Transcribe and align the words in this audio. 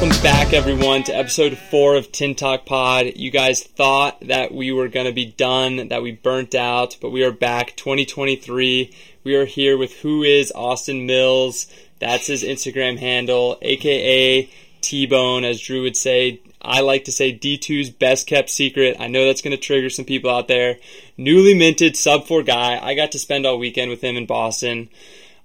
Welcome 0.00 0.22
back, 0.22 0.52
everyone, 0.52 1.02
to 1.02 1.12
episode 1.12 1.58
four 1.58 1.96
of 1.96 2.12
Tin 2.12 2.36
Talk 2.36 2.64
Pod. 2.64 3.06
You 3.16 3.32
guys 3.32 3.64
thought 3.64 4.20
that 4.20 4.54
we 4.54 4.70
were 4.70 4.86
going 4.86 5.06
to 5.06 5.12
be 5.12 5.26
done, 5.26 5.88
that 5.88 6.02
we 6.02 6.12
burnt 6.12 6.54
out, 6.54 6.96
but 7.00 7.10
we 7.10 7.24
are 7.24 7.32
back 7.32 7.74
2023. 7.74 8.94
We 9.24 9.34
are 9.34 9.44
here 9.44 9.76
with 9.76 9.94
who 9.94 10.22
is 10.22 10.52
Austin 10.54 11.04
Mills. 11.04 11.66
That's 11.98 12.28
his 12.28 12.44
Instagram 12.44 13.00
handle, 13.00 13.58
aka 13.60 14.48
T 14.82 15.06
Bone, 15.06 15.42
as 15.42 15.60
Drew 15.60 15.82
would 15.82 15.96
say. 15.96 16.42
I 16.62 16.80
like 16.80 17.02
to 17.06 17.12
say 17.12 17.36
D2's 17.36 17.90
best 17.90 18.28
kept 18.28 18.50
secret. 18.50 18.98
I 19.00 19.08
know 19.08 19.26
that's 19.26 19.42
going 19.42 19.50
to 19.50 19.60
trigger 19.60 19.90
some 19.90 20.04
people 20.04 20.30
out 20.30 20.46
there. 20.46 20.76
Newly 21.16 21.54
minted 21.54 21.96
sub 21.96 22.28
four 22.28 22.44
guy. 22.44 22.78
I 22.80 22.94
got 22.94 23.10
to 23.12 23.18
spend 23.18 23.46
all 23.46 23.58
weekend 23.58 23.90
with 23.90 24.02
him 24.02 24.16
in 24.16 24.26
Boston. 24.26 24.90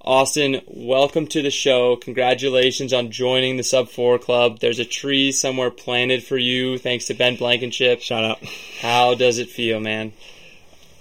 Austin, 0.05 0.59
welcome 0.67 1.27
to 1.27 1.41
the 1.41 1.49
show. 1.49 1.95
Congratulations 1.95 2.91
on 2.91 3.09
joining 3.09 3.55
the 3.55 3.63
Sub 3.63 3.87
4 3.87 4.19
Club. 4.19 4.59
There's 4.59 4.79
a 4.79 4.85
tree 4.85 5.31
somewhere 5.31 5.71
planted 5.71 6.25
for 6.25 6.37
you 6.37 6.77
thanks 6.77 7.05
to 7.05 7.13
Ben 7.13 7.37
Blankenship. 7.37 8.01
Shout 8.01 8.25
out. 8.25 8.43
How 8.81 9.15
does 9.15 9.37
it 9.37 9.49
feel, 9.49 9.79
man? 9.79 10.11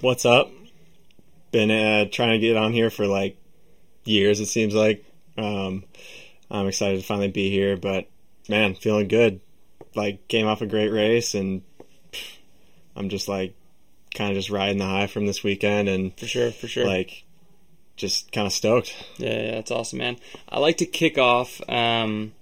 What's 0.02 0.24
up? 0.24 0.52
Been 1.51 1.73
uh, 1.73 2.10
trying 2.12 2.30
to 2.30 2.38
get 2.38 2.57
on 2.57 2.73
here 2.73 2.91
for 2.91 3.09
like 3.09 3.37
years, 4.05 4.38
it 4.38 4.46
seems 4.46 4.73
like. 4.73 5.05
Um, 5.37 5.82
I'm 6.48 6.69
excited 6.69 7.01
to 7.01 7.07
finally 7.07 7.27
be 7.27 7.51
here, 7.51 7.77
but 7.77 8.09
man, 8.48 8.77
feeling 8.77 9.09
good. 9.09 9.41
Like, 9.96 10.29
came 10.29 10.46
off 10.46 10.62
a 10.62 10.66
great 10.66 10.93
race, 10.93 11.34
and 11.34 11.62
I'm 12.95 13.09
just 13.09 13.27
like 13.27 13.57
kind 14.15 14.30
of 14.30 14.37
just 14.37 14.48
riding 14.51 14.79
the 14.79 14.87
high 14.87 15.09
from 15.09 15.27
this 15.27 15.43
weekend, 15.43 15.88
and 15.88 16.16
For 16.16 16.27
sure, 16.29 16.52
for 16.52 16.69
sure. 16.69 16.87
like 16.87 17.24
just 18.03 18.31
kind 18.33 18.47
of 18.47 18.53
stoked. 18.53 18.95
Yeah, 19.17 19.31
yeah, 19.43 19.51
that's 19.53 19.71
awesome, 19.71 19.99
man. 20.01 20.17
I 20.49 20.59
like 20.59 20.77
to 20.79 20.87
kick 20.87 21.17
off. 21.17 21.61
Um, 21.69 22.33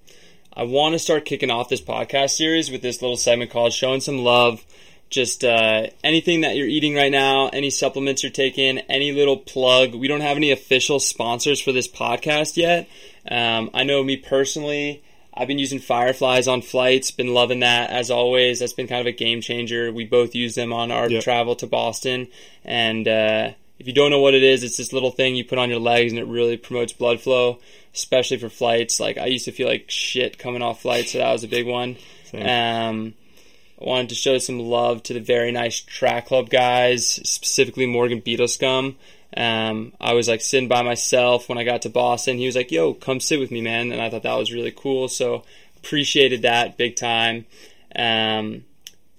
I 0.53 0.64
want 0.64 0.94
to 0.94 0.98
start 0.98 1.25
kicking 1.25 1.50
off 1.50 1.69
this 1.69 1.80
podcast 1.80 2.30
series 2.30 2.70
with 2.70 2.83
this 2.83 3.00
little 3.00 3.16
segment 3.16 3.53
called 3.53 3.72
"Showing 3.72 4.00
Some 4.00 4.19
Love." 4.19 4.64
Just 5.11 5.44
uh, 5.44 5.88
anything 6.05 6.41
that 6.42 6.55
you're 6.56 6.69
eating 6.69 6.94
right 6.94 7.11
now, 7.11 7.48
any 7.48 7.69
supplements 7.70 8.22
you're 8.22 8.31
taking, 8.31 8.78
any 8.88 9.11
little 9.12 9.36
plug. 9.36 9.94
We 9.94 10.06
don't 10.08 10.20
have 10.20 10.36
any 10.36 10.50
official 10.53 11.00
sponsors 11.00 11.61
for 11.61 11.72
this 11.72 11.88
podcast 11.88 12.56
yet. 12.56 12.88
Um, 13.28 13.70
I 13.75 13.83
know 13.84 14.03
me 14.05 14.16
personally. 14.16 15.03
I've 15.34 15.48
been 15.48 15.58
using 15.58 15.78
Fireflies 15.81 16.47
on 16.48 16.61
flights. 16.62 17.11
Been 17.11 17.33
loving 17.34 17.61
that 17.61 17.91
as 17.91 18.11
always. 18.11 18.58
That's 18.61 18.72
been 18.72 18.86
kind 18.88 19.00
of 19.00 19.06
a 19.06 19.12
game 19.16 19.41
changer. 19.41 19.91
We 19.92 20.05
both 20.05 20.34
use 20.34 20.55
them 20.55 20.72
on 20.72 20.91
our 20.92 21.08
Yep. 21.11 21.22
travel 21.25 21.55
to 21.56 21.66
Boston, 21.66 22.28
and 22.64 23.06
uh, 23.08 23.50
if 23.80 23.86
you 23.86 23.94
don't 23.94 24.10
know 24.10 24.20
what 24.20 24.34
it 24.34 24.42
is, 24.42 24.62
it's 24.62 24.76
this 24.76 24.92
little 24.92 25.10
thing 25.10 25.34
you 25.34 25.44
put 25.44 25.58
on 25.58 25.70
your 25.70 25.80
legs 25.80 26.12
and 26.12 26.18
it 26.18 26.26
really 26.26 26.58
promotes 26.58 26.92
blood 26.92 27.18
flow, 27.18 27.58
especially 27.94 28.36
for 28.36 28.50
flights. 28.50 29.00
Like 29.00 29.16
I 29.16 29.24
used 29.24 29.46
to 29.46 29.52
feel 29.52 29.66
like 29.66 29.90
shit 29.90 30.38
coming 30.38 30.60
off 30.60 30.82
flights, 30.82 31.12
so 31.12 31.18
that 31.18 31.32
was 31.32 31.44
a 31.44 31.48
big 31.48 31.66
one. 31.66 31.96
Um, 32.34 33.14
I 33.80 33.84
wanted 33.84 34.10
to 34.10 34.14
show 34.14 34.36
some 34.36 34.58
love 34.60 35.02
to 35.04 35.14
the 35.14 35.20
very 35.20 35.50
nice 35.50 35.80
track 35.80 36.26
club 36.26 36.50
guys, 36.50 37.06
specifically 37.06 37.86
Morgan 37.86 38.20
Beadlescomb. 38.20 38.96
Um, 39.34 39.94
I 39.98 40.12
was 40.12 40.28
like 40.28 40.42
sitting 40.42 40.68
by 40.68 40.82
myself 40.82 41.48
when 41.48 41.56
I 41.56 41.64
got 41.64 41.82
to 41.82 41.88
Boston. 41.88 42.36
He 42.36 42.44
was 42.44 42.56
like, 42.56 42.70
"Yo, 42.70 42.92
come 42.92 43.18
sit 43.18 43.40
with 43.40 43.50
me, 43.50 43.62
man," 43.62 43.92
and 43.92 44.02
I 44.02 44.10
thought 44.10 44.24
that 44.24 44.38
was 44.38 44.52
really 44.52 44.72
cool. 44.72 45.08
So 45.08 45.42
appreciated 45.78 46.42
that 46.42 46.76
big 46.76 46.96
time. 46.96 47.46
Um, 47.96 48.64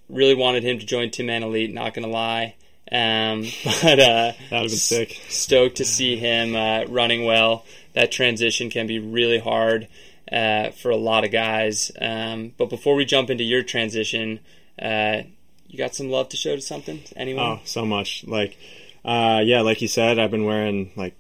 really 0.08 0.36
wanted 0.36 0.64
him 0.64 0.78
to 0.78 0.86
join 0.86 1.10
Tinman 1.10 1.42
Elite. 1.42 1.74
Not 1.74 1.96
gonna 1.96 2.08
lie, 2.08 2.54
um, 2.92 3.44
but 3.64 4.00
uh, 4.00 4.34
That 4.34 4.36
would 4.52 4.52
have 4.52 4.62
been 4.64 4.70
sick. 4.70 5.20
stoked 5.30 5.78
to 5.78 5.86
see 5.86 6.18
him 6.18 6.56
uh, 6.56 6.86
running 6.86 7.26
well. 7.26 7.66
That 7.94 8.12
transition 8.12 8.70
can 8.70 8.88
be 8.88 9.00
really 9.00 9.40
hard 9.40 9.88
uh, 10.32 10.70
for 10.72 10.92
a 10.92 10.96
lot 10.98 11.24
of 11.26 11.32
guys. 11.32 11.92
Um, 12.00 12.54
but 12.58 12.70
before 12.70 12.96
we 12.96 13.06
jump 13.06 13.30
into 13.30 13.44
your 13.44 13.64
transition, 13.64 14.40
uh, 14.82 15.22
you 15.68 15.78
got 15.78 15.96
some 15.96 16.10
love 16.10 16.30
to 16.30 16.38
show 16.38 16.56
to 16.56 16.62
something? 16.62 17.02
Anyone? 17.16 17.46
Oh, 17.46 17.60
so 17.66 17.86
much. 17.86 18.24
Like, 18.26 18.58
uh, 19.06 19.42
yeah, 19.44 19.62
like 19.62 19.82
you 19.82 19.88
said, 19.88 20.20
I've 20.20 20.32
been 20.32 20.46
wearing 20.46 20.92
like 20.96 21.16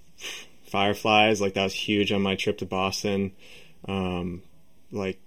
fireflies. 0.65 1.41
Like 1.41 1.53
that 1.55 1.63
was 1.63 1.73
huge 1.73 2.11
on 2.11 2.21
my 2.21 2.35
trip 2.35 2.57
to 2.59 2.65
Boston. 2.65 3.31
Um, 3.87 4.43
like, 4.91 5.19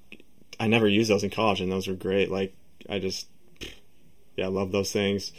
I 0.61 0.67
never 0.69 0.87
used 0.89 1.11
those 1.11 1.25
in 1.25 1.31
college, 1.31 1.61
and 1.61 1.71
those 1.73 1.89
were 1.89 1.95
great. 1.95 2.31
Like, 2.31 2.55
I 2.89 2.99
just, 2.99 3.27
yeah, 4.37 4.49
love 4.49 4.73
those 4.73 4.93
things. 4.93 5.33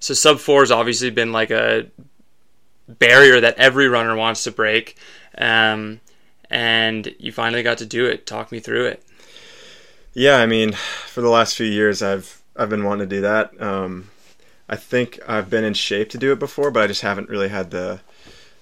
So 0.00 0.14
sub 0.14 0.38
four 0.38 0.60
has 0.60 0.70
obviously 0.70 1.10
been 1.10 1.32
like 1.32 1.50
a 1.50 1.86
barrier 2.88 3.40
that 3.40 3.56
every 3.56 3.88
runner 3.88 4.16
wants 4.16 4.44
to 4.44 4.50
break, 4.50 4.96
um, 5.38 6.00
and 6.50 7.14
you 7.18 7.32
finally 7.32 7.62
got 7.62 7.78
to 7.78 7.86
do 7.86 8.06
it. 8.06 8.26
Talk 8.26 8.52
me 8.52 8.60
through 8.60 8.86
it. 8.86 9.02
Yeah, 10.14 10.36
I 10.36 10.46
mean, 10.46 10.72
for 10.72 11.22
the 11.22 11.30
last 11.30 11.56
few 11.56 11.66
years, 11.66 12.02
I've 12.02 12.42
I've 12.56 12.68
been 12.68 12.84
wanting 12.84 13.08
to 13.08 13.16
do 13.16 13.22
that. 13.22 13.60
Um, 13.60 14.10
I 14.68 14.76
think 14.76 15.18
I've 15.26 15.50
been 15.50 15.64
in 15.64 15.74
shape 15.74 16.10
to 16.10 16.18
do 16.18 16.32
it 16.32 16.38
before, 16.38 16.70
but 16.70 16.82
I 16.82 16.86
just 16.86 17.02
haven't 17.02 17.28
really 17.28 17.48
had 17.48 17.70
the 17.70 18.00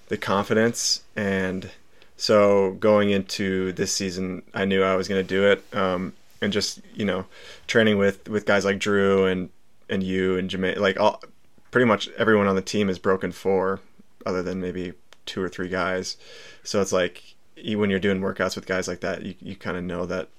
the 0.07 0.17
confidence. 0.17 1.03
And 1.15 1.71
so 2.17 2.71
going 2.79 3.09
into 3.09 3.71
this 3.73 3.93
season, 3.93 4.43
I 4.53 4.65
knew 4.65 4.83
I 4.83 4.95
was 4.95 5.07
going 5.07 5.25
to 5.25 5.27
do 5.27 5.45
it. 5.51 5.63
Um, 5.73 6.13
and 6.41 6.51
just 6.51 6.81
you 6.93 7.05
know, 7.05 7.25
training 7.67 7.97
with 7.97 8.27
with 8.27 8.45
guys 8.45 8.65
like 8.65 8.79
Drew 8.79 9.25
and 9.25 9.49
and 9.91 10.01
you 10.01 10.37
and 10.37 10.49
Jermaine, 10.49 10.77
like 10.77 10.99
all 10.99 11.21
pretty 11.69 11.85
much 11.85 12.09
everyone 12.17 12.47
on 12.47 12.55
the 12.55 12.61
team 12.63 12.89
is 12.89 12.97
broken 12.97 13.31
four, 13.31 13.79
other 14.25 14.41
than 14.41 14.59
maybe 14.59 14.93
two 15.27 15.41
or 15.43 15.49
three 15.49 15.69
guys. 15.69 16.17
So 16.63 16.81
it's 16.81 16.91
like 16.91 17.35
you, 17.55 17.77
when 17.77 17.89
you're 17.91 17.99
doing 17.99 18.19
workouts 18.21 18.55
with 18.55 18.65
guys 18.65 18.87
like 18.87 19.01
that, 19.01 19.21
you 19.23 19.35
you 19.39 19.55
kind 19.55 19.77
of 19.77 19.83
know 19.83 20.05
that 20.07 20.29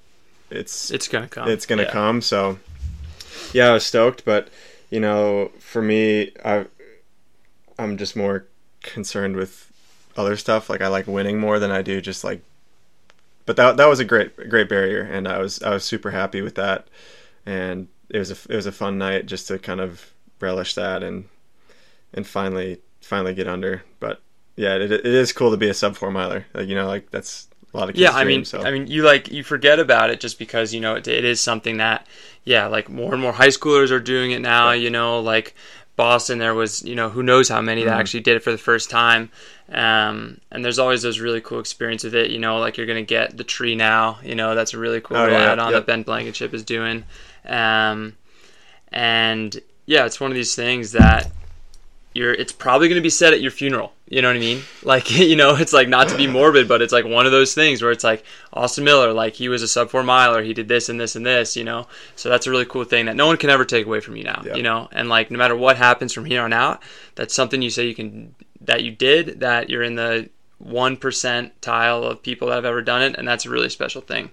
it's 0.51 0.91
It's 0.91 1.07
gonna 1.07 1.29
come. 1.29 1.49
it's 1.49 1.67
gonna 1.67 1.83
Yeah. 1.85 1.93
come. 1.93 2.21
So 2.21 2.59
yeah, 3.53 3.69
I 3.69 3.73
was 3.73 3.87
stoked, 3.87 4.25
but 4.25 4.49
you 4.91 4.99
know, 5.01 5.53
for 5.61 5.81
me, 5.83 6.33
I 6.45 6.67
I'm 7.79 7.97
just 7.97 8.17
more 8.17 8.47
concerned 8.83 9.37
with 9.37 9.71
other 10.17 10.37
stuff. 10.37 10.69
Like 10.69 10.81
I 10.83 10.89
like 10.89 11.07
winning 11.07 11.39
more 11.39 11.59
than 11.59 11.71
I 11.71 11.83
do 11.83 12.01
just 12.01 12.25
like. 12.25 12.43
But 13.47 13.57
that 13.57 13.77
that 13.79 13.87
was 13.87 13.99
a 14.01 14.05
great 14.05 14.37
great 14.51 14.69
barrier, 14.69 15.03
and 15.03 15.27
I 15.27 15.39
was 15.39 15.63
I 15.63 15.71
was 15.71 15.85
super 15.85 16.11
happy 16.11 16.43
with 16.43 16.55
that, 16.57 16.87
and 17.47 17.89
it 18.13 18.19
was 18.19 18.31
a 18.31 18.37
it 18.53 18.57
was 18.57 18.67
a 18.67 18.73
fun 18.73 18.99
night 18.99 19.27
just 19.27 19.49
to 19.49 19.59
kind 19.59 19.81
of 19.81 20.13
relish 20.41 20.75
that 20.75 21.03
and 21.03 21.25
and 22.15 22.27
finally 22.27 22.79
finally 23.01 23.35
get 23.35 23.49
under. 23.49 23.83
But 24.01 24.21
yeah, 24.57 24.75
it, 24.77 24.93
it 24.93 25.05
is 25.07 25.33
cool 25.33 25.51
to 25.51 25.57
be 25.57 25.69
a 25.69 25.75
sub 25.75 25.97
four 25.97 26.11
miler. 26.11 26.47
Like, 26.55 26.69
you 26.69 26.75
know, 26.75 26.87
like 26.87 27.11
that's 27.11 27.49
a 27.75 27.77
lot 27.79 27.89
of 27.89 27.95
kids' 27.95 28.03
yeah 28.03 28.13
i 28.13 28.23
mean 28.23 28.45
so. 28.45 28.61
i 28.61 28.71
mean 28.71 28.87
you 28.87 29.03
like 29.03 29.33
you 29.33 29.43
forget 29.43 29.79
about 29.81 30.11
it 30.11 30.21
just 30.21 30.39
because 30.39 30.75
you 30.75 30.81
know 30.81 30.95
it, 30.95 31.09
it 31.09 31.25
is 31.25 31.41
something 31.41 31.79
that 31.79 32.07
yeah 32.45 32.67
like 32.67 32.91
more 32.91 33.15
and 33.15 33.23
more 33.23 33.33
high 33.33 33.49
schoolers 33.49 33.91
are 33.91 33.99
doing 33.99 34.31
it 34.33 34.41
now 34.41 34.73
you 34.73 34.91
know 34.91 35.21
like 35.21 35.55
boston 35.97 36.39
there 36.39 36.53
was 36.55 36.83
you 36.83 36.95
know 36.95 37.09
who 37.09 37.23
knows 37.23 37.49
how 37.49 37.63
many 37.63 37.81
Mm-hmm. 37.81 37.89
that 37.89 37.99
actually 38.01 38.21
did 38.21 38.37
it 38.37 38.43
for 38.43 38.53
the 38.53 38.59
first 38.59 38.91
time 38.91 39.31
um, 39.71 40.39
and 40.51 40.63
there's 40.63 40.79
always 40.79 41.01
those 41.01 41.19
really 41.19 41.41
cool 41.41 41.61
experience 41.61 42.05
with 42.05 42.15
it 42.15 42.31
you 42.31 42.39
know 42.39 42.59
like 42.59 42.77
you're 42.77 42.87
gonna 42.87 43.01
get 43.03 43.39
the 43.39 43.45
tree 43.45 43.75
now 43.75 44.19
you 44.23 44.35
know 44.35 44.55
that's 44.55 44.75
a 44.75 44.79
really 44.79 45.01
cool 45.01 45.17
Oh, 45.17 45.27
yeah, 45.27 45.53
add-on 45.53 45.71
yep. 45.73 45.81
that 45.81 45.87
ben 45.87 46.03
blankenship 46.03 46.53
is 46.53 46.63
doing 46.63 47.05
um, 47.47 48.17
and 48.93 49.61
yeah 49.87 50.05
it's 50.07 50.21
one 50.21 50.31
of 50.31 50.35
these 50.37 50.55
things 50.55 50.93
that 50.93 51.31
you're 52.15 52.33
it's 52.35 52.53
probably 52.53 52.89
going 52.89 53.01
to 53.01 53.03
be 53.03 53.09
said 53.11 53.33
at 53.33 53.41
your 53.41 53.51
funeral 53.51 53.93
you 54.09 54.21
know 54.21 54.29
what 54.29 54.37
i 54.37 54.41
mean? 54.41 54.61
Like 54.85 55.11
you 55.19 55.35
know 55.37 55.55
it's 55.57 55.73
like 55.73 55.89
not 55.89 56.09
to 56.09 56.17
be 56.17 56.27
morbid 56.27 56.69
but 56.69 56.83
it's 56.83 56.93
like 56.93 57.05
one 57.07 57.25
of 57.27 57.33
those 57.33 57.55
things 57.55 57.81
where 57.83 57.91
it's 57.91 58.05
like 58.05 58.25
austin 58.53 58.85
miller 58.85 59.13
like 59.13 59.35
he 59.35 59.49
was 59.49 59.63
a 59.63 59.69
sub 59.69 59.89
four 59.91 60.03
miler 60.03 60.43
he 60.43 60.53
did 60.53 60.69
this 60.69 60.89
and 60.89 61.01
this 61.01 61.17
and 61.17 61.25
this 61.25 61.57
you 61.57 61.65
know? 61.65 61.87
So 62.17 62.29
that's 62.29 62.47
a 62.47 62.51
really 62.51 62.67
cool 62.67 62.85
thing 62.85 63.07
that 63.07 63.17
no 63.17 63.27
one 63.27 63.39
can 63.39 63.49
ever 63.51 63.65
take 63.65 63.87
away 63.87 64.01
from 64.01 64.17
you 64.17 64.25
now 64.25 64.43
Yeah. 64.45 64.55
you 64.57 64.63
know? 64.63 64.89
And 64.93 65.09
like 65.09 65.31
no 65.31 65.39
matter 65.39 65.57
what 65.57 65.77
happens 65.77 66.13
from 66.13 66.27
here 66.27 66.43
on 66.43 66.53
out 66.53 66.83
that's 67.15 67.35
something 67.35 67.63
you 67.63 67.71
say 67.71 67.87
you 67.87 67.95
can 67.95 68.35
that 68.61 68.85
you 68.85 68.91
did 68.93 69.41
that 69.41 69.71
you're 69.71 69.83
in 69.83 69.95
the 69.97 70.29
one 70.63 70.97
percentile 70.97 72.05
of 72.05 72.23
people 72.23 72.49
that 72.49 72.55
have 72.55 72.65
ever 72.65 72.83
done 72.83 73.03
it, 73.03 73.17
and 73.17 73.27
that's 73.27 73.47
a 73.47 73.51
really 73.51 73.69
special 73.69 74.01
thing. 74.01 74.31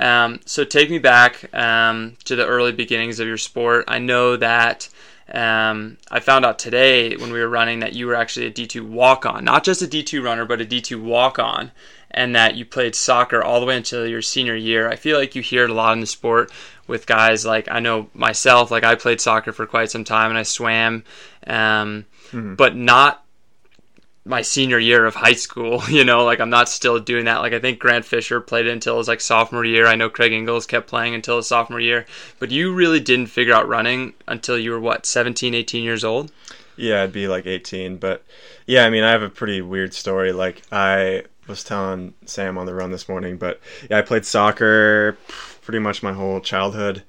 Um, 0.00 0.40
so 0.46 0.64
take 0.64 0.90
me 0.90 0.98
back 0.98 1.52
um, 1.54 2.16
to 2.24 2.36
the 2.36 2.46
early 2.46 2.72
beginnings 2.72 3.20
of 3.20 3.26
your 3.26 3.36
sport. 3.38 3.84
I 3.88 3.98
know 3.98 4.36
that 4.36 4.88
um, 5.32 5.96
I 6.10 6.20
found 6.20 6.44
out 6.44 6.58
today 6.58 7.16
when 7.16 7.32
we 7.32 7.40
were 7.40 7.48
running 7.48 7.80
that 7.80 7.94
you 7.94 8.06
were 8.06 8.14
actually 8.14 8.46
a 8.46 8.52
D2 8.52 8.88
walk 8.88 9.24
on, 9.26 9.44
not 9.44 9.64
just 9.64 9.82
a 9.82 9.86
D2 9.86 10.22
runner, 10.22 10.44
but 10.44 10.60
a 10.60 10.64
D2 10.64 11.02
walk 11.02 11.38
on, 11.38 11.70
and 12.10 12.36
that 12.36 12.54
you 12.54 12.64
played 12.64 12.94
soccer 12.94 13.42
all 13.42 13.58
the 13.58 13.66
way 13.66 13.76
until 13.76 14.06
your 14.06 14.22
senior 14.22 14.54
year. 14.54 14.88
I 14.88 14.96
feel 14.96 15.18
like 15.18 15.34
you 15.34 15.42
hear 15.42 15.64
it 15.64 15.70
a 15.70 15.74
lot 15.74 15.94
in 15.94 16.00
the 16.00 16.06
sport 16.06 16.52
with 16.86 17.06
guys 17.06 17.44
like 17.46 17.68
I 17.70 17.80
know 17.80 18.08
myself, 18.14 18.70
like 18.70 18.84
I 18.84 18.94
played 18.94 19.20
soccer 19.20 19.52
for 19.52 19.66
quite 19.66 19.90
some 19.90 20.04
time 20.04 20.30
and 20.30 20.38
I 20.38 20.42
swam, 20.44 21.02
um, 21.46 22.04
but 22.56 22.76
not 22.76 23.23
my 24.24 24.40
senior 24.42 24.78
year 24.78 25.04
of 25.04 25.14
high 25.14 25.34
school, 25.34 25.82
you 25.88 26.04
know, 26.04 26.24
like 26.24 26.40
I'm 26.40 26.50
not 26.50 26.68
still 26.68 26.98
doing 26.98 27.26
that. 27.26 27.40
Like 27.40 27.52
I 27.52 27.58
think 27.58 27.78
Grant 27.78 28.04
Fisher 28.04 28.40
played 28.40 28.66
until 28.66 28.98
his 28.98 29.08
like 29.08 29.20
sophomore 29.20 29.64
year. 29.64 29.86
I 29.86 29.96
know 29.96 30.08
Craig 30.08 30.32
Engels 30.32 30.66
kept 30.66 30.88
playing 30.88 31.14
until 31.14 31.36
his 31.36 31.48
sophomore 31.48 31.80
year, 31.80 32.06
but 32.38 32.50
you 32.50 32.74
really 32.74 33.00
didn't 33.00 33.26
figure 33.26 33.54
out 33.54 33.68
running 33.68 34.14
until 34.26 34.58
you 34.58 34.70
were 34.70 34.80
what, 34.80 35.06
17, 35.06 35.54
18 35.54 35.84
years 35.84 36.04
old? 36.04 36.32
Yeah, 36.76 37.02
I'd 37.02 37.12
be 37.12 37.28
like 37.28 37.46
18. 37.46 37.98
But 37.98 38.24
yeah, 38.66 38.84
I 38.84 38.90
mean, 38.90 39.04
I 39.04 39.10
have 39.10 39.22
a 39.22 39.30
pretty 39.30 39.60
weird 39.60 39.94
story. 39.94 40.32
Like, 40.32 40.62
I 40.72 41.24
was 41.46 41.62
telling 41.62 42.14
Sam 42.26 42.58
on 42.58 42.66
the 42.66 42.74
run 42.74 42.90
this 42.90 43.08
morning, 43.08 43.36
but 43.36 43.60
yeah, 43.90 43.98
I 43.98 44.02
played 44.02 44.24
soccer 44.24 45.16
pretty 45.62 45.78
much 45.78 46.02
my 46.02 46.12
whole 46.12 46.40
childhood, 46.40 47.02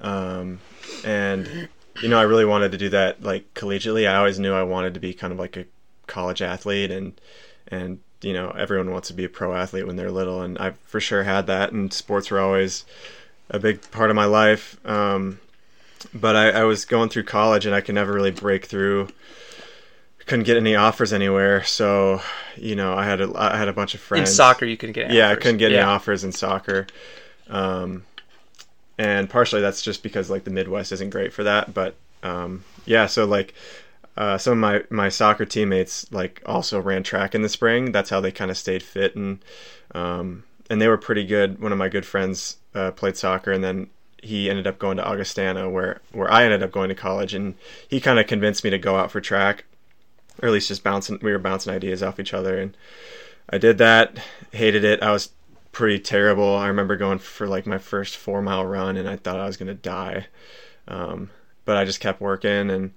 um, 0.00 0.60
and 1.04 1.68
you 2.00 2.08
know 2.08 2.18
I 2.18 2.22
really 2.22 2.44
wanted 2.44 2.72
to 2.72 2.78
do 2.78 2.88
that 2.90 3.22
like 3.22 3.52
collegiately. 3.54 4.08
I 4.08 4.16
always 4.16 4.38
knew 4.38 4.52
I 4.52 4.62
wanted 4.62 4.94
to 4.94 5.00
be 5.00 5.14
kind 5.14 5.32
of 5.32 5.38
like 5.38 5.56
a 5.56 5.64
college 6.06 6.42
athlete, 6.42 6.90
and 6.90 7.20
and 7.68 8.00
you 8.22 8.32
know 8.32 8.50
everyone 8.50 8.90
wants 8.90 9.08
to 9.08 9.14
be 9.14 9.24
a 9.24 9.28
pro 9.28 9.54
athlete 9.54 9.86
when 9.86 9.96
they're 9.96 10.10
little, 10.10 10.42
and 10.42 10.58
I 10.58 10.72
for 10.84 11.00
sure 11.00 11.24
had 11.24 11.46
that. 11.46 11.72
And 11.72 11.92
sports 11.92 12.30
were 12.30 12.40
always 12.40 12.84
a 13.50 13.58
big 13.58 13.90
part 13.90 14.10
of 14.10 14.16
my 14.16 14.24
life. 14.26 14.78
Um, 14.86 15.40
but 16.12 16.36
I, 16.36 16.50
I 16.50 16.64
was 16.64 16.84
going 16.84 17.08
through 17.08 17.24
college, 17.24 17.66
and 17.66 17.74
I 17.74 17.80
could 17.80 17.94
never 17.94 18.12
really 18.12 18.30
break 18.30 18.66
through 18.66 19.08
couldn't 20.26 20.44
get 20.44 20.56
any 20.56 20.74
offers 20.74 21.12
anywhere. 21.12 21.64
So, 21.64 22.22
you 22.56 22.74
know, 22.74 22.94
I 22.94 23.04
had 23.04 23.20
a 23.20 23.32
I 23.36 23.56
had 23.56 23.68
a 23.68 23.72
bunch 23.72 23.94
of 23.94 24.00
friends. 24.00 24.30
In 24.30 24.34
soccer, 24.34 24.64
you 24.64 24.76
couldn't 24.76 24.94
get. 24.94 25.10
yeah, 25.10 25.26
offers. 25.26 25.38
I 25.38 25.40
couldn't 25.40 25.58
get 25.58 25.72
yeah. 25.72 25.78
any 25.78 25.86
offers 25.86 26.24
in 26.24 26.32
soccer, 26.32 26.86
um, 27.48 28.04
and 28.98 29.28
partially 29.28 29.60
that's 29.60 29.82
just 29.82 30.02
because 30.02 30.30
like 30.30 30.44
the 30.44 30.50
Midwest 30.50 30.92
isn't 30.92 31.10
great 31.10 31.32
for 31.32 31.44
that. 31.44 31.74
But 31.74 31.96
um, 32.22 32.64
yeah, 32.86 33.06
so 33.06 33.24
like 33.24 33.54
uh, 34.16 34.38
some 34.38 34.52
of 34.52 34.58
my 34.58 34.82
my 34.90 35.08
soccer 35.08 35.44
teammates 35.44 36.10
like 36.12 36.42
also 36.46 36.80
ran 36.80 37.02
track 37.02 37.34
in 37.34 37.42
the 37.42 37.48
spring. 37.48 37.92
That's 37.92 38.10
how 38.10 38.20
they 38.20 38.32
kind 38.32 38.50
of 38.50 38.56
stayed 38.56 38.82
fit 38.82 39.16
and 39.16 39.44
um, 39.94 40.44
and 40.70 40.80
they 40.80 40.88
were 40.88 40.98
pretty 40.98 41.24
good. 41.24 41.60
One 41.60 41.72
of 41.72 41.78
my 41.78 41.88
good 41.88 42.06
friends 42.06 42.58
uh, 42.74 42.90
played 42.92 43.16
soccer, 43.16 43.52
and 43.52 43.62
then 43.62 43.90
he 44.22 44.48
ended 44.48 44.66
up 44.66 44.78
going 44.78 44.96
to 44.96 45.06
Augustana, 45.06 45.68
where 45.68 46.00
where 46.12 46.30
I 46.30 46.44
ended 46.44 46.62
up 46.62 46.72
going 46.72 46.88
to 46.88 46.94
college, 46.94 47.34
and 47.34 47.54
he 47.88 48.00
kind 48.00 48.18
of 48.18 48.26
convinced 48.26 48.64
me 48.64 48.70
to 48.70 48.78
go 48.78 48.96
out 48.96 49.10
for 49.10 49.20
track 49.20 49.64
or 50.42 50.48
at 50.48 50.52
least 50.52 50.68
just 50.68 50.82
bouncing. 50.82 51.18
We 51.22 51.32
were 51.32 51.38
bouncing 51.38 51.72
ideas 51.72 52.02
off 52.02 52.20
each 52.20 52.34
other, 52.34 52.58
and 52.58 52.76
I 53.48 53.58
did 53.58 53.78
that. 53.78 54.18
Hated 54.52 54.84
it. 54.84 55.02
I 55.02 55.12
was 55.12 55.30
pretty 55.72 55.98
terrible. 55.98 56.56
I 56.56 56.68
remember 56.68 56.96
going 56.96 57.18
for 57.18 57.46
like 57.46 57.66
my 57.66 57.78
first 57.78 58.16
four 58.16 58.42
mile 58.42 58.64
run, 58.64 58.96
and 58.96 59.08
I 59.08 59.16
thought 59.16 59.40
I 59.40 59.46
was 59.46 59.56
gonna 59.56 59.74
die. 59.74 60.26
Um, 60.88 61.30
but 61.64 61.76
I 61.76 61.84
just 61.84 62.00
kept 62.00 62.20
working, 62.20 62.70
and 62.70 62.92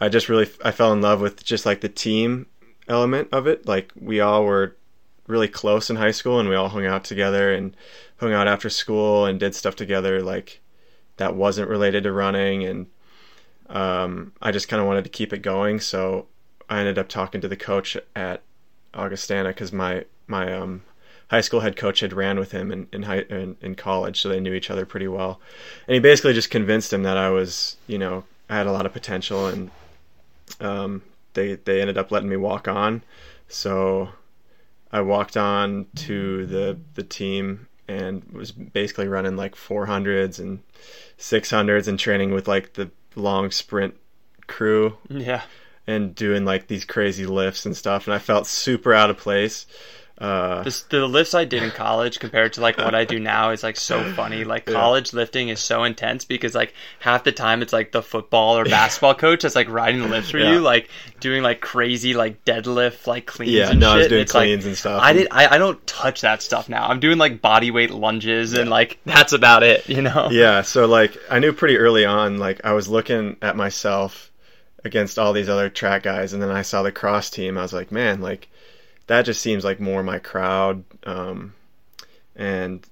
I 0.00 0.08
just 0.08 0.28
really 0.28 0.48
I 0.64 0.70
fell 0.70 0.92
in 0.92 1.00
love 1.00 1.20
with 1.20 1.44
just 1.44 1.66
like 1.66 1.80
the 1.80 1.88
team 1.88 2.46
element 2.88 3.28
of 3.32 3.46
it. 3.46 3.66
Like 3.66 3.92
we 3.98 4.20
all 4.20 4.44
were 4.44 4.76
really 5.26 5.48
close 5.48 5.90
in 5.90 5.96
high 5.96 6.10
school, 6.10 6.38
and 6.38 6.48
we 6.48 6.54
all 6.54 6.68
hung 6.68 6.86
out 6.86 7.04
together 7.04 7.52
and 7.52 7.76
hung 8.18 8.32
out 8.32 8.48
after 8.48 8.70
school 8.70 9.26
and 9.26 9.40
did 9.40 9.54
stuff 9.54 9.76
together. 9.76 10.22
Like 10.22 10.60
that 11.16 11.34
wasn't 11.34 11.68
related 11.68 12.04
to 12.04 12.12
running, 12.12 12.64
and 12.64 12.86
um, 13.68 14.32
I 14.40 14.52
just 14.52 14.68
kind 14.68 14.80
of 14.80 14.86
wanted 14.86 15.04
to 15.04 15.10
keep 15.10 15.32
it 15.32 15.42
going. 15.42 15.80
So 15.80 16.26
I 16.68 16.80
ended 16.80 16.98
up 16.98 17.08
talking 17.08 17.40
to 17.40 17.48
the 17.48 17.56
coach 17.56 17.96
at 18.14 18.42
Augustana 18.94 19.50
because 19.50 19.72
my 19.72 20.04
my 20.26 20.52
um, 20.52 20.82
high 21.30 21.40
school 21.40 21.60
head 21.60 21.76
coach 21.76 22.00
had 22.00 22.12
ran 22.12 22.38
with 22.38 22.52
him 22.52 22.70
in 22.70 22.88
in, 22.92 23.02
high, 23.04 23.20
in 23.22 23.56
in 23.60 23.74
college, 23.74 24.20
so 24.20 24.28
they 24.28 24.40
knew 24.40 24.54
each 24.54 24.70
other 24.70 24.86
pretty 24.86 25.08
well. 25.08 25.40
And 25.86 25.94
he 25.94 26.00
basically 26.00 26.34
just 26.34 26.50
convinced 26.50 26.92
him 26.92 27.02
that 27.04 27.16
I 27.16 27.30
was, 27.30 27.76
you 27.86 27.98
know, 27.98 28.24
I 28.48 28.56
had 28.56 28.66
a 28.66 28.72
lot 28.72 28.86
of 28.86 28.92
potential, 28.92 29.46
and 29.46 29.70
um, 30.60 31.02
they 31.34 31.54
they 31.56 31.80
ended 31.80 31.98
up 31.98 32.10
letting 32.10 32.28
me 32.28 32.36
walk 32.36 32.68
on. 32.68 33.02
So 33.48 34.10
I 34.92 35.00
walked 35.00 35.36
on 35.36 35.86
to 35.96 36.46
the 36.46 36.78
the 36.94 37.02
team 37.02 37.68
and 37.88 38.24
was 38.32 38.50
basically 38.50 39.06
running 39.06 39.36
like 39.36 39.54
400s 39.54 40.40
and 40.40 40.60
600s 41.18 41.86
and 41.86 41.98
training 41.98 42.32
with 42.32 42.48
like 42.48 42.72
the 42.72 42.90
long 43.14 43.50
sprint 43.50 43.94
crew. 44.46 44.96
Yeah 45.08 45.42
and 45.86 46.14
doing 46.14 46.44
like 46.44 46.66
these 46.66 46.84
crazy 46.84 47.26
lifts 47.26 47.64
and 47.64 47.76
stuff, 47.76 48.06
and 48.06 48.14
I 48.14 48.18
felt 48.18 48.46
super 48.46 48.92
out 48.92 49.10
of 49.10 49.18
place. 49.18 49.66
Uh, 50.18 50.62
the, 50.62 50.84
the 50.88 51.06
lifts 51.06 51.34
I 51.34 51.44
did 51.44 51.62
in 51.62 51.70
college 51.70 52.20
compared 52.20 52.54
to 52.54 52.62
like 52.62 52.78
what 52.78 52.94
I 52.94 53.04
do 53.04 53.18
now 53.18 53.50
is 53.50 53.62
like 53.62 53.76
so 53.76 54.02
funny. 54.14 54.44
Like 54.44 54.64
college 54.64 55.12
yeah. 55.12 55.18
lifting 55.18 55.50
is 55.50 55.60
so 55.60 55.84
intense 55.84 56.24
because 56.24 56.54
like 56.54 56.72
half 57.00 57.24
the 57.24 57.32
time 57.32 57.60
it's 57.60 57.72
like 57.72 57.92
the 57.92 58.02
football 58.02 58.56
or 58.56 58.64
basketball 58.64 59.14
coach 59.26 59.42
that's 59.42 59.54
like 59.54 59.68
riding 59.68 60.00
the 60.00 60.08
lifts 60.08 60.30
for 60.30 60.38
yeah. 60.38 60.52
you, 60.52 60.60
like 60.60 60.88
doing 61.20 61.42
like 61.42 61.60
crazy 61.60 62.14
like 62.14 62.42
deadlift 62.46 63.06
like 63.06 63.26
cleans. 63.26 63.52
Yeah, 63.52 63.70
and 63.70 63.80
no, 63.80 63.88
shit. 63.88 63.94
I 63.94 63.98
was 63.98 64.08
doing 64.08 64.22
it's 64.22 64.32
cleans 64.32 64.64
like, 64.64 64.68
and 64.68 64.78
stuff. 64.78 65.02
I 65.02 65.12
did. 65.12 65.28
I, 65.30 65.54
I 65.54 65.58
don't 65.58 65.86
touch 65.86 66.22
that 66.22 66.40
stuff 66.40 66.70
now. 66.70 66.88
I'm 66.88 67.00
doing 67.00 67.18
like 67.18 67.42
body 67.42 67.70
weight 67.70 67.90
lunges 67.90 68.54
yeah. 68.54 68.60
and 68.60 68.70
like 68.70 68.98
that's 69.04 69.34
about 69.34 69.64
it. 69.64 69.86
You 69.86 70.00
know. 70.00 70.28
Yeah. 70.30 70.62
So 70.62 70.86
like 70.86 71.14
I 71.30 71.40
knew 71.40 71.52
pretty 71.52 71.76
early 71.76 72.06
on. 72.06 72.38
Like 72.38 72.62
I 72.64 72.72
was 72.72 72.88
looking 72.88 73.36
at 73.42 73.54
myself 73.54 74.32
against 74.82 75.18
all 75.18 75.34
these 75.34 75.50
other 75.50 75.68
track 75.68 76.04
guys, 76.04 76.32
and 76.32 76.42
then 76.42 76.50
I 76.50 76.62
saw 76.62 76.82
the 76.82 76.90
cross 76.90 77.28
team. 77.28 77.58
I 77.58 77.62
was 77.62 77.74
like, 77.74 77.92
man, 77.92 78.22
like 78.22 78.48
that 79.06 79.22
just 79.22 79.40
seems 79.40 79.64
like 79.64 79.80
more 79.80 80.02
my 80.02 80.18
crowd. 80.18 80.84
Um, 81.04 81.54
and 82.34 82.86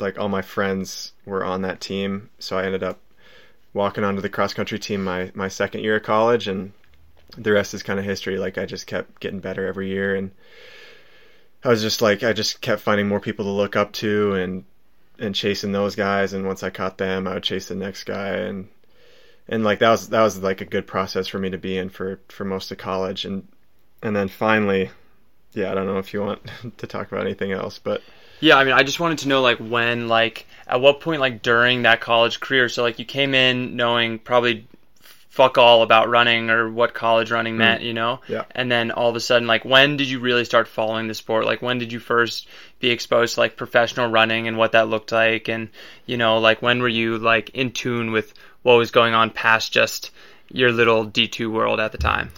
like 0.00 0.18
all 0.18 0.28
my 0.28 0.42
friends 0.42 1.12
were 1.24 1.44
on 1.44 1.62
that 1.62 1.80
team, 1.80 2.30
so 2.38 2.58
I 2.58 2.64
ended 2.64 2.82
up 2.82 2.98
walking 3.72 4.04
onto 4.04 4.20
the 4.20 4.28
cross 4.28 4.54
country 4.54 4.78
team 4.78 5.04
my 5.04 5.30
my 5.34 5.48
second 5.48 5.82
year 5.82 5.96
of 5.96 6.02
college, 6.02 6.48
and 6.48 6.72
the 7.36 7.52
rest 7.52 7.74
is 7.74 7.82
kind 7.82 7.98
of 7.98 8.04
history. 8.04 8.38
Like 8.38 8.58
I 8.58 8.66
just 8.66 8.86
kept 8.86 9.20
getting 9.20 9.40
better 9.40 9.66
every 9.66 9.88
year, 9.88 10.14
and 10.14 10.32
I 11.62 11.68
was 11.68 11.82
just 11.82 12.02
like 12.02 12.22
I 12.22 12.32
just 12.32 12.60
kept 12.60 12.82
finding 12.82 13.08
more 13.08 13.20
people 13.20 13.44
to 13.44 13.50
look 13.50 13.76
up 13.76 13.92
to, 13.94 14.34
and 14.34 14.64
and 15.18 15.34
chasing 15.34 15.72
those 15.72 15.94
guys. 15.94 16.32
And 16.32 16.46
once 16.46 16.62
I 16.62 16.70
caught 16.70 16.98
them, 16.98 17.28
I 17.28 17.34
would 17.34 17.44
chase 17.44 17.68
the 17.68 17.76
next 17.76 18.04
guy, 18.04 18.30
and 18.30 18.68
and 19.48 19.62
like 19.62 19.78
that 19.80 19.90
was 19.90 20.08
that 20.08 20.22
was 20.22 20.38
like 20.38 20.60
a 20.60 20.66
good 20.66 20.86
process 20.86 21.28
for 21.28 21.38
me 21.38 21.50
to 21.50 21.58
be 21.58 21.76
in 21.76 21.90
for 21.90 22.20
for 22.28 22.44
most 22.44 22.72
of 22.72 22.78
college 22.78 23.24
and 23.24 23.46
and 24.02 24.16
then 24.16 24.28
finally 24.28 24.90
yeah 25.54 25.70
i 25.70 25.74
don't 25.74 25.86
know 25.86 25.98
if 25.98 26.12
you 26.12 26.20
want 26.20 26.40
to 26.76 26.86
talk 26.86 27.10
about 27.10 27.24
anything 27.24 27.52
else 27.52 27.78
but 27.78 28.02
yeah 28.40 28.56
i 28.56 28.64
mean 28.64 28.74
i 28.74 28.82
just 28.82 29.00
wanted 29.00 29.18
to 29.18 29.28
know 29.28 29.40
like 29.40 29.58
when 29.58 30.08
like 30.08 30.46
at 30.66 30.80
what 30.80 31.00
point 31.00 31.20
like 31.20 31.42
during 31.42 31.82
that 31.82 32.00
college 32.00 32.40
career 32.40 32.68
so 32.68 32.82
like 32.82 32.98
you 32.98 33.04
came 33.04 33.34
in 33.34 33.76
knowing 33.76 34.18
probably 34.18 34.66
fuck 35.34 35.58
all 35.58 35.82
about 35.82 36.08
running 36.08 36.48
or 36.48 36.70
what 36.70 36.94
college 36.94 37.32
running 37.32 37.56
meant, 37.56 37.82
mm. 37.82 37.86
you 37.86 37.92
know? 37.92 38.20
Yeah. 38.28 38.44
And 38.52 38.70
then 38.70 38.92
all 38.92 39.10
of 39.10 39.16
a 39.16 39.20
sudden, 39.20 39.48
like, 39.48 39.64
when 39.64 39.96
did 39.96 40.08
you 40.08 40.20
really 40.20 40.44
start 40.44 40.68
following 40.68 41.08
the 41.08 41.14
sport? 41.14 41.44
Like, 41.44 41.60
when 41.60 41.78
did 41.78 41.92
you 41.92 41.98
first 41.98 42.46
be 42.78 42.90
exposed 42.90 43.34
to 43.34 43.40
like 43.40 43.56
professional 43.56 44.08
running 44.08 44.46
and 44.46 44.56
what 44.56 44.70
that 44.72 44.88
looked 44.88 45.10
like? 45.10 45.48
And, 45.48 45.70
you 46.06 46.16
know, 46.16 46.38
like, 46.38 46.62
when 46.62 46.80
were 46.80 46.88
you 46.88 47.18
like 47.18 47.50
in 47.50 47.72
tune 47.72 48.12
with 48.12 48.32
what 48.62 48.74
was 48.74 48.92
going 48.92 49.12
on 49.12 49.30
past 49.30 49.72
just 49.72 50.12
your 50.52 50.70
little 50.70 51.04
D2 51.04 51.50
world 51.50 51.80
at 51.80 51.90
the 51.90 51.98
time? 51.98 52.30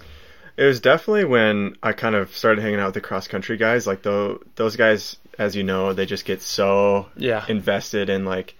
It 0.56 0.64
was 0.64 0.80
definitely 0.80 1.25
when 1.25 1.76
I 1.82 1.92
kind 1.92 2.14
of 2.14 2.34
started 2.34 2.62
hanging 2.62 2.80
out 2.80 2.86
with 2.86 2.94
the 2.94 3.00
cross 3.00 3.28
country 3.28 3.56
guys. 3.56 3.86
Like 3.86 4.02
though 4.02 4.40
those 4.54 4.76
guys, 4.76 5.16
as 5.38 5.54
you 5.54 5.62
know, 5.62 5.92
they 5.92 6.06
just 6.06 6.25
get 6.25 6.40
so 6.40 7.06
yeah. 7.16 7.44
invested 7.48 8.08
in 8.08 8.25
like 8.25 8.54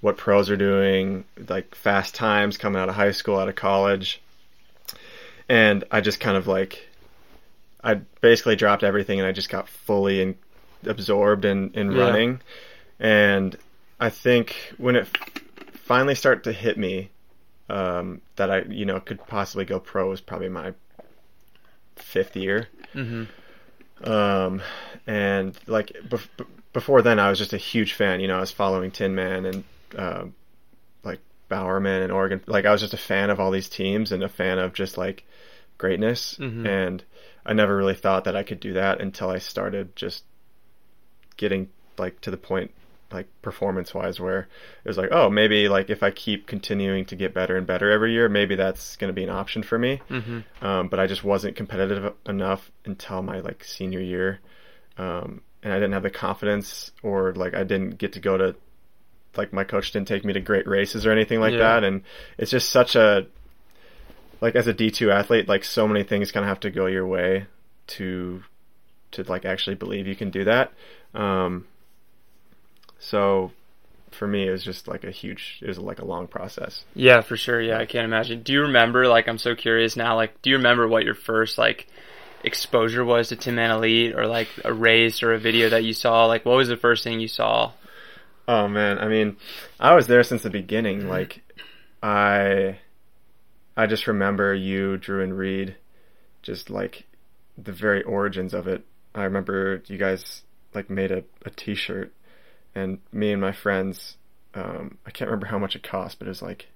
what 0.00 0.16
pros 0.16 0.50
are 0.50 0.56
doing, 0.56 1.24
like 1.48 1.74
fast 1.74 2.14
times 2.14 2.56
coming 2.56 2.80
out 2.80 2.88
of 2.88 2.96
high 2.96 3.12
school, 3.12 3.38
out 3.38 3.48
of 3.48 3.54
college. 3.54 4.20
And 5.48 5.84
I 5.90 6.00
just 6.00 6.18
kind 6.18 6.36
of 6.36 6.48
like 6.48 6.88
I 7.82 7.94
basically 8.20 8.56
dropped 8.56 8.82
everything 8.82 9.20
and 9.20 9.28
I 9.28 9.32
just 9.32 9.48
got 9.48 9.68
fully 9.68 10.20
in, 10.20 10.34
absorbed 10.84 11.44
in, 11.44 11.70
in 11.74 11.92
yeah. 11.92 12.02
running. 12.02 12.40
And 12.98 13.56
I 14.00 14.10
think 14.10 14.56
when 14.78 14.96
it 14.96 15.06
finally 15.74 16.16
started 16.16 16.42
to 16.44 16.52
hit 16.52 16.76
me 16.76 17.10
um, 17.68 18.20
that 18.36 18.50
I 18.50 18.62
you 18.62 18.84
know 18.84 19.00
could 19.00 19.24
possibly 19.26 19.64
go 19.64 19.78
pro 19.78 20.10
was 20.10 20.20
probably 20.20 20.48
my 20.48 20.74
fifth 22.16 22.36
year. 22.36 22.68
Mm-hmm. 22.94 24.10
Um, 24.10 24.62
and 25.06 25.58
like 25.66 25.92
bef- 26.08 26.46
before 26.72 27.02
then, 27.02 27.18
I 27.18 27.28
was 27.28 27.38
just 27.38 27.52
a 27.52 27.58
huge 27.58 27.92
fan. 27.92 28.20
You 28.20 28.28
know, 28.28 28.38
I 28.38 28.40
was 28.40 28.50
following 28.50 28.90
Tinman 28.90 29.46
and 29.46 29.64
uh, 29.96 30.24
like 31.04 31.20
Bowerman 31.48 32.02
and 32.02 32.12
Oregon. 32.12 32.40
Like 32.46 32.64
I 32.64 32.72
was 32.72 32.80
just 32.80 32.94
a 32.94 32.98
fan 32.98 33.30
of 33.30 33.38
all 33.38 33.50
these 33.50 33.68
teams 33.68 34.12
and 34.12 34.22
a 34.22 34.28
fan 34.28 34.58
of 34.58 34.72
just 34.72 34.96
like 34.96 35.24
greatness. 35.78 36.36
Mm-hmm. 36.40 36.66
And 36.66 37.04
I 37.44 37.52
never 37.52 37.76
really 37.76 37.94
thought 37.94 38.24
that 38.24 38.36
I 38.36 38.42
could 38.42 38.60
do 38.60 38.74
that 38.74 39.00
until 39.00 39.30
I 39.30 39.38
started 39.38 39.94
just 39.94 40.24
getting 41.36 41.68
like 41.98 42.20
to 42.22 42.30
the 42.30 42.36
point 42.36 42.72
like 43.12 43.26
performance 43.40 43.94
wise 43.94 44.18
where 44.18 44.48
it 44.84 44.88
was 44.88 44.98
like 44.98 45.10
oh 45.12 45.30
maybe 45.30 45.68
like 45.68 45.90
if 45.90 46.02
i 46.02 46.10
keep 46.10 46.46
continuing 46.46 47.04
to 47.04 47.14
get 47.14 47.32
better 47.32 47.56
and 47.56 47.66
better 47.66 47.90
every 47.90 48.12
year 48.12 48.28
maybe 48.28 48.56
that's 48.56 48.96
going 48.96 49.08
to 49.08 49.14
be 49.14 49.22
an 49.22 49.30
option 49.30 49.62
for 49.62 49.78
me 49.78 50.00
mm-hmm. 50.10 50.40
um, 50.64 50.88
but 50.88 50.98
i 50.98 51.06
just 51.06 51.22
wasn't 51.22 51.54
competitive 51.54 52.12
enough 52.26 52.70
until 52.84 53.22
my 53.22 53.40
like 53.40 53.62
senior 53.62 54.00
year 54.00 54.40
um, 54.98 55.40
and 55.62 55.72
i 55.72 55.76
didn't 55.76 55.92
have 55.92 56.02
the 56.02 56.10
confidence 56.10 56.90
or 57.02 57.32
like 57.34 57.54
i 57.54 57.62
didn't 57.62 57.96
get 57.96 58.12
to 58.12 58.20
go 58.20 58.36
to 58.36 58.56
like 59.36 59.52
my 59.52 59.64
coach 59.64 59.92
didn't 59.92 60.08
take 60.08 60.24
me 60.24 60.32
to 60.32 60.40
great 60.40 60.66
races 60.66 61.06
or 61.06 61.12
anything 61.12 61.38
like 61.38 61.52
yeah. 61.52 61.58
that 61.58 61.84
and 61.84 62.02
it's 62.38 62.50
just 62.50 62.70
such 62.70 62.96
a 62.96 63.26
like 64.40 64.56
as 64.56 64.66
a 64.66 64.74
d2 64.74 65.12
athlete 65.12 65.48
like 65.48 65.62
so 65.62 65.86
many 65.86 66.02
things 66.02 66.32
kind 66.32 66.44
of 66.44 66.48
have 66.48 66.60
to 66.60 66.70
go 66.70 66.86
your 66.86 67.06
way 67.06 67.46
to 67.86 68.42
to 69.12 69.22
like 69.24 69.44
actually 69.44 69.76
believe 69.76 70.06
you 70.08 70.16
can 70.16 70.30
do 70.30 70.44
that 70.44 70.72
um, 71.14 71.66
so 72.98 73.52
for 74.10 74.26
me, 74.26 74.48
it 74.48 74.50
was 74.50 74.64
just 74.64 74.88
like 74.88 75.04
a 75.04 75.10
huge, 75.10 75.58
it 75.62 75.68
was 75.68 75.78
like 75.78 75.98
a 75.98 76.04
long 76.04 76.26
process. 76.26 76.84
Yeah, 76.94 77.20
for 77.20 77.36
sure. 77.36 77.60
Yeah, 77.60 77.78
I 77.78 77.86
can't 77.86 78.04
imagine. 78.04 78.42
Do 78.42 78.52
you 78.52 78.62
remember, 78.62 79.06
like, 79.08 79.28
I'm 79.28 79.38
so 79.38 79.54
curious 79.54 79.96
now, 79.96 80.16
like, 80.16 80.40
do 80.42 80.50
you 80.50 80.56
remember 80.56 80.88
what 80.88 81.04
your 81.04 81.14
first, 81.14 81.58
like, 81.58 81.86
exposure 82.44 83.04
was 83.04 83.28
to 83.28 83.36
Tinman 83.36 83.70
Elite 83.72 84.14
or 84.14 84.26
like 84.26 84.48
a 84.64 84.72
race 84.72 85.22
or 85.22 85.32
a 85.32 85.38
video 85.38 85.68
that 85.70 85.84
you 85.84 85.92
saw? 85.92 86.26
Like, 86.26 86.44
what 86.44 86.56
was 86.56 86.68
the 86.68 86.76
first 86.76 87.02
thing 87.02 87.18
you 87.18 87.28
saw? 87.28 87.72
Oh 88.46 88.68
man, 88.68 88.98
I 88.98 89.08
mean, 89.08 89.36
I 89.80 89.94
was 89.94 90.06
there 90.06 90.22
since 90.22 90.42
the 90.42 90.50
beginning. 90.50 91.00
Mm-hmm. 91.00 91.08
Like, 91.08 91.42
I, 92.02 92.78
I 93.76 93.86
just 93.86 94.06
remember 94.06 94.54
you, 94.54 94.96
Drew, 94.96 95.22
and 95.24 95.36
Reed, 95.36 95.76
just 96.42 96.70
like 96.70 97.04
the 97.58 97.72
very 97.72 98.02
origins 98.04 98.54
of 98.54 98.68
it. 98.68 98.84
I 99.14 99.24
remember 99.24 99.82
you 99.86 99.98
guys 99.98 100.42
like 100.74 100.88
made 100.88 101.10
a, 101.10 101.24
a 101.44 101.50
T-shirt, 101.50 102.12
and 102.76 102.98
me 103.12 103.32
and 103.32 103.40
my 103.40 103.52
friends, 103.52 104.16
um, 104.54 104.98
I 105.06 105.10
can't 105.10 105.28
remember 105.30 105.46
how 105.46 105.58
much 105.58 105.74
it 105.74 105.82
cost, 105.82 106.18
but 106.18 106.26
it 106.26 106.28
was 106.28 106.42
like 106.42 106.66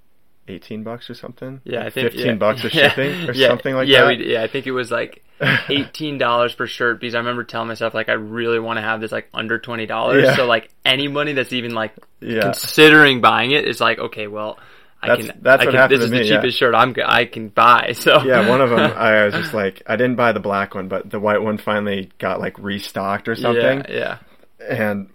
eighteen 0.48 0.82
bucks 0.82 1.08
or 1.10 1.14
something. 1.14 1.60
Yeah, 1.64 1.84
I 1.84 1.90
think 1.90 2.10
fifteen 2.10 2.26
yeah. 2.26 2.34
bucks 2.34 2.62
for 2.62 2.68
Yeah. 2.72 2.88
shipping 2.88 3.28
or 3.28 3.32
yeah. 3.32 3.48
something 3.48 3.74
like 3.74 3.88
yeah, 3.88 4.00
that. 4.04 4.18
we- 4.18 4.32
yeah, 4.32 4.42
I 4.42 4.48
think 4.48 4.66
it 4.66 4.72
was 4.72 4.90
like 4.90 5.22
eighteen 5.68 6.18
dollars 6.18 6.54
per 6.54 6.66
shirt 6.66 7.00
because 7.00 7.14
I 7.14 7.18
remember 7.18 7.44
telling 7.44 7.68
myself 7.68 7.94
like 7.94 8.08
I 8.08 8.14
really 8.14 8.58
want 8.58 8.78
to 8.78 8.82
have 8.82 9.00
this 9.00 9.12
like 9.12 9.28
under 9.34 9.58
twenty 9.58 9.86
dollars. 9.86 10.24
Yeah. 10.24 10.36
So 10.36 10.46
like 10.46 10.70
any 10.84 11.08
money 11.08 11.34
that's 11.34 11.52
even 11.52 11.74
like 11.74 11.94
considering 12.20 13.20
buying 13.20 13.50
it 13.52 13.68
is 13.68 13.80
like 13.80 13.98
okay, 13.98 14.26
well. 14.26 14.58
I 15.02 15.06
That's- 15.08 15.28
can. 15.28 15.38
that's 15.40 15.62
I 15.62 15.64
what 15.64 15.70
can, 15.70 15.80
happened 15.80 16.02
This 16.02 16.10
to 16.10 16.14
is 16.16 16.28
the 16.28 16.34
me, 16.34 16.36
cheapest 16.42 16.58
shirt 16.58 16.74
I'm. 16.74 16.94
I 17.06 17.24
can 17.24 17.48
buy. 17.48 17.94
So 17.96 18.22
yeah, 18.22 18.46
one 18.46 18.60
of 18.60 18.68
them 18.68 18.80
I 18.80 19.24
was 19.24 19.32
just 19.32 19.54
like 19.54 19.82
I 19.86 19.96
didn't 19.96 20.16
buy 20.16 20.32
the 20.32 20.40
black 20.40 20.74
one, 20.74 20.88
but 20.88 21.08
the 21.08 21.18
white 21.18 21.40
one 21.40 21.56
finally 21.56 22.10
got 22.18 22.38
like 22.38 22.58
restocked 22.58 23.26
or 23.26 23.34
something. 23.34 23.82
Yeah, 23.88 24.18
yeah. 24.60 24.66
And 24.68 25.08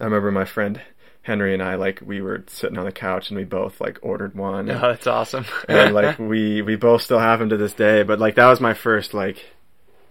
I 0.00 0.04
remember 0.04 0.30
my 0.30 0.44
friend 0.44 0.80
Henry 1.22 1.54
and 1.54 1.62
I 1.62 1.76
like 1.76 2.00
we 2.04 2.20
were 2.20 2.44
sitting 2.48 2.78
on 2.78 2.84
the 2.84 2.92
couch 2.92 3.30
and 3.30 3.38
we 3.38 3.44
both 3.44 3.80
like 3.80 3.98
ordered 4.02 4.34
one. 4.34 4.70
Oh, 4.70 4.78
that's 4.80 5.06
awesome. 5.06 5.44
and 5.68 5.94
like 6.00 6.18
we 6.18 6.62
we 6.62 6.76
both 6.76 7.02
still 7.02 7.18
have 7.20 7.38
them 7.38 7.48
to 7.50 7.56
this 7.56 7.74
day. 7.74 8.02
But 8.02 8.18
like 8.18 8.34
that 8.36 8.48
was 8.48 8.60
my 8.60 8.74
first 8.74 9.14
like 9.14 9.44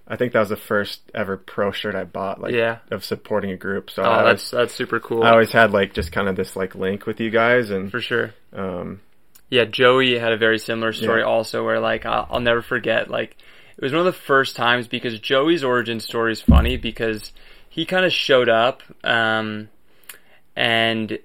I 0.07 0.15
think 0.17 0.33
that 0.33 0.39
was 0.39 0.49
the 0.49 0.55
first 0.57 1.01
ever 1.13 1.37
pro 1.37 1.71
shirt 1.71 1.95
I 1.95 2.03
bought 2.05 2.41
like 2.41 2.53
Yeah. 2.53 2.79
of 2.89 3.03
supporting 3.03 3.51
a 3.51 3.57
group. 3.57 3.89
So 3.91 4.03
oh, 4.03 4.09
I 4.09 4.23
that's 4.23 4.53
always, 4.53 4.67
that's 4.69 4.73
super 4.73 4.99
cool. 4.99 5.23
I 5.23 5.31
always 5.31 5.51
had 5.51 5.71
like 5.71 5.93
just 5.93 6.11
kind 6.11 6.27
of 6.29 6.35
this 6.35 6.55
like 6.55 6.75
link 6.75 7.05
with 7.05 7.19
you 7.19 7.29
guys 7.29 7.69
and 7.69 7.91
for 7.91 8.01
sure. 8.01 8.33
um 8.53 9.01
Yeah, 9.49 9.65
Joey 9.65 10.17
had 10.17 10.31
a 10.31 10.37
very 10.37 10.59
similar 10.59 10.93
story 10.93 11.21
Yeah. 11.21 11.27
also, 11.27 11.63
where 11.65 11.79
like 11.79 12.05
I'll, 12.05 12.27
I'll 12.29 12.39
never 12.39 12.61
forget. 12.61 13.09
Like 13.09 13.35
it 13.77 13.83
was 13.83 13.91
one 13.91 13.99
of 14.05 14.13
the 14.13 14.19
first 14.19 14.55
times 14.55 14.87
because 14.87 15.19
Joey's 15.19 15.63
origin 15.63 15.99
story 15.99 16.31
is 16.33 16.41
funny 16.41 16.77
because 16.77 17.31
he 17.71 17.85
kind 17.85 18.05
of 18.05 18.11
showed 18.13 18.49
up 18.49 18.83
um, 19.03 19.69
and 20.55 21.17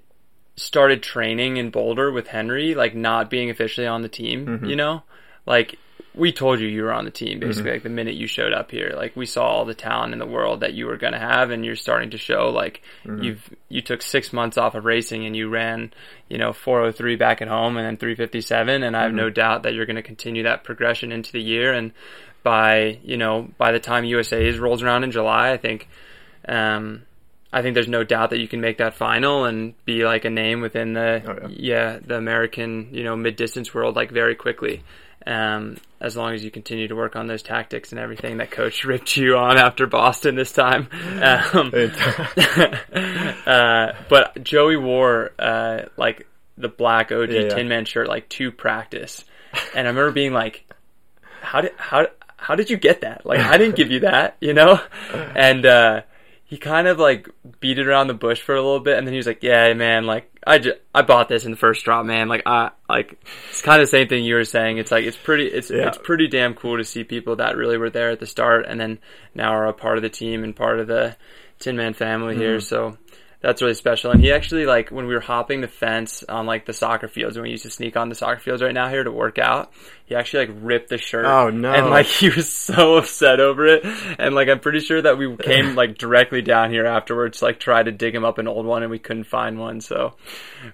started 0.57 1.03
training 1.03 1.59
in 1.59 1.71
Boulder 1.71 2.11
with 2.11 2.29
Henry, 2.29 2.75
like 2.75 2.95
not 2.95 3.29
being 3.29 3.51
officially 3.51 3.87
on 3.87 4.03
the 4.03 4.09
team. 4.09 4.47
Mm-hmm. 4.47 4.65
You 4.67 4.77
know, 4.77 5.03
like 5.45 5.79
we 6.15 6.33
told 6.33 6.61
you 6.61 6.67
you 6.67 6.83
were 6.83 6.93
on 6.95 7.05
the 7.05 7.11
team 7.11 7.39
basically 7.39 7.73
like 7.73 7.83
the 7.83 7.91
minute 7.91 8.15
you 8.15 8.27
showed 8.27 8.55
up 8.55 8.71
here 8.71 8.95
like 8.97 9.15
we 9.15 9.27
saw 9.27 9.45
all 9.47 9.67
the 9.67 9.75
talent 9.75 10.15
in 10.15 10.19
the 10.19 10.25
world 10.25 10.61
that 10.61 10.73
you 10.73 10.87
were 10.87 10.97
going 10.97 11.13
to 11.13 11.19
have 11.19 11.51
and 11.51 11.63
you're 11.63 11.77
starting 11.77 12.09
to 12.09 12.17
show 12.17 12.49
like 12.49 12.81
Mm-hmm. 13.05 13.23
you've 13.23 13.51
you 13.69 13.83
took 13.83 14.01
6 14.01 14.33
months 14.33 14.57
off 14.57 14.75
of 14.75 14.87
racing 14.87 15.27
and 15.27 15.37
you 15.37 15.51
ran 15.51 15.93
you 16.31 16.39
know 16.39 16.55
403 16.55 17.17
back 17.17 17.43
at 17.43 17.49
home 17.49 17.77
and 17.77 17.85
then 17.87 17.99
357 17.99 18.83
and 18.83 18.97
I 18.97 19.03
have 19.03 19.11
Mm-hmm. 19.11 19.17
no 19.19 19.29
doubt 19.31 19.63
that 19.65 19.75
you're 19.75 19.85
going 19.85 19.97
to 19.97 20.03
continue 20.03 20.45
that 20.45 20.65
progression 20.65 21.13
into 21.13 21.33
the 21.33 21.43
year 21.43 21.75
and 21.75 21.93
by 22.43 22.99
you 23.05 23.19
know 23.19 23.49
by 23.59 23.73
the 23.73 23.81
time 23.81 24.07
USA's 24.07 24.59
rolls 24.59 24.83
around 24.83 25.05
in 25.05 25.11
July 25.11 25.53
I 25.53 25.59
think 25.59 25.87
um 26.49 27.03
I 27.53 27.63
think 27.63 27.75
there's 27.75 27.89
no 27.89 28.05
doubt 28.05 28.31
that 28.31 28.39
you 28.41 28.49
can 28.49 28.61
make 28.61 28.79
that 28.79 28.95
final 28.95 29.45
and 29.45 29.73
be 29.85 30.05
like 30.05 30.25
a 30.25 30.31
name 30.31 30.61
within 30.61 30.93
the 30.93 31.23
Oh, 31.27 31.49
yeah. 31.49 31.99
the 32.05 32.17
American 32.17 32.89
you 32.93 33.05
know 33.05 33.17
mid 33.17 33.37
distance 33.37 33.73
world 33.75 33.97
like 33.97 34.11
very 34.11 34.35
quickly. 34.35 34.83
Um, 35.29 35.79
as 36.01 36.17
long 36.17 36.35
as 36.35 36.45
you 36.45 36.53
continue 36.53 36.87
to 36.87 36.95
work 36.95 37.17
on 37.17 37.27
those 37.27 37.43
tactics 37.43 37.91
and 37.91 37.99
everything 37.99 38.37
that 38.37 38.53
coach 38.53 38.85
ripped 38.93 39.17
you 39.17 39.37
on 39.37 39.57
after 39.59 39.87
Boston 39.89 40.37
this 40.37 40.53
time. 40.53 40.89
Um, 41.21 41.73
uh, 43.47 43.93
but 44.09 44.43
Joey 44.43 44.77
wore 44.77 45.33
uh, 45.39 45.83
like 45.97 46.27
the 46.59 46.69
black 46.69 47.13
OG 47.13 47.31
Yeah, 47.31 47.41
yeah. 47.43 47.49
Tinman 47.49 47.85
shirt 47.87 48.09
like 48.09 48.29
to 48.31 48.53
practice, 48.53 49.25
and 49.75 49.87
I 49.87 49.91
remember 49.91 50.13
being 50.13 50.33
like, 50.33 50.65
"How 51.41 51.61
did 51.61 51.73
how 51.77 52.07
how 52.37 52.55
did 52.55 52.71
you 52.71 52.77
get 52.77 53.01
that? 53.01 53.27
Like 53.27 53.41
I 53.41 53.59
didn't 53.59 53.77
give 53.77 53.91
you 53.91 54.01
that, 54.01 54.37
you 54.41 54.55
know?" 54.55 54.81
And 55.13 55.67
uh, 55.67 56.03
he 56.49 56.57
kind 56.57 56.87
of 56.87 56.99
like 56.99 57.29
beat 57.59 57.79
it 57.79 57.89
around 57.89 58.07
the 58.07 58.15
bush 58.15 58.41
for 58.41 58.55
a 58.55 58.63
little 58.63 58.81
bit, 58.81 58.97
and 58.97 59.07
then 59.07 59.13
he 59.13 59.19
was 59.19 59.27
like, 59.27 59.43
"Yeah, 59.43 59.73
man, 59.75 60.07
like 60.07 60.31
I 60.47 60.59
just 60.59 60.79
I 60.95 61.03
bought 61.03 61.29
this 61.29 61.45
in 61.45 61.51
the 61.51 61.57
first 61.57 61.85
drop, 61.85 62.07
man. 62.07 62.29
Like 62.29 62.43
I 62.47 62.71
like 62.89 63.19
it's 63.49 63.63
kind 63.63 63.83
of 63.83 63.89
the 63.89 63.91
same 63.91 64.07
thing 64.07 64.25
you 64.25 64.37
were 64.37 64.45
saying. 64.45 64.79
It's 64.79 64.93
like 64.93 65.05
it's 65.05 65.17
pretty 65.17 65.49
it's 65.49 65.71
Yeah. 65.71 65.89
it's 65.89 65.99
pretty 65.99 66.29
damn 66.29 66.55
cool 66.55 66.77
to 66.79 66.85
see 66.85 67.03
people 67.03 67.37
that 67.37 67.57
really 67.57 67.77
were 67.79 67.91
there 67.91 68.11
at 68.11 68.21
the 68.21 68.27
start, 68.27 68.65
and 68.69 68.81
then 68.81 68.99
now 69.35 69.51
are 69.51 69.67
a 69.67 69.73
part 69.73 69.99
of 69.99 70.03
the 70.03 70.09
team 70.09 70.45
and 70.45 70.55
part 70.55 70.79
of 70.79 70.87
the 70.87 71.17
Tinman 71.59 71.95
family 71.95 72.37
here. 72.37 72.59
Mm-hmm. 72.59 72.61
So 72.61 72.97
that's 73.47 73.63
really 73.63 73.75
special. 73.75 74.11
And 74.11 74.21
he 74.21 74.33
actually 74.33 74.67
like 74.67 74.91
when 74.91 75.07
we 75.07 75.15
were 75.15 75.21
hopping 75.21 75.61
the 75.61 75.69
fence 75.69 76.25
on 76.25 76.47
like 76.47 76.67
the 76.67 76.73
soccer 76.73 77.07
fields 77.07 77.37
when 77.37 77.45
we 77.45 77.51
used 77.51 77.63
to 77.63 77.71
sneak 77.71 77.97
on 77.97 78.09
the 78.09 78.17
soccer 78.17 78.41
fields 78.41 78.61
right 78.61 78.75
now 78.75 78.89
here 78.89 79.05
to 79.05 79.13
work 79.13 79.39
out, 79.39 79.73
he 80.05 80.17
actually 80.17 80.47
like 80.49 80.57
ripped 80.61 80.89
the 80.89 80.99
shirt. 80.99 81.25
Oh, 81.25 81.51
no. 81.51 81.73
And 81.73 81.89
like 81.89 82.07
he 82.21 82.29
was 82.29 82.53
so 82.53 82.97
upset 82.97 83.39
over 83.39 83.65
it. 83.67 83.85
And 84.19 84.35
like 84.35 84.49
I'm 84.49 84.59
pretty 84.59 84.81
sure 84.81 85.01
that 85.01 85.17
we 85.17 85.37
came 85.37 85.77
like 85.77 85.97
directly 85.97 86.43
down 86.43 86.71
here 86.71 86.87
afterwards, 86.87 87.39
to, 87.39 87.45
like 87.45 87.61
try 87.61 87.81
to 87.85 87.93
dig 87.93 88.17
him 88.17 88.25
up 88.25 88.39
an 88.39 88.49
old 88.49 88.67
one 88.67 88.83
and 88.83 88.91
we 88.91 88.99
couldn't 88.99 89.25
find 89.25 89.61
one. 89.61 89.81
So 89.81 90.15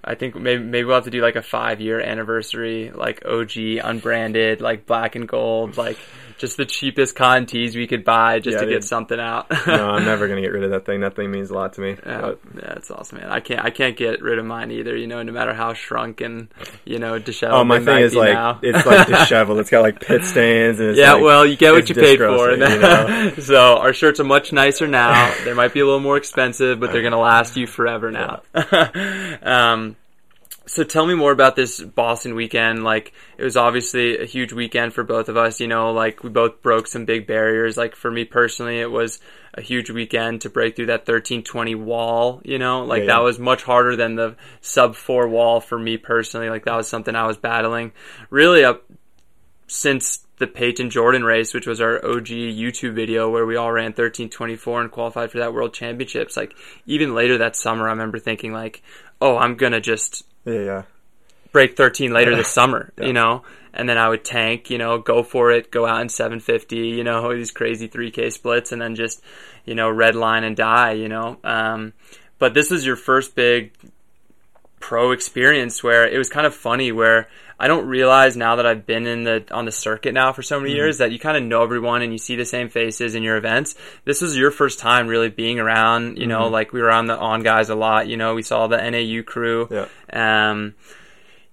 I 0.02 0.14
think 0.14 0.34
maybe 0.34 0.64
maybe 0.64 0.84
we'll 0.84 0.94
have 0.94 1.04
to 1.04 1.10
do 1.10 1.20
like 1.20 1.36
a 1.36 1.42
five 1.42 1.78
year 1.78 2.00
anniversary, 2.00 2.90
like 2.90 3.22
OG 3.26 3.58
unbranded, 3.84 4.62
like 4.62 4.86
black 4.86 5.14
and 5.14 5.28
gold, 5.28 5.76
like 5.76 5.98
just 6.38 6.56
the 6.56 6.64
cheapest 6.66 7.14
con 7.14 7.46
tees 7.46 7.76
we 7.76 7.86
could 7.86 8.04
buy 8.04 8.40
just 8.40 8.56
Yeah, 8.56 8.64
to 8.64 8.70
get 8.70 8.82
something 8.82 9.20
out. 9.20 9.48
no, 9.66 9.90
I'm 9.90 10.04
never 10.04 10.26
gonna 10.26 10.40
get 10.40 10.52
rid 10.52 10.64
of 10.64 10.70
that 10.72 10.84
thing. 10.84 11.00
That 11.00 11.14
thing 11.14 11.30
means 11.30 11.50
a 11.50 11.54
lot 11.54 11.74
to 11.74 11.80
me. 11.80 11.96
Yeah, 12.04 12.32
yeah, 12.62 12.74
it's 12.74 12.90
awesome, 12.92 13.18
man. 13.18 13.28
I 13.28 13.40
can't, 13.40 13.64
I 13.64 13.70
can't 13.70 13.96
get 13.96 14.22
rid 14.22 14.38
of 14.38 14.44
mine 14.44 14.70
either. 14.70 14.96
You 14.96 15.08
know, 15.08 15.20
no 15.22 15.32
matter 15.32 15.52
how 15.52 15.74
shrunk 15.74 16.20
and 16.20 16.48
you 16.84 16.98
know 17.00 17.18
disheveled. 17.18 17.60
Oh, 17.60 17.64
my 17.64 17.80
thing 17.80 17.98
is 17.98 18.14
like 18.14 18.34
now. 18.34 18.60
it's 18.62 18.86
like 18.86 19.06
disheveled. 19.08 19.58
It's 19.58 19.70
got 19.70 19.82
like 19.82 20.00
pit 20.00 20.24
stains 20.24 20.78
and 20.78 20.90
it's 20.90 20.98
yeah, 20.98 21.14
like, 21.14 21.22
well, 21.24 21.44
you 21.44 21.56
get 21.56 21.72
what 21.72 21.88
you 21.88 21.96
paid 21.96 22.18
for. 22.18 22.52
you 22.52 22.56
know? 22.58 23.32
so 23.38 23.78
our 23.78 23.92
shirts 23.92 24.20
are 24.20 24.24
much 24.24 24.52
nicer 24.52 24.86
now. 24.86 25.34
they 25.44 25.54
might 25.54 25.74
be 25.74 25.80
a 25.80 25.84
little 25.84 26.00
more 26.00 26.16
expensive, 26.16 26.78
but 26.78 26.92
they're 26.92 27.02
gonna 27.02 27.18
last 27.18 27.56
you 27.56 27.66
forever 27.66 28.12
now. 28.12 28.42
um, 29.42 29.96
so 30.72 30.84
tell 30.84 31.04
me 31.04 31.14
more 31.14 31.32
about 31.32 31.54
this 31.54 31.82
Boston 31.82 32.34
weekend. 32.34 32.82
Like 32.82 33.12
it 33.36 33.44
was 33.44 33.58
obviously 33.58 34.16
a 34.16 34.24
huge 34.24 34.54
weekend 34.54 34.94
for 34.94 35.04
both 35.04 35.28
of 35.28 35.36
us. 35.36 35.60
You 35.60 35.68
know, 35.68 35.92
like 35.92 36.24
we 36.24 36.30
both 36.30 36.62
broke 36.62 36.86
some 36.86 37.04
big 37.04 37.26
barriers. 37.26 37.76
Like 37.76 37.94
for 37.94 38.10
me 38.10 38.24
personally, 38.24 38.80
it 38.80 38.90
was 38.90 39.20
a 39.52 39.60
huge 39.60 39.90
weekend 39.90 40.40
to 40.40 40.48
break 40.48 40.74
through 40.74 40.86
that 40.86 41.00
1320 41.00 41.74
wall. 41.74 42.40
You 42.42 42.58
know, 42.58 42.86
like 42.86 43.00
Yeah, 43.00 43.08
that 43.08 43.22
was 43.22 43.38
much 43.38 43.64
harder 43.64 43.96
than 43.96 44.14
the 44.14 44.34
sub 44.62 44.96
four 44.96 45.28
wall 45.28 45.60
for 45.60 45.78
me 45.78 45.98
personally. 45.98 46.48
Like 46.48 46.64
that 46.64 46.74
was 46.76 46.88
something 46.88 47.14
I 47.14 47.26
was 47.26 47.36
battling 47.36 47.92
really 48.30 48.64
up 48.64 48.82
since 49.66 50.26
the 50.38 50.46
Payton 50.46 50.88
Jordan 50.88 51.22
race, 51.22 51.52
which 51.52 51.66
was 51.66 51.82
our 51.82 52.02
OG 52.02 52.28
YouTube 52.28 52.94
video 52.94 53.28
where 53.28 53.44
we 53.44 53.56
all 53.56 53.70
ran 53.70 53.90
1324 53.90 54.80
and 54.80 54.90
qualified 54.90 55.30
for 55.30 55.38
that 55.38 55.52
world 55.52 55.74
championships. 55.74 56.34
Like 56.34 56.54
even 56.86 57.14
later 57.14 57.36
that 57.36 57.56
summer, 57.56 57.88
I 57.88 57.90
remember 57.90 58.18
thinking 58.18 58.54
like, 58.54 58.82
oh, 59.20 59.36
I'm 59.36 59.56
gonna 59.56 59.78
just 59.78 60.24
yeah, 60.44 60.60
yeah. 60.60 60.82
break 61.52 61.76
13 61.76 62.12
later 62.12 62.34
this 62.36 62.48
summer, 62.48 62.92
Yeah. 62.98 63.06
you 63.06 63.12
know? 63.12 63.42
And 63.74 63.88
then 63.88 63.96
I 63.96 64.08
would 64.08 64.24
tank, 64.24 64.68
you 64.68 64.76
know, 64.78 64.98
go 64.98 65.22
for 65.22 65.50
it, 65.50 65.70
go 65.70 65.86
out 65.86 66.02
in 66.02 66.08
750, 66.08 66.76
you 66.76 67.04
know, 67.04 67.34
these 67.34 67.50
crazy 67.50 67.88
3K 67.88 68.30
splits 68.32 68.72
and 68.72 68.80
then 68.82 68.94
just, 68.94 69.22
you 69.64 69.74
know, 69.74 69.88
red 69.90 70.14
line 70.14 70.44
and 70.44 70.56
die, 70.56 70.92
you 70.92 71.08
know? 71.08 71.38
Um, 71.42 71.92
but 72.38 72.54
this 72.54 72.70
was 72.70 72.84
your 72.84 72.96
first 72.96 73.34
big 73.34 73.72
pro 74.80 75.12
experience 75.12 75.82
where 75.82 76.06
it 76.08 76.18
was 76.18 76.28
kind 76.28 76.46
of 76.46 76.54
funny 76.54 76.90
where 76.92 77.28
I 77.62 77.68
don't 77.68 77.86
realize 77.86 78.36
now 78.36 78.56
that 78.56 78.66
I've 78.66 78.86
been 78.86 79.06
in 79.06 79.22
the 79.22 79.44
on 79.52 79.66
the 79.66 79.70
circuit 79.70 80.14
now 80.14 80.32
for 80.32 80.42
so 80.42 80.58
many 80.58 80.70
mm-hmm. 80.70 80.78
years 80.78 80.98
that 80.98 81.12
you 81.12 81.20
kind 81.20 81.36
of 81.36 81.44
know 81.44 81.62
everyone 81.62 82.02
and 82.02 82.10
you 82.10 82.18
see 82.18 82.34
the 82.34 82.44
same 82.44 82.68
faces 82.68 83.14
in 83.14 83.22
your 83.22 83.36
events. 83.36 83.76
This 84.04 84.20
was 84.20 84.36
your 84.36 84.50
first 84.50 84.80
time 84.80 85.06
really 85.06 85.28
being 85.28 85.60
around, 85.60 86.18
you 86.18 86.26
know, 86.26 86.40
mm-hmm. 86.40 86.52
like 86.54 86.72
we 86.72 86.82
were 86.82 86.90
on 86.90 87.06
the 87.06 87.16
on 87.16 87.44
guys 87.44 87.70
a 87.70 87.76
lot, 87.76 88.08
you 88.08 88.16
know, 88.16 88.34
we 88.34 88.42
saw 88.42 88.66
the 88.66 88.78
NAU 88.78 89.22
crew. 89.22 89.68
Yeah. 89.70 89.86
Um 90.50 90.74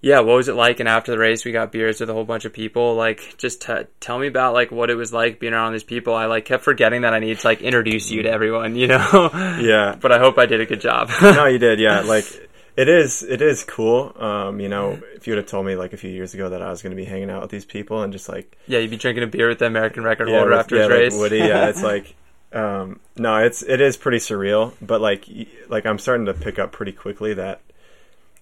yeah, 0.02 0.22
what 0.22 0.38
was 0.38 0.48
it 0.48 0.56
like? 0.56 0.80
And 0.80 0.90
after 0.90 1.12
the 1.12 1.20
race, 1.20 1.46
we 1.46 1.52
got 1.52 1.72
beers 1.72 2.00
with 2.00 2.10
a 2.10 2.14
whole 2.14 2.24
bunch 2.24 2.46
of 2.46 2.54
people. 2.54 2.96
Like, 2.96 3.36
just 3.38 3.62
t- 3.62 3.84
tell 4.00 4.18
me 4.18 4.28
about 4.28 4.54
like 4.54 4.72
what 4.72 4.90
it 4.90 4.96
was 4.96 5.12
like 5.12 5.40
being 5.40 5.54
around 5.54 5.74
these 5.74 5.84
people. 5.84 6.16
I 6.16 6.26
like 6.26 6.46
kept 6.46 6.64
forgetting 6.64 7.02
that 7.02 7.14
I 7.14 7.20
need 7.20 7.38
to 7.38 7.46
like 7.46 7.62
introduce 7.62 8.10
you 8.10 8.24
to 8.24 8.30
mm-hmm. 8.30 8.34
everyone, 8.34 8.76
you 8.78 8.88
know. 8.88 9.30
Yeah. 9.62 9.96
but 10.00 10.12
I 10.12 10.18
hope 10.18 10.40
I 10.40 10.48
did 10.48 10.62
a 10.62 10.66
good 10.66 10.82
job. 10.82 11.10
no, 11.22 11.46
you 11.46 11.60
did. 11.60 11.80
Yeah, 11.80 12.00
like 12.02 12.26
it 12.80 12.88
is. 12.88 13.24
It 13.24 13.42
is 13.42 13.66
cool. 13.66 14.14
Um, 14.18 14.62
you 14.62 14.70
know, 14.70 15.02
if 15.14 15.28
you 15.28 15.32
would 15.32 15.40
have 15.40 15.48
told 15.48 15.66
me 15.66 15.76
like 15.76 15.92
a 15.92 15.98
few 15.98 16.10
years 16.10 16.34
ago 16.34 16.48
that 16.50 16.62
I 16.62 16.70
was 16.70 16.82
going 16.82 16.92
to 16.92 16.96
be 16.96 17.04
hanging 17.04 17.30
out 17.30 17.42
with 17.42 17.52
these 17.52 17.66
people 17.66 18.04
and 18.04 18.14
just 18.14 18.30
like 18.30 18.58
yeah, 18.68 18.80
you'd 18.80 18.90
be 18.90 18.96
drinking 18.96 19.24
a 19.24 19.28
beer 19.28 19.50
with 19.50 19.60
the 19.60 19.66
American 19.66 20.06
record 20.06 20.30
yeah, 20.30 20.38
holder 20.38 20.52
with- 20.52 20.60
after 20.60 20.76
yeah, 20.78 20.84
his 20.84 20.90
like 20.90 21.00
race. 21.00 21.18
Woody. 21.18 21.38
Yeah, 21.40 21.68
it's 21.68 21.84
like. 21.94 22.16
Um, 22.52 23.02
no, 23.18 23.36
it's 23.38 23.64
it 23.64 23.82
is 23.82 23.98
pretty 23.98 24.20
surreal, 24.20 24.74
but 24.82 25.02
like 25.02 25.26
like 25.68 25.86
I'm 25.86 26.00
starting 26.00 26.26
to 26.28 26.34
pick 26.34 26.58
up 26.58 26.72
pretty 26.72 26.94
quickly 26.94 27.34
that 27.34 27.62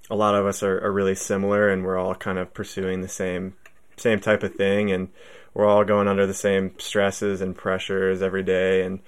a 0.09 0.15
lot 0.15 0.35
of 0.35 0.45
us 0.45 0.61
are, 0.61 0.85
are 0.85 0.91
really 0.91 1.15
similar, 1.15 1.67
and 1.67 1.83
we're 1.83 1.97
all 1.97 2.15
kind 2.15 2.37
of 2.37 2.53
pursuing 2.53 3.01
the 3.01 3.09
same 3.09 3.55
same 3.97 4.19
type 4.19 4.43
of 4.43 4.53
thing, 4.53 4.91
and 4.91 5.09
we're 5.53 5.65
all 5.65 5.83
going 5.83 6.07
under 6.07 6.27
the 6.27 6.33
same 6.33 6.71
stresses 6.77 7.41
and 7.41 7.57
pressures 7.57 8.21
every 8.21 8.43
day, 8.43 8.83
and 8.83 8.99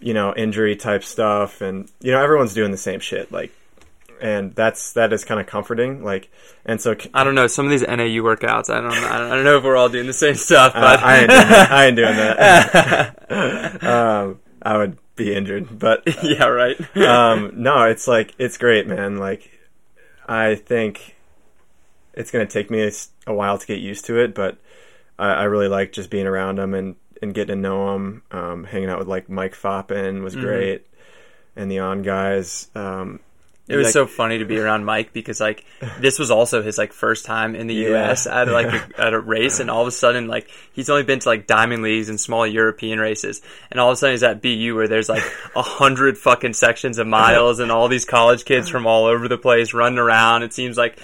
you 0.00 0.14
know 0.14 0.32
injury 0.34 0.76
type 0.76 1.02
stuff, 1.04 1.60
and 1.60 1.90
you 2.00 2.12
know 2.12 2.22
everyone's 2.22 2.54
doing 2.54 2.70
the 2.70 2.78
same 2.78 3.00
shit. 3.00 3.30
Like 3.32 3.52
and 4.20 4.54
that's 4.54 4.92
that 4.94 5.12
is 5.12 5.24
kind 5.24 5.40
of 5.40 5.46
comforting. 5.46 6.02
Like, 6.04 6.30
and 6.64 6.80
so 6.80 6.96
I 7.14 7.24
don't 7.24 7.34
know 7.34 7.46
some 7.46 7.64
of 7.66 7.70
these 7.70 7.82
NAU 7.82 8.22
workouts. 8.22 8.70
I 8.70 8.80
don't 8.80 8.92
I 8.92 9.18
don't, 9.18 9.30
I 9.32 9.34
don't 9.34 9.44
know 9.44 9.58
if 9.58 9.64
we're 9.64 9.76
all 9.76 9.88
doing 9.88 10.06
the 10.06 10.12
same 10.12 10.34
stuff, 10.34 10.72
uh, 10.74 10.98
I 11.00 11.18
ain't 11.20 11.30
doing 11.30 11.48
that. 11.48 11.70
I 11.72 11.86
ain't 11.86 11.96
doing 11.96 12.16
that. 12.16 13.82
um, 13.84 14.40
I 14.62 14.76
would 14.76 14.98
be 15.16 15.34
injured, 15.34 15.78
but 15.78 16.02
yeah, 16.22 16.44
right. 16.46 16.96
um, 16.96 17.52
no, 17.56 17.84
it's 17.84 18.06
like 18.08 18.34
it's 18.38 18.58
great, 18.58 18.86
man. 18.86 19.16
Like, 19.18 19.50
I 20.26 20.54
think 20.56 21.14
it's 22.14 22.30
gonna 22.30 22.46
take 22.46 22.70
me 22.70 22.90
a 23.26 23.34
while 23.34 23.58
to 23.58 23.66
get 23.66 23.78
used 23.80 24.06
to 24.06 24.18
it, 24.18 24.34
but 24.34 24.58
I, 25.18 25.28
I 25.32 25.42
really 25.44 25.68
like 25.68 25.92
just 25.92 26.10
being 26.10 26.26
around 26.26 26.58
them 26.58 26.74
and 26.74 26.96
and 27.22 27.32
getting 27.32 27.56
to 27.56 27.60
know 27.60 27.92
them. 27.92 28.22
Um, 28.30 28.64
hanging 28.64 28.90
out 28.90 28.98
with 28.98 29.08
like 29.08 29.28
Mike 29.28 29.54
Foppen 29.54 30.22
was 30.22 30.34
Mhm. 30.36 30.40
great, 30.40 30.86
and 31.54 31.70
the 31.70 31.78
on 31.78 32.02
guys. 32.02 32.68
Um, 32.74 33.20
It 33.68 33.76
was 33.76 33.86
like- 33.86 33.92
so 33.92 34.06
funny 34.06 34.38
to 34.38 34.44
be 34.44 34.58
around 34.58 34.84
Mike 34.84 35.12
because 35.12 35.40
like 35.40 35.64
this 36.00 36.18
was 36.20 36.30
also 36.30 36.62
his 36.62 36.78
like 36.78 36.92
first 36.92 37.24
time 37.26 37.56
in 37.56 37.66
the 37.66 37.74
Yeah. 37.74 37.88
U.S. 37.88 38.26
at 38.28 38.46
like 38.46 38.66
a, 38.66 39.00
at 39.00 39.12
a 39.12 39.18
race, 39.18 39.58
and 39.58 39.68
all 39.70 39.82
of 39.82 39.88
a 39.88 39.90
sudden 39.92 40.28
like 40.28 40.48
he's 40.72 40.88
only 40.88 41.02
been 41.02 41.18
to 41.18 41.28
like 41.28 41.46
diamond 41.48 41.82
leagues 41.82 42.08
and 42.08 42.20
small 42.20 42.46
European 42.46 43.00
races, 43.00 43.42
and 43.70 43.80
all 43.80 43.88
of 43.90 43.94
a 43.94 43.96
sudden 43.96 44.12
he's 44.14 44.22
at 44.22 44.40
BU 44.40 44.74
where 44.76 44.86
there's 44.86 45.08
like 45.08 45.24
a 45.56 45.62
hundred 45.62 46.16
fucking 46.16 46.52
sections 46.52 46.98
of 46.98 47.06
miles 47.08 47.58
and 47.58 47.72
all 47.72 47.88
these 47.88 48.04
college 48.04 48.44
kids 48.44 48.68
from 48.68 48.86
all 48.86 49.06
over 49.06 49.26
the 49.26 49.38
place 49.38 49.74
running 49.74 49.98
around. 49.98 50.44
It 50.44 50.52
seems 50.52 50.76
like 50.78 51.00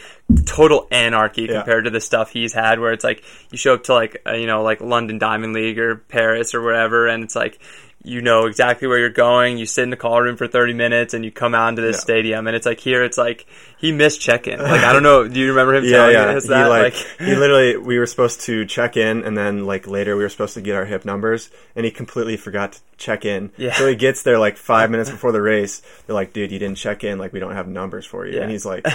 total 0.46 0.86
anarchy 0.90 1.42
Yeah. 1.42 1.58
compared 1.58 1.84
to 1.84 1.90
the 1.90 2.00
stuff 2.00 2.30
he's 2.30 2.52
had 2.52 2.78
where 2.78 2.92
it's 2.92 3.04
like 3.04 3.24
you 3.50 3.58
show 3.58 3.74
up 3.74 3.82
to 3.84 3.94
like 3.94 4.22
uh, 4.26 4.34
you 4.34 4.46
know 4.46 4.62
like 4.62 4.80
London 4.80 5.18
Diamond 5.18 5.52
League 5.52 5.78
or 5.80 5.96
Paris 5.96 6.54
or 6.54 6.62
wherever, 6.62 7.08
and 7.08 7.24
it's 7.24 7.34
like 7.34 7.58
you 8.04 8.20
know 8.20 8.46
exactly 8.46 8.88
where 8.88 8.98
you're 8.98 9.10
going. 9.10 9.58
You 9.58 9.66
sit 9.66 9.82
in 9.84 9.90
the 9.90 9.96
call 9.96 10.20
room 10.20 10.36
for 10.36 10.48
30 10.48 10.72
minutes 10.74 11.14
and 11.14 11.24
you 11.24 11.30
come 11.30 11.54
out 11.54 11.68
into 11.68 11.82
this 11.82 11.96
Yeah. 11.96 12.00
stadium. 12.00 12.46
And 12.48 12.56
it's 12.56 12.66
like 12.66 12.80
here, 12.80 13.04
it's 13.04 13.16
like 13.16 13.46
he 13.78 13.92
missed 13.92 14.20
check 14.20 14.48
in. 14.48 14.58
Like, 14.60 14.82
I 14.82 14.92
don't 14.92 15.02
know. 15.10 15.28
Do 15.28 15.38
you 15.38 15.48
remember 15.50 15.74
him 15.76 15.84
yeah, 15.84 15.90
telling 15.92 16.12
yeah. 16.14 16.40
He 16.40 16.48
that? 16.48 16.66
like 16.68 16.94
he 16.94 17.34
literally 17.36 17.76
we 17.76 17.98
were 17.98 18.06
supposed 18.06 18.40
to 18.42 18.64
check 18.64 18.96
in, 18.96 19.22
and 19.24 19.36
then 19.38 19.64
like 19.66 19.86
later 19.86 20.16
we 20.16 20.22
were 20.24 20.28
supposed 20.28 20.54
to 20.54 20.60
get 20.60 20.74
our 20.74 20.84
hip 20.84 21.04
numbers, 21.04 21.50
and 21.76 21.84
he 21.84 21.90
completely 21.92 22.36
forgot 22.36 22.72
to 22.72 22.80
check 22.96 23.24
in. 23.24 23.50
Yeah. 23.56 23.72
So 23.74 23.86
he 23.86 23.94
gets 23.94 24.22
there 24.24 24.38
like 24.38 24.56
five 24.56 24.90
minutes 24.90 25.10
before 25.16 25.30
the 25.32 25.42
race. 25.42 25.80
They're 26.06 26.14
like, 26.14 26.32
"Dude, 26.32 26.50
you 26.50 26.58
didn't 26.58 26.78
check 26.78 27.04
in. 27.04 27.18
Like 27.18 27.32
we 27.32 27.38
don't 27.40 27.54
have 27.54 27.68
numbers 27.68 28.04
for 28.04 28.26
you." 28.26 28.34
Yeah. 28.36 28.42
And 28.42 28.50
he's 28.50 28.66
like. 28.66 28.86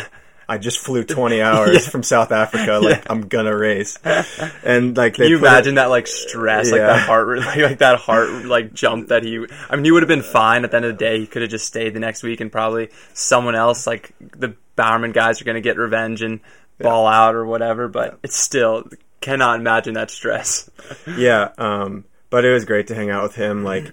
I 0.50 0.58
just 0.58 0.80
flew 0.80 1.04
20 1.06 1.42
hours 1.42 1.88
from 1.88 2.04
South 2.04 2.32
Africa. 2.32 2.80
Like 2.82 3.10
I'm 3.10 3.28
gonna 3.28 3.56
race, 3.56 3.98
and 4.64 4.96
like 4.96 5.16
Can 5.16 5.28
you 5.28 5.40
put 5.40 5.46
it- 5.46 5.48
imagine 5.50 5.76
that 5.76 5.90
like 5.90 6.08
stress, 6.08 6.72
like 6.72 6.82
that 6.82 7.00
heart, 7.06 7.40
like, 7.40 7.58
like 7.58 7.78
that 7.80 8.00
heart 8.00 8.30
like 8.46 8.74
jump 8.74 9.10
that 9.10 9.24
he? 9.24 9.46
I 9.70 9.76
mean, 9.76 9.86
he 9.86 9.92
would 9.92 10.04
have 10.04 10.08
been 10.08 10.22
fine 10.22 10.64
at 10.64 10.72
the 10.72 10.78
end 10.78 10.86
of 10.86 10.98
the 10.98 11.04
day. 11.06 11.20
He 11.20 11.28
could 11.28 11.42
have 11.42 11.52
just 11.52 11.66
stayed 11.68 11.94
the 11.94 12.00
next 12.00 12.24
week, 12.24 12.40
and 12.42 12.52
probably 12.52 12.90
someone 13.14 13.56
else, 13.56 13.86
like 13.86 14.14
the 14.20 14.56
Bowerman 14.76 15.12
guys, 15.12 15.42
are 15.42 15.46
to 15.56 15.62
get 15.62 15.78
revenge 15.78 16.22
and 16.22 16.40
ball 16.80 17.08
out 17.08 17.36
or 17.36 17.46
whatever. 17.46 17.88
But 17.88 18.20
it's 18.24 18.38
still 18.38 18.86
cannot 19.20 19.60
imagine 19.60 19.96
that 19.96 20.12
stress. 20.12 20.70
yeah 21.18 21.50
um 21.58 22.06
but 22.30 22.46
it 22.46 22.54
was 22.54 22.66
great 22.66 22.88
to 22.88 22.96
hang 22.96 23.10
out 23.10 23.24
with 23.24 23.36
him 23.36 23.64
like 23.64 23.92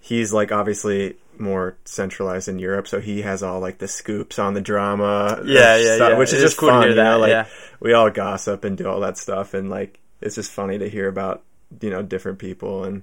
he's 0.00 0.32
like 0.32 0.50
obviously 0.50 1.14
more 1.40 1.76
centralized 1.84 2.48
in 2.48 2.58
Europe 2.58 2.86
so 2.88 3.00
he 3.00 3.22
has 3.22 3.42
all 3.42 3.60
like 3.60 3.78
the 3.78 3.88
scoops 3.88 4.38
on 4.38 4.54
the 4.54 4.60
drama 4.60 5.40
Yeah, 5.44 5.76
yeah, 5.76 5.96
stuff, 5.96 6.10
yeah. 6.12 6.18
which 6.18 6.32
It 6.32 6.36
is 6.36 6.42
is 6.42 6.50
just 6.50 6.58
cool 6.58 6.68
to 6.70 6.74
fun 6.74 6.82
hear 6.82 6.90
you 6.90 6.96
know 6.96 7.18
like 7.18 7.30
yeah. 7.30 7.46
we 7.80 7.92
all 7.92 8.10
gossip 8.10 8.64
and 8.64 8.76
do 8.76 8.88
all 8.88 9.00
that 9.00 9.18
stuff 9.18 9.54
and 9.54 9.70
like 9.70 9.98
it's 10.20 10.34
just 10.34 10.50
funny 10.50 10.78
to 10.78 10.88
hear 10.88 11.08
about 11.08 11.42
you 11.80 11.90
know 11.90 12.02
different 12.02 12.38
people 12.38 12.84
and 12.84 13.02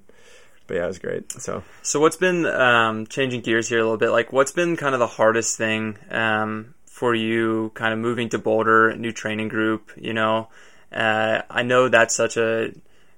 but 0.68 0.75
yeah 0.75 0.86
it 0.86 0.88
was 0.88 1.00
great 1.00 1.32
so 1.34 1.63
So 1.82 2.00
what's 2.00 2.15
been 2.15 2.46
um, 2.46 3.08
changing 3.08 3.41
gears 3.41 3.67
here 3.69 3.80
a 3.80 3.84
little 3.84 3.98
bit? 3.98 4.12
Like, 4.12 4.32
what's 4.32 4.52
been 4.54 4.78
kind 4.78 4.93
of 4.96 5.00
the 5.00 5.08
hardest 5.08 5.58
thing 5.58 5.98
um, 6.10 6.74
for 6.86 7.13
you, 7.13 7.72
kind 7.76 7.93
of 7.93 8.00
moving 8.00 8.30
to 8.30 8.38
Boulder, 8.39 8.96
new 8.96 9.12
training 9.12 9.50
group? 9.50 9.91
You 9.98 10.13
know, 10.13 10.48
uh, 10.91 11.41
I 11.50 11.63
know 11.63 11.89
that's 11.89 12.15
such 12.15 12.38
a 12.38 12.72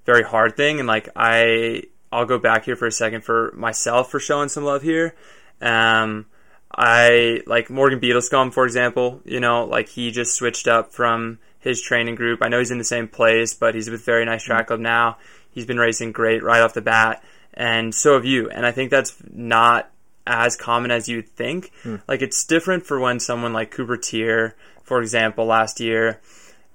very 0.05 0.23
hard 0.23 0.57
thing, 0.57 0.79
and 0.79 0.87
like 0.87 1.09
I, 1.15 1.83
I'll 2.15 2.25
go 2.25 2.39
back 2.39 2.65
here 2.65 2.75
for 2.75 2.87
a 2.87 2.91
second 2.91 3.23
for 3.23 3.51
myself 3.55 4.09
for 4.09 4.19
showing 4.19 4.49
some 4.49 4.63
love 4.63 4.81
here. 4.81 5.15
Um, 5.61 6.25
I 6.73 7.41
like 7.45 7.69
Morgan 7.69 7.99
Beadlescomb, 7.99 8.53
for 8.53 8.65
example. 8.65 9.21
You 9.25 9.39
know, 9.39 9.65
like 9.65 9.89
he 9.89 10.11
just 10.11 10.35
switched 10.35 10.67
up 10.67 10.93
from 10.93 11.39
his 11.59 11.81
training 11.81 12.15
group. 12.15 12.39
I 12.41 12.47
know 12.47 12.59
he's 12.59 12.71
in 12.71 12.77
the 12.77 12.83
same 12.83 13.07
place, 13.07 13.53
but 13.53 13.75
he's 13.75 13.89
with 13.89 14.05
Very 14.05 14.25
Nice 14.25 14.43
Track 14.43 14.67
Club 14.67 14.79
now. 14.79 15.17
He's 15.51 15.65
been 15.65 15.77
racing 15.77 16.11
great 16.11 16.43
right 16.43 16.61
off 16.61 16.73
the 16.73 16.81
bat, 16.81 17.23
and 17.53 17.93
so 17.95 18.13
have 18.15 18.25
you. 18.25 18.49
And 18.49 18.65
I 18.65 18.71
think 18.71 18.91
that's 18.91 19.15
not 19.31 19.89
as 20.27 20.57
common 20.57 20.91
as 20.91 21.07
you'd 21.07 21.29
think. 21.29 21.71
Like 22.07 22.21
it's 22.21 22.43
different 22.45 22.85
for 22.85 22.99
when 22.99 23.19
someone 23.19 23.53
like 23.53 23.71
Cooper 23.71 23.97
Teare, 23.97 24.53
for 24.83 25.01
example, 25.01 25.45
last 25.45 25.79
year, 25.79 26.19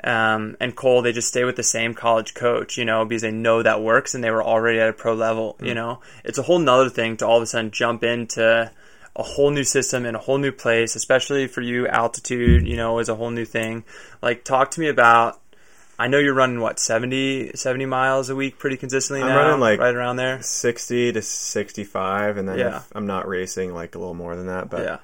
um, 0.03 0.57
and 0.61 0.75
Cole, 0.75 1.03
they 1.03 1.13
just 1.13 1.29
stay 1.29 1.45
with 1.45 1.57
the 1.57 1.63
same 1.63 1.95
college 1.95 2.35
coach, 2.35 2.79
you 2.79 2.85
know, 2.85 3.05
because 3.05 3.23
they 3.23 3.31
know 3.31 3.63
that 3.63 3.83
works 3.83 4.15
and 4.15 4.25
they 4.25 4.31
were 4.31 4.43
already 4.43 4.79
at 4.81 4.89
a 4.89 4.93
pro 4.93 5.15
level, 5.15 5.57
you 5.63 5.75
know. 5.75 6.01
It's 6.25 6.39
a 6.39 6.43
whole 6.43 6.59
nother 6.59 6.89
thing 6.89 7.17
to 7.19 7.27
all 7.27 7.37
of 7.37 7.43
a 7.43 7.47
sudden 7.47 7.71
jump 7.71 8.03
into 8.03 8.71
a 9.17 9.23
whole 9.23 9.51
new 9.51 9.65
system 9.65 10.07
in 10.07 10.15
a 10.15 10.19
whole 10.19 10.39
new 10.39 10.53
place, 10.53 10.97
especially 10.97 11.47
for 11.49 11.61
you, 11.61 11.87
altitude, 11.89 12.67
you 12.67 12.77
know, 12.77 12.99
is 12.99 13.09
a 13.09 13.15
whole 13.15 13.31
new 13.31 13.45
thing. 13.45 13.85
Like, 14.23 14.45
talk 14.45 14.71
to 14.73 14.81
me 14.81 14.89
about. 14.89 15.39
I 15.99 16.09
know 16.09 16.17
you're 16.17 16.33
running 16.33 16.61
what 16.61 16.79
70, 16.79 17.53
70 17.57 17.85
miles 17.85 18.31
a 18.31 18.35
week 18.35 18.59
pretty 18.59 18.79
consistently 18.79 19.21
I'm 19.23 19.29
now, 19.29 19.37
running, 19.37 19.61
like, 19.61 19.81
right 19.81 19.95
around 19.95 20.17
there. 20.17 20.41
60 20.41 21.13
to 21.13 21.21
65 21.21 22.39
and 22.39 22.49
then 22.49 22.59
Yeah. 22.59 22.81
I'm 22.93 23.07
not 23.07 23.29
racing 23.29 23.75
like 23.75 23.95
a 23.95 23.99
little 23.99 24.15
more 24.15 24.35
than 24.35 24.47
that 24.47 24.71
but 24.71 24.83
Yeah. 24.83 24.97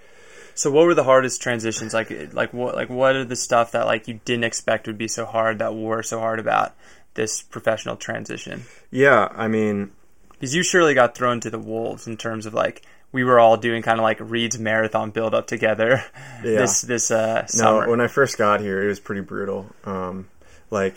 So 0.56 0.70
what 0.70 0.86
were 0.86 0.94
the 0.94 1.04
hardest 1.04 1.40
transitions? 1.42 1.94
Like 1.94 2.32
like 2.32 2.52
what 2.52 2.74
like 2.74 2.88
what 2.90 3.14
are 3.14 3.24
the 3.24 3.36
stuff 3.36 3.72
that 3.72 3.86
like 3.86 4.08
you 4.08 4.20
didn't 4.24 4.44
expect 4.44 4.86
would 4.88 4.98
be 4.98 5.06
so 5.08 5.24
hard 5.24 5.58
that 5.60 5.74
were 5.74 6.02
so 6.02 6.18
hard 6.18 6.40
about 6.40 6.74
this 7.14 7.42
professional 7.42 7.96
transition? 7.96 8.64
yeah 8.90 9.28
I 9.32 9.48
mean 9.48 9.92
Because 10.32 10.54
you 10.54 10.62
surely 10.62 10.94
got 10.94 11.14
thrown 11.14 11.40
to 11.40 11.50
the 11.50 11.58
wolves 11.58 12.06
in 12.06 12.16
terms 12.16 12.46
of 12.46 12.54
like 12.54 12.82
we 13.12 13.22
were 13.24 13.38
all 13.38 13.56
doing 13.56 13.82
kind 13.82 13.98
of 13.98 14.02
like 14.02 14.18
Reed's 14.20 14.58
marathon 14.58 15.10
build 15.10 15.32
up 15.34 15.46
together 15.46 16.04
Yeah. 16.44 16.58
this 16.60 16.80
this 16.82 17.10
uh 17.10 17.46
No, 17.54 17.88
when 17.88 18.00
I 18.00 18.08
first 18.08 18.36
got 18.38 18.60
here, 18.60 18.82
it 18.82 18.88
was 18.88 19.00
pretty 19.00 19.22
brutal. 19.22 19.66
Um, 19.84 20.28
like 20.70 20.96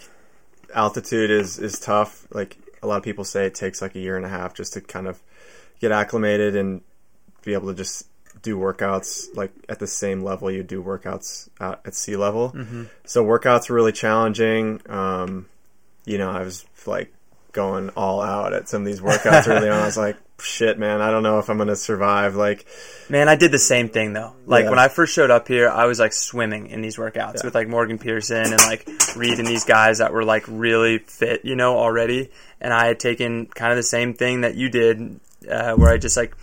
altitude 0.74 1.32
is 1.32 1.60
is 1.60 1.80
tough. 1.80 2.28
Like 2.32 2.58
a 2.82 2.88
lot 2.88 2.98
of 2.98 3.04
people 3.04 3.24
say, 3.24 3.46
it 3.46 3.56
takes 3.56 3.82
like 3.82 3.96
a 3.96 4.00
year 4.00 4.16
and 4.18 4.26
a 4.26 4.30
half 4.30 4.54
just 4.54 4.74
to 4.74 4.82
kind 4.82 5.08
of 5.08 5.22
get 5.82 5.92
acclimated 5.92 6.56
and 6.56 6.82
be 7.44 7.54
able 7.54 7.68
to 7.68 7.74
just 7.74 8.06
do 8.42 8.58
workouts 8.58 9.28
like 9.36 9.52
at 9.68 9.80
the 9.80 9.88
same 9.88 10.22
level 10.24 10.50
you 10.50 10.64
do 10.64 10.82
workouts 10.84 11.50
out 11.60 11.82
at 11.86 11.94
sea 11.94 12.16
level. 12.16 12.52
Mm-hmm. 12.52 12.84
So 13.06 13.24
workouts 13.26 13.70
were 13.70 13.76
really 13.76 13.92
challenging. 13.92 14.82
Um, 14.88 15.48
you 16.06 16.18
know, 16.18 16.30
I 16.30 16.42
was 16.44 16.66
like 16.86 17.14
going 17.52 17.90
all 17.92 18.22
out 18.22 18.54
at 18.54 18.70
some 18.70 18.84
of 18.84 18.86
these 18.88 19.02
workouts 19.02 19.48
early 19.48 19.70
on. 19.70 19.80
I 19.82 19.86
was 19.86 19.98
like, 20.08 20.18
shit, 20.40 20.78
man, 20.80 21.02
I 21.02 21.12
don't 21.12 21.24
know 21.24 21.40
if 21.40 21.50
I'm 21.50 21.58
gonna 21.58 21.76
survive. 21.76 22.36
Like, 22.36 22.66
Man, 23.10 23.28
I 23.28 23.36
did 23.36 23.52
the 23.52 23.60
same 23.60 23.90
thing 23.90 24.14
though. 24.14 24.34
Like 24.46 24.64
Yeah. 24.66 24.70
when 24.70 24.80
I 24.80 24.88
first 24.88 25.14
showed 25.14 25.32
up 25.32 25.48
here, 25.48 25.68
I 25.68 25.86
was 25.86 26.00
like 26.00 26.14
swimming 26.14 26.68
in 26.68 26.82
these 26.82 26.96
workouts 26.98 27.38
Yeah. 27.38 27.42
with 27.46 27.56
like 27.56 27.68
Morgan 27.68 27.98
Pearson 27.98 28.44
and 28.46 28.58
like 28.60 28.88
Reed 29.16 29.40
and 29.40 29.48
these 29.48 29.66
guys 29.66 29.98
that 29.98 30.14
were 30.14 30.24
like 30.24 30.46
really 30.48 31.00
fit, 31.00 31.44
you 31.44 31.56
know, 31.56 31.78
already. 31.78 32.30
And 32.62 32.74
I 32.74 32.86
had 32.86 33.00
taken 33.00 33.48
kind 33.48 33.72
of 33.72 33.78
the 33.78 33.84
same 33.84 34.14
thing 34.14 34.42
that 34.42 34.56
you 34.56 34.70
did, 34.70 35.20
uh, 35.50 35.74
where 35.74 35.92
I 35.92 35.98
just 35.98 36.16
like 36.16 36.34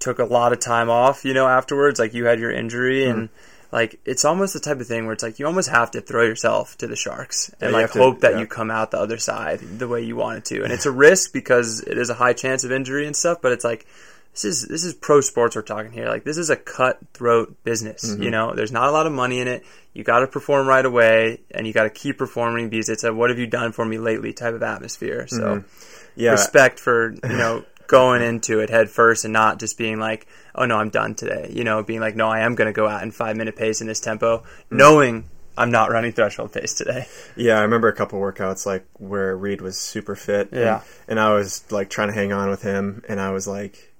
took 0.00 0.18
a 0.18 0.24
lot 0.24 0.52
of 0.52 0.58
time 0.58 0.90
off, 0.90 1.24
you 1.24 1.34
know, 1.34 1.46
afterwards. 1.46 2.00
Like 2.00 2.14
you 2.14 2.24
had 2.24 2.40
your 2.40 2.50
injury 2.50 3.06
and 3.06 3.28
like 3.70 4.00
it's 4.04 4.24
almost 4.24 4.54
the 4.54 4.60
type 4.60 4.80
of 4.80 4.86
thing 4.88 5.04
where 5.04 5.12
it's 5.12 5.22
like 5.22 5.38
you 5.38 5.46
almost 5.46 5.68
have 5.68 5.92
to 5.92 6.00
throw 6.00 6.24
yourself 6.24 6.76
to 6.78 6.88
the 6.88 6.96
sharks 6.96 7.54
and 7.60 7.70
you 7.70 7.74
like 7.76 7.82
have 7.82 7.92
to- 7.92 7.98
hope 8.00 8.20
that 8.20 8.32
yeah. 8.32 8.40
you 8.40 8.46
come 8.46 8.70
out 8.70 8.90
the 8.90 8.98
other 8.98 9.18
side 9.18 9.60
the 9.60 9.86
way 9.86 10.02
you 10.02 10.16
wanted 10.16 10.44
to. 10.46 10.64
And 10.64 10.72
it's 10.72 10.86
a 10.86 10.90
risk 10.90 11.32
because 11.32 11.80
it 11.82 11.96
is 11.96 12.10
a 12.10 12.14
high 12.14 12.32
chance 12.32 12.64
of 12.64 12.72
injury 12.72 13.06
and 13.06 13.14
stuff, 13.14 13.38
but 13.40 13.52
it's 13.52 13.64
like 13.64 13.86
this 14.32 14.44
is 14.44 14.66
this 14.68 14.84
is 14.84 14.94
pro 14.94 15.20
sports 15.20 15.54
we're 15.56 15.62
talking 15.62 15.92
here. 15.92 16.08
Like 16.08 16.24
this 16.24 16.38
is 16.38 16.50
a 16.50 16.56
cutthroat 16.56 17.62
business. 17.64 18.08
Mm-hmm. 18.08 18.22
You 18.22 18.30
know, 18.30 18.54
there's 18.54 18.72
not 18.72 18.88
a 18.88 18.92
lot 18.92 19.06
of 19.06 19.12
money 19.12 19.40
in 19.40 19.48
it. 19.48 19.64
You 19.92 20.04
got 20.04 20.20
to 20.20 20.28
perform 20.28 20.68
right 20.68 20.86
away, 20.86 21.40
and 21.50 21.66
you 21.66 21.72
got 21.72 21.82
to 21.82 21.90
keep 21.90 22.16
performing 22.18 22.70
because 22.70 22.88
it's 22.88 23.02
a 23.02 23.12
"What 23.12 23.30
have 23.30 23.40
you 23.40 23.48
done 23.48 23.72
for 23.72 23.84
me 23.84 23.98
lately?" 23.98 24.32
type 24.32 24.54
of 24.54 24.62
atmosphere. 24.62 25.26
So 25.26 25.36
Mm-hmm. 25.40 26.20
yeah, 26.20 26.30
respect 26.30 26.78
for 26.78 27.10
you 27.12 27.36
know 27.36 27.64
going 27.90 28.22
into 28.22 28.60
it 28.60 28.70
head 28.70 28.88
first 28.88 29.24
and 29.24 29.32
not 29.32 29.58
just 29.58 29.76
being 29.76 29.98
like, 29.98 30.26
"Oh 30.54 30.64
no, 30.64 30.76
I'm 30.76 30.90
done 30.90 31.14
today." 31.16 31.50
You 31.52 31.64
know, 31.64 31.82
being 31.82 31.98
like, 32.00 32.14
"No, 32.14 32.28
I 32.28 32.40
am 32.40 32.54
going 32.54 32.66
to 32.66 32.72
go 32.72 32.86
out 32.86 33.02
in 33.02 33.10
five 33.10 33.36
minute 33.36 33.56
pace 33.56 33.80
in 33.80 33.86
this 33.88 33.98
tempo," 34.00 34.38
Mm-hmm. 34.38 34.76
knowing 34.76 35.24
I'm 35.58 35.72
not 35.72 35.90
running 35.90 36.12
threshold 36.12 36.52
pace 36.52 36.72
today. 36.74 37.06
Yeah, 37.36 37.58
I 37.58 37.62
remember 37.62 37.88
a 37.88 37.92
couple 37.94 38.20
workouts 38.20 38.64
like 38.64 38.86
where 38.94 39.36
Reed 39.36 39.60
was 39.60 39.76
super 39.76 40.14
fit. 40.14 40.52
and- 40.52 40.60
Yeah. 40.60 40.80
And, 41.08 41.18
I 41.20 41.34
was 41.34 41.64
like 41.70 41.90
trying 41.90 42.08
to 42.08 42.14
hang 42.14 42.32
on 42.32 42.48
with 42.48 42.62
him 42.62 43.02
and 43.08 43.20
I 43.20 43.30
was 43.32 43.46
like 43.48 43.92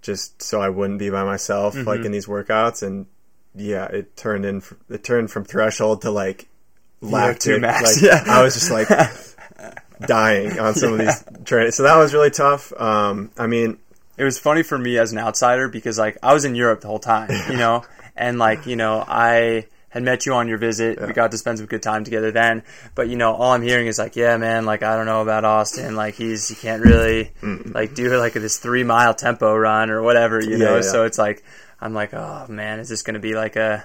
just 0.00 0.42
so 0.42 0.60
I 0.60 0.70
wouldn't 0.70 0.98
be 0.98 1.10
by 1.10 1.24
myself 1.24 1.74
Mm-hmm. 1.74 1.86
like 1.86 2.04
in 2.04 2.10
these 2.10 2.26
workouts 2.26 2.82
and 2.82 3.06
yeah, 3.54 3.84
it 3.84 4.16
turned 4.16 4.44
in 4.46 4.62
it 4.88 5.04
turned 5.04 5.30
from 5.30 5.44
threshold 5.44 6.02
to 6.02 6.10
like 6.10 6.48
lactic. 7.00 7.60
max, 7.60 8.02
Like, 8.02 8.02
yeah. 8.02 8.24
I 8.26 8.42
was 8.42 8.54
just 8.54 8.70
like 8.70 8.88
dying 10.06 10.58
on 10.58 10.74
some 10.74 10.94
of 10.94 10.98
these 10.98 11.24
trains. 11.44 11.76
So 11.76 11.84
that 11.84 11.96
was 11.96 12.12
really 12.14 12.30
tough. 12.30 12.72
Um 12.78 13.30
I 13.38 13.46
mean, 13.46 13.78
it 14.16 14.24
was 14.24 14.38
funny 14.38 14.62
for 14.62 14.78
me 14.78 14.98
as 14.98 15.12
an 15.12 15.18
outsider 15.18 15.68
because 15.68 15.98
like 15.98 16.18
I 16.22 16.32
was 16.34 16.44
in 16.44 16.54
Europe 16.54 16.80
the 16.80 16.88
whole 16.88 16.98
time, 16.98 17.30
you 17.50 17.56
know, 17.56 17.84
and 18.16 18.38
like 18.38 18.66
you 18.66 18.76
know 18.76 19.04
I 19.06 19.66
had 19.92 20.02
met 20.02 20.24
you 20.24 20.32
on 20.32 20.48
your 20.48 20.56
visit. 20.56 20.98
Yeah. 20.98 21.06
We 21.06 21.12
got 21.12 21.32
to 21.32 21.38
spend 21.38 21.58
some 21.58 21.66
good 21.66 21.82
time 21.82 22.02
together 22.02 22.30
then. 22.30 22.62
But 22.94 23.10
you 23.10 23.16
know, 23.16 23.34
all 23.34 23.52
I'm 23.52 23.60
hearing 23.60 23.88
is 23.88 23.98
like, 23.98 24.16
yeah, 24.16 24.38
man, 24.38 24.64
like 24.64 24.82
I 24.82 24.96
don't 24.96 25.04
know 25.04 25.20
about 25.20 25.44
Austin. 25.44 25.96
Like 25.96 26.14
he's 26.14 26.48
he 26.48 26.54
can't 26.54 26.82
really 26.82 27.32
like 27.42 27.94
do 27.94 28.16
like 28.16 28.32
this 28.32 28.58
three 28.58 28.84
mile 28.84 29.14
tempo 29.14 29.54
run 29.54 29.90
or 29.90 30.02
whatever, 30.02 30.42
you 30.42 30.56
know. 30.56 30.76
Yeah, 30.76 30.76
yeah. 30.76 30.90
So 30.92 31.04
it's 31.04 31.18
like 31.18 31.44
I'm 31.78 31.92
like, 31.92 32.14
oh 32.14 32.46
man, 32.48 32.78
is 32.78 32.88
this 32.88 33.02
going 33.02 33.14
to 33.14 33.20
be 33.20 33.34
like 33.34 33.56
a 33.56 33.84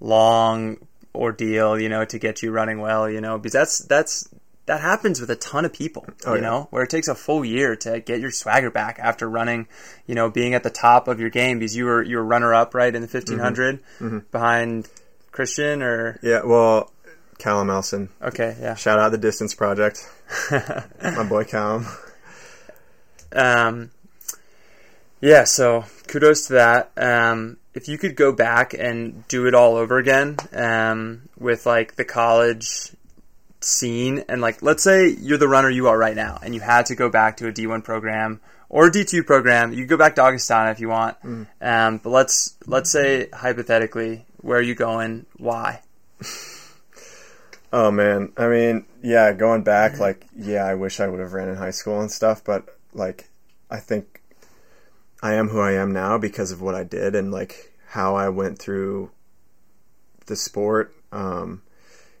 long 0.00 0.76
ordeal, 1.14 1.80
you 1.80 1.88
know, 1.88 2.04
to 2.04 2.18
get 2.18 2.42
you 2.42 2.52
running 2.52 2.80
well, 2.80 3.10
you 3.10 3.20
know? 3.20 3.38
Because 3.38 3.52
that's 3.52 3.78
that's 3.78 4.28
that 4.68 4.82
happens 4.82 5.18
with 5.18 5.30
a 5.30 5.36
ton 5.36 5.64
of 5.64 5.72
people, 5.72 6.06
oh, 6.26 6.34
you 6.34 6.42
know, 6.42 6.68
where 6.70 6.82
it 6.82 6.90
takes 6.90 7.08
a 7.08 7.14
full 7.14 7.42
year 7.42 7.74
to 7.74 8.00
get 8.00 8.20
your 8.20 8.30
swagger 8.30 8.70
back 8.70 8.98
after 9.00 9.28
running, 9.28 9.66
you 10.06 10.14
know, 10.14 10.30
being 10.30 10.52
at 10.52 10.62
the 10.62 10.70
top 10.70 11.08
of 11.08 11.18
your 11.18 11.30
game 11.30 11.58
because 11.58 11.74
you 11.74 11.86
were 11.86 12.02
you 12.02 12.18
were 12.18 12.24
runner 12.24 12.52
up 12.52 12.74
right 12.74 12.94
in 12.94 13.00
the 13.00 13.08
1500 13.08 13.82
mm-hmm. 13.82 14.04
mm-hmm. 14.04 14.18
behind 14.30 14.86
Christian 15.32 15.82
or 15.82 16.20
yeah, 16.22 16.42
well, 16.44 16.92
Callum 17.38 17.70
Elson. 17.70 18.10
Okay, 18.20 18.58
yeah. 18.60 18.74
Shout 18.74 18.98
out 18.98 19.10
the 19.10 19.16
Distance 19.16 19.54
Project, 19.54 20.06
my 20.50 21.24
boy 21.26 21.44
Callum. 21.44 21.86
Um, 23.32 23.90
yeah. 25.22 25.44
So 25.44 25.86
kudos 26.08 26.48
to 26.48 26.52
that. 26.54 26.92
Um, 26.94 27.56
if 27.72 27.88
you 27.88 27.96
could 27.96 28.16
go 28.16 28.32
back 28.32 28.74
and 28.74 29.26
do 29.28 29.46
it 29.46 29.54
all 29.54 29.76
over 29.76 29.96
again, 29.96 30.36
um, 30.52 31.22
with 31.38 31.64
like 31.64 31.96
the 31.96 32.04
college 32.04 32.92
scene 33.60 34.24
and 34.28 34.40
like 34.40 34.62
let's 34.62 34.82
say 34.82 35.08
you're 35.08 35.38
the 35.38 35.48
runner 35.48 35.68
you 35.68 35.88
are 35.88 35.98
right 35.98 36.14
now 36.14 36.38
and 36.42 36.54
you 36.54 36.60
had 36.60 36.86
to 36.86 36.94
go 36.94 37.10
back 37.10 37.36
to 37.36 37.48
a 37.48 37.52
D1 37.52 37.82
program 37.82 38.40
or 38.68 38.86
a 38.86 38.90
D2 38.90 39.26
program 39.26 39.72
you 39.72 39.84
go 39.84 39.96
back 39.96 40.14
to 40.14 40.22
Augustana 40.22 40.70
if 40.70 40.78
you 40.78 40.88
want 40.88 41.20
mm. 41.22 41.46
um, 41.60 41.98
but 41.98 42.10
let's 42.10 42.56
let's 42.66 42.90
say 42.90 43.28
hypothetically 43.32 44.24
where 44.40 44.58
are 44.58 44.62
you 44.62 44.74
going? 44.74 45.26
Why? 45.36 45.82
oh 47.72 47.90
man, 47.90 48.32
I 48.36 48.48
mean, 48.48 48.86
yeah, 49.02 49.32
going 49.32 49.62
back, 49.62 49.98
like, 49.98 50.26
yeah, 50.36 50.64
I 50.64 50.74
wish 50.74 51.00
I 51.00 51.08
would 51.08 51.20
have 51.20 51.32
ran 51.32 51.48
in 51.48 51.56
high 51.56 51.70
school 51.70 52.00
and 52.00 52.10
stuff, 52.10 52.42
but 52.44 52.66
like, 52.92 53.28
I 53.70 53.78
think 53.78 54.22
I 55.22 55.34
am 55.34 55.48
who 55.48 55.60
I 55.60 55.72
am 55.72 55.92
now 55.92 56.18
because 56.18 56.52
of 56.52 56.62
what 56.62 56.74
I 56.74 56.84
did 56.84 57.14
and 57.14 57.32
like 57.32 57.74
how 57.88 58.16
I 58.16 58.28
went 58.28 58.58
through 58.58 59.10
the 60.26 60.36
sport. 60.36 60.94
Um, 61.10 61.62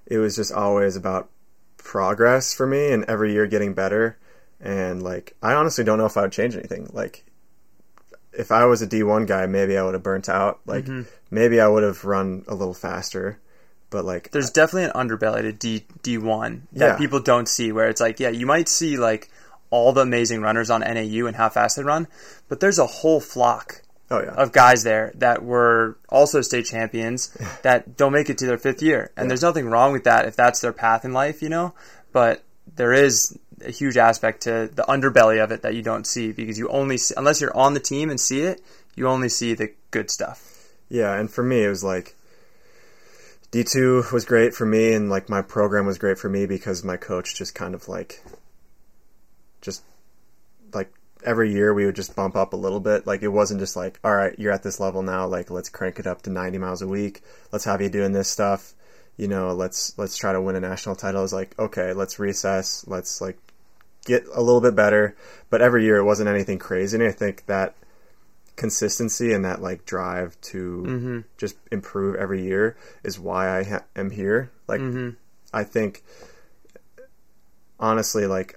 it 0.08 0.18
was 0.18 0.34
just 0.34 0.52
always 0.52 0.96
about 0.96 1.30
progress 1.76 2.52
for 2.52 2.66
me 2.66 2.90
and 2.90 3.04
every 3.04 3.32
year 3.32 3.46
getting 3.46 3.74
better. 3.74 4.18
And 4.60 5.02
like, 5.02 5.36
I 5.42 5.54
honestly 5.54 5.84
don't 5.84 5.98
know 5.98 6.06
if 6.06 6.16
I 6.16 6.22
would 6.22 6.32
change 6.32 6.56
anything. 6.56 6.88
Like, 6.92 7.24
if 8.32 8.50
I 8.52 8.64
was 8.64 8.82
a 8.82 8.86
D1 8.86 9.26
guy, 9.26 9.46
maybe 9.46 9.76
I 9.76 9.82
would 9.82 9.94
have 9.94 10.02
burnt 10.02 10.28
out. 10.28 10.60
Like 10.66 10.84
mm-hmm. 10.84 11.02
maybe 11.30 11.60
I 11.60 11.68
would 11.68 11.82
have 11.82 12.04
run 12.04 12.44
a 12.48 12.54
little 12.54 12.74
faster. 12.74 13.38
But 13.90 14.04
like 14.04 14.30
there's 14.30 14.50
definitely 14.50 14.84
an 14.84 15.08
underbelly 15.08 15.42
to 15.42 15.52
D 15.52 15.84
D1 16.02 16.62
that 16.72 16.86
yeah. 16.86 16.96
people 16.96 17.20
don't 17.20 17.48
see 17.48 17.72
where 17.72 17.88
it's 17.88 18.00
like, 18.00 18.20
yeah, 18.20 18.28
you 18.28 18.46
might 18.46 18.68
see 18.68 18.96
like 18.96 19.30
all 19.70 19.92
the 19.92 20.02
amazing 20.02 20.40
runners 20.40 20.70
on 20.70 20.80
NAU 20.80 21.26
and 21.26 21.36
how 21.36 21.48
fast 21.48 21.76
they 21.76 21.82
run, 21.82 22.06
but 22.48 22.60
there's 22.60 22.78
a 22.78 22.86
whole 22.86 23.20
flock 23.20 23.82
oh, 24.10 24.20
yeah. 24.20 24.30
of 24.30 24.52
guys 24.52 24.82
there 24.82 25.12
that 25.16 25.44
were 25.44 25.98
also 26.08 26.40
state 26.40 26.66
champions 26.66 27.28
that 27.62 27.96
don't 27.96 28.12
make 28.12 28.30
it 28.30 28.38
to 28.38 28.46
their 28.46 28.58
fifth 28.58 28.82
year. 28.82 29.10
And 29.16 29.24
yeah. 29.24 29.28
there's 29.28 29.42
nothing 29.42 29.66
wrong 29.66 29.92
with 29.92 30.04
that 30.04 30.26
if 30.26 30.36
that's 30.36 30.60
their 30.60 30.72
path 30.72 31.04
in 31.04 31.12
life, 31.12 31.42
you 31.42 31.48
know? 31.48 31.74
But 32.12 32.42
there 32.76 32.92
is 32.92 33.38
a 33.64 33.70
huge 33.70 33.96
aspect 33.96 34.42
to 34.42 34.70
the 34.72 34.84
underbelly 34.84 35.42
of 35.42 35.50
it 35.50 35.62
that 35.62 35.74
you 35.74 35.82
don't 35.82 36.06
see 36.06 36.32
because 36.32 36.58
you 36.58 36.68
only 36.68 36.96
see, 36.96 37.14
unless 37.16 37.40
you're 37.40 37.56
on 37.56 37.74
the 37.74 37.80
team 37.80 38.10
and 38.10 38.20
see 38.20 38.42
it, 38.42 38.60
you 38.94 39.08
only 39.08 39.28
see 39.28 39.54
the 39.54 39.72
good 39.90 40.10
stuff. 40.10 40.68
Yeah, 40.88 41.18
and 41.18 41.30
for 41.30 41.42
me 41.42 41.64
it 41.64 41.68
was 41.68 41.84
like 41.84 42.16
D2 43.52 44.12
was 44.12 44.24
great 44.24 44.54
for 44.54 44.66
me 44.66 44.92
and 44.92 45.10
like 45.10 45.28
my 45.28 45.42
program 45.42 45.86
was 45.86 45.98
great 45.98 46.18
for 46.18 46.28
me 46.28 46.46
because 46.46 46.84
my 46.84 46.96
coach 46.96 47.34
just 47.34 47.54
kind 47.54 47.74
of 47.74 47.88
like 47.88 48.22
just 49.60 49.82
every 51.24 51.52
year 51.52 51.72
we 51.74 51.86
would 51.86 51.96
just 51.96 52.16
bump 52.16 52.36
up 52.36 52.52
a 52.52 52.56
little 52.56 52.80
bit. 52.80 53.06
Like 53.06 53.22
it 53.22 53.28
wasn't 53.28 53.60
just 53.60 53.76
like, 53.76 53.98
all 54.04 54.14
right, 54.14 54.38
you're 54.38 54.52
at 54.52 54.62
this 54.62 54.80
level 54.80 55.02
now, 55.02 55.26
like 55.26 55.50
let's 55.50 55.68
crank 55.68 55.98
it 55.98 56.06
up 56.06 56.22
to 56.22 56.30
90 56.30 56.58
miles 56.58 56.82
a 56.82 56.88
week. 56.88 57.22
Let's 57.52 57.64
have 57.64 57.80
you 57.80 57.88
doing 57.88 58.12
this 58.12 58.28
stuff 58.28 58.74
you 59.18 59.26
know, 59.26 59.52
let's 59.52 59.98
let's 59.98 60.16
try 60.16 60.32
to 60.32 60.40
win 60.40 60.54
a 60.54 60.60
national 60.60 60.94
title. 60.94 61.24
Is 61.24 61.32
like, 61.32 61.58
okay, 61.58 61.92
let's 61.92 62.20
recess. 62.20 62.86
Let's 62.86 63.20
like 63.20 63.36
get 64.06 64.24
a 64.32 64.40
little 64.40 64.60
bit 64.60 64.76
better. 64.76 65.16
But 65.50 65.60
every 65.60 65.84
year 65.84 65.96
it 65.96 66.04
wasn't 66.04 66.28
anything 66.28 66.58
crazy. 66.58 66.96
And 66.96 67.06
I 67.06 67.10
think 67.10 67.44
that 67.46 67.74
consistency 68.54 69.32
and 69.32 69.44
that 69.44 69.60
like 69.60 69.84
drive 69.84 70.40
to 70.40 70.84
mm-hmm. 70.86 71.20
just 71.36 71.56
improve 71.72 72.14
every 72.14 72.44
year 72.44 72.76
is 73.02 73.18
why 73.18 73.58
I 73.58 73.64
ha- 73.64 73.84
am 73.96 74.10
here. 74.10 74.50
Like, 74.68 74.80
mm-hmm. 74.80 75.10
I 75.52 75.64
think 75.64 76.04
honestly, 77.80 78.26
like 78.26 78.56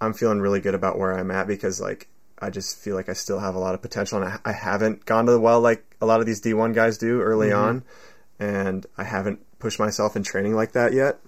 I'm 0.00 0.12
feeling 0.12 0.40
really 0.40 0.60
good 0.60 0.74
about 0.74 0.98
where 0.98 1.16
I'm 1.16 1.30
at 1.30 1.46
because 1.46 1.80
like 1.80 2.08
I 2.40 2.50
just 2.50 2.78
feel 2.78 2.94
like 2.94 3.08
I 3.08 3.14
still 3.14 3.40
have 3.40 3.54
a 3.54 3.58
lot 3.58 3.74
of 3.74 3.82
potential, 3.82 4.22
and 4.22 4.28
I, 4.28 4.38
I 4.44 4.52
haven't 4.52 5.04
gone 5.04 5.26
to 5.26 5.32
the 5.32 5.40
well 5.40 5.60
like 5.60 5.84
a 6.00 6.06
lot 6.06 6.20
of 6.20 6.26
these 6.26 6.40
D1 6.40 6.74
guys 6.74 6.98
do 6.98 7.20
early 7.20 7.48
mm-hmm. 7.48 7.58
on, 7.58 7.84
and 8.38 8.86
I 8.96 9.04
haven't 9.04 9.40
pushed 9.58 9.78
myself 9.78 10.16
in 10.16 10.22
training 10.22 10.54
like 10.54 10.72
that 10.72 10.92
yet. 10.92 11.18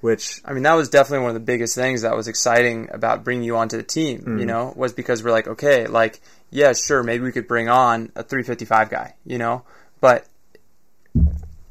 Which 0.00 0.40
I 0.44 0.52
mean, 0.52 0.64
that 0.64 0.74
was 0.74 0.88
definitely 0.88 1.22
one 1.22 1.30
of 1.30 1.34
the 1.34 1.40
biggest 1.40 1.76
things 1.76 2.02
that 2.02 2.16
was 2.16 2.26
exciting 2.26 2.88
about 2.92 3.22
bringing 3.22 3.44
you 3.44 3.56
onto 3.56 3.76
the 3.76 3.84
team. 3.84 4.20
Mm. 4.20 4.24
You 4.24 4.32
mm-hmm. 4.32 4.46
know, 4.46 4.72
was 4.76 4.92
because 4.92 5.22
we're 5.22 5.30
like, 5.30 5.46
okay, 5.46 5.86
like, 5.86 6.20
yeah, 6.50 6.72
sure, 6.72 7.02
maybe 7.02 7.24
we 7.24 7.32
could 7.32 7.46
bring 7.46 7.68
on 7.68 8.10
a 8.16 8.22
355 8.22 8.90
guy. 8.90 9.14
You 9.24 9.38
know, 9.38 9.64
but 10.00 10.26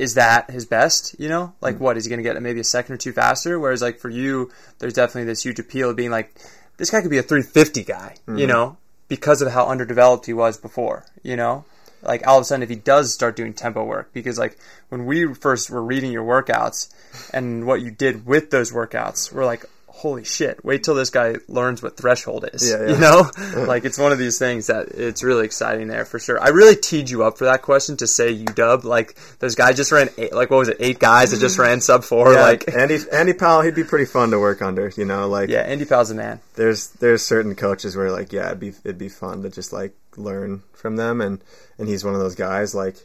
is 0.01 0.15
that 0.15 0.49
his 0.49 0.65
best? 0.65 1.15
You 1.19 1.29
know, 1.29 1.53
like, 1.61 1.75
mm. 1.75 1.79
what 1.79 1.95
is 1.95 2.05
he 2.05 2.09
going 2.09 2.17
to 2.17 2.23
get? 2.23 2.41
Maybe 2.41 2.59
a 2.59 2.63
second 2.63 2.95
or 2.95 2.97
two 2.97 3.13
faster. 3.13 3.59
Whereas, 3.59 3.83
like 3.83 3.99
for 3.99 4.09
you, 4.09 4.51
there's 4.79 4.93
definitely 4.93 5.25
this 5.25 5.43
huge 5.43 5.59
appeal 5.59 5.91
of 5.91 5.95
being 5.95 6.09
like, 6.09 6.33
this 6.77 6.89
guy 6.89 7.01
could 7.01 7.11
be 7.11 7.19
a 7.19 7.23
350 7.23 7.83
guy. 7.83 8.15
Mm. 8.25 8.39
You 8.39 8.47
mm-hmm. 8.47 8.51
know, 8.51 8.77
because 9.07 9.43
of 9.43 9.51
how 9.51 9.67
underdeveloped 9.67 10.25
he 10.25 10.33
was 10.33 10.57
before. 10.57 11.05
You 11.21 11.35
know, 11.35 11.65
like 12.01 12.25
all 12.25 12.39
of 12.39 12.41
a 12.41 12.45
sudden 12.45 12.63
if 12.63 12.69
he 12.69 12.75
does 12.75 13.13
start 13.13 13.35
doing 13.35 13.53
tempo 13.53 13.83
work 13.83 14.11
because 14.11 14.39
like 14.39 14.57
when 14.89 15.05
we 15.05 15.33
first 15.35 15.69
were 15.69 15.83
reading 15.83 16.11
your 16.11 16.23
workouts 16.23 16.89
and 17.31 17.67
what 17.67 17.81
you 17.81 17.91
did 17.91 18.25
with 18.25 18.49
those 18.49 18.71
workouts 18.71 19.31
we're 19.31 19.45
like 19.45 19.65
holy 20.01 20.23
shit 20.23 20.65
wait 20.65 20.83
till 20.83 20.95
this 20.95 21.11
guy 21.11 21.35
learns 21.47 21.83
what 21.83 21.95
threshold 21.95 22.49
is 22.53 22.67
yeah, 22.67 22.81
yeah. 22.81 22.93
you 22.93 22.97
know 22.97 23.29
like 23.67 23.85
it's 23.85 23.99
one 23.99 24.11
of 24.11 24.17
these 24.17 24.39
things 24.39 24.65
that 24.65 24.87
it's 24.87 25.21
really 25.21 25.45
exciting 25.45 25.87
there 25.87 26.05
for 26.05 26.17
sure. 26.17 26.41
I 26.41 26.49
really 26.49 26.75
teed 26.75 27.07
you 27.11 27.23
up 27.23 27.37
for 27.37 27.45
that 27.45 27.61
question 27.61 27.97
to 27.97 28.07
say 28.07 28.31
you 28.31 28.45
uw 28.45 28.83
like 28.83 29.15
those 29.37 29.53
guys 29.53 29.77
just 29.77 29.91
ran 29.91 30.09
eight, 30.17 30.33
like 30.33 30.49
what 30.49 30.57
was 30.57 30.69
it 30.69 30.77
eight 30.79 30.97
guys 30.97 31.29
that 31.29 31.39
just 31.39 31.59
ran 31.65 31.81
sub 31.81 32.03
four 32.03 32.33
yeah, 32.33 32.41
like 32.41 32.67
andy 32.75 32.97
andy 33.13 33.33
powell 33.33 33.61
he'd 33.61 33.75
be 33.75 33.83
pretty 33.83 34.05
fun 34.05 34.31
to 34.31 34.39
work 34.39 34.63
under 34.63 34.91
you 34.97 35.05
know 35.05 35.27
like 35.27 35.49
yeah 35.49 35.61
andy 35.61 35.85
powell's 35.85 36.09
a 36.09 36.15
man. 36.15 36.39
there's 36.55 36.87
there's 36.93 37.21
certain 37.21 37.53
coaches 37.53 37.95
where 37.95 38.11
like 38.11 38.33
yeah 38.33 38.47
it'd 38.47 38.59
be 38.59 38.69
it'd 38.69 38.97
be 38.97 39.09
fun 39.09 39.43
to 39.43 39.49
just 39.51 39.71
like 39.71 39.93
learn 40.17 40.63
from 40.73 40.95
them 40.95 41.21
and 41.21 41.43
and 41.77 41.87
he's 41.87 42.03
one 42.03 42.15
of 42.15 42.19
those 42.19 42.35
guys 42.35 42.73
like 42.73 42.95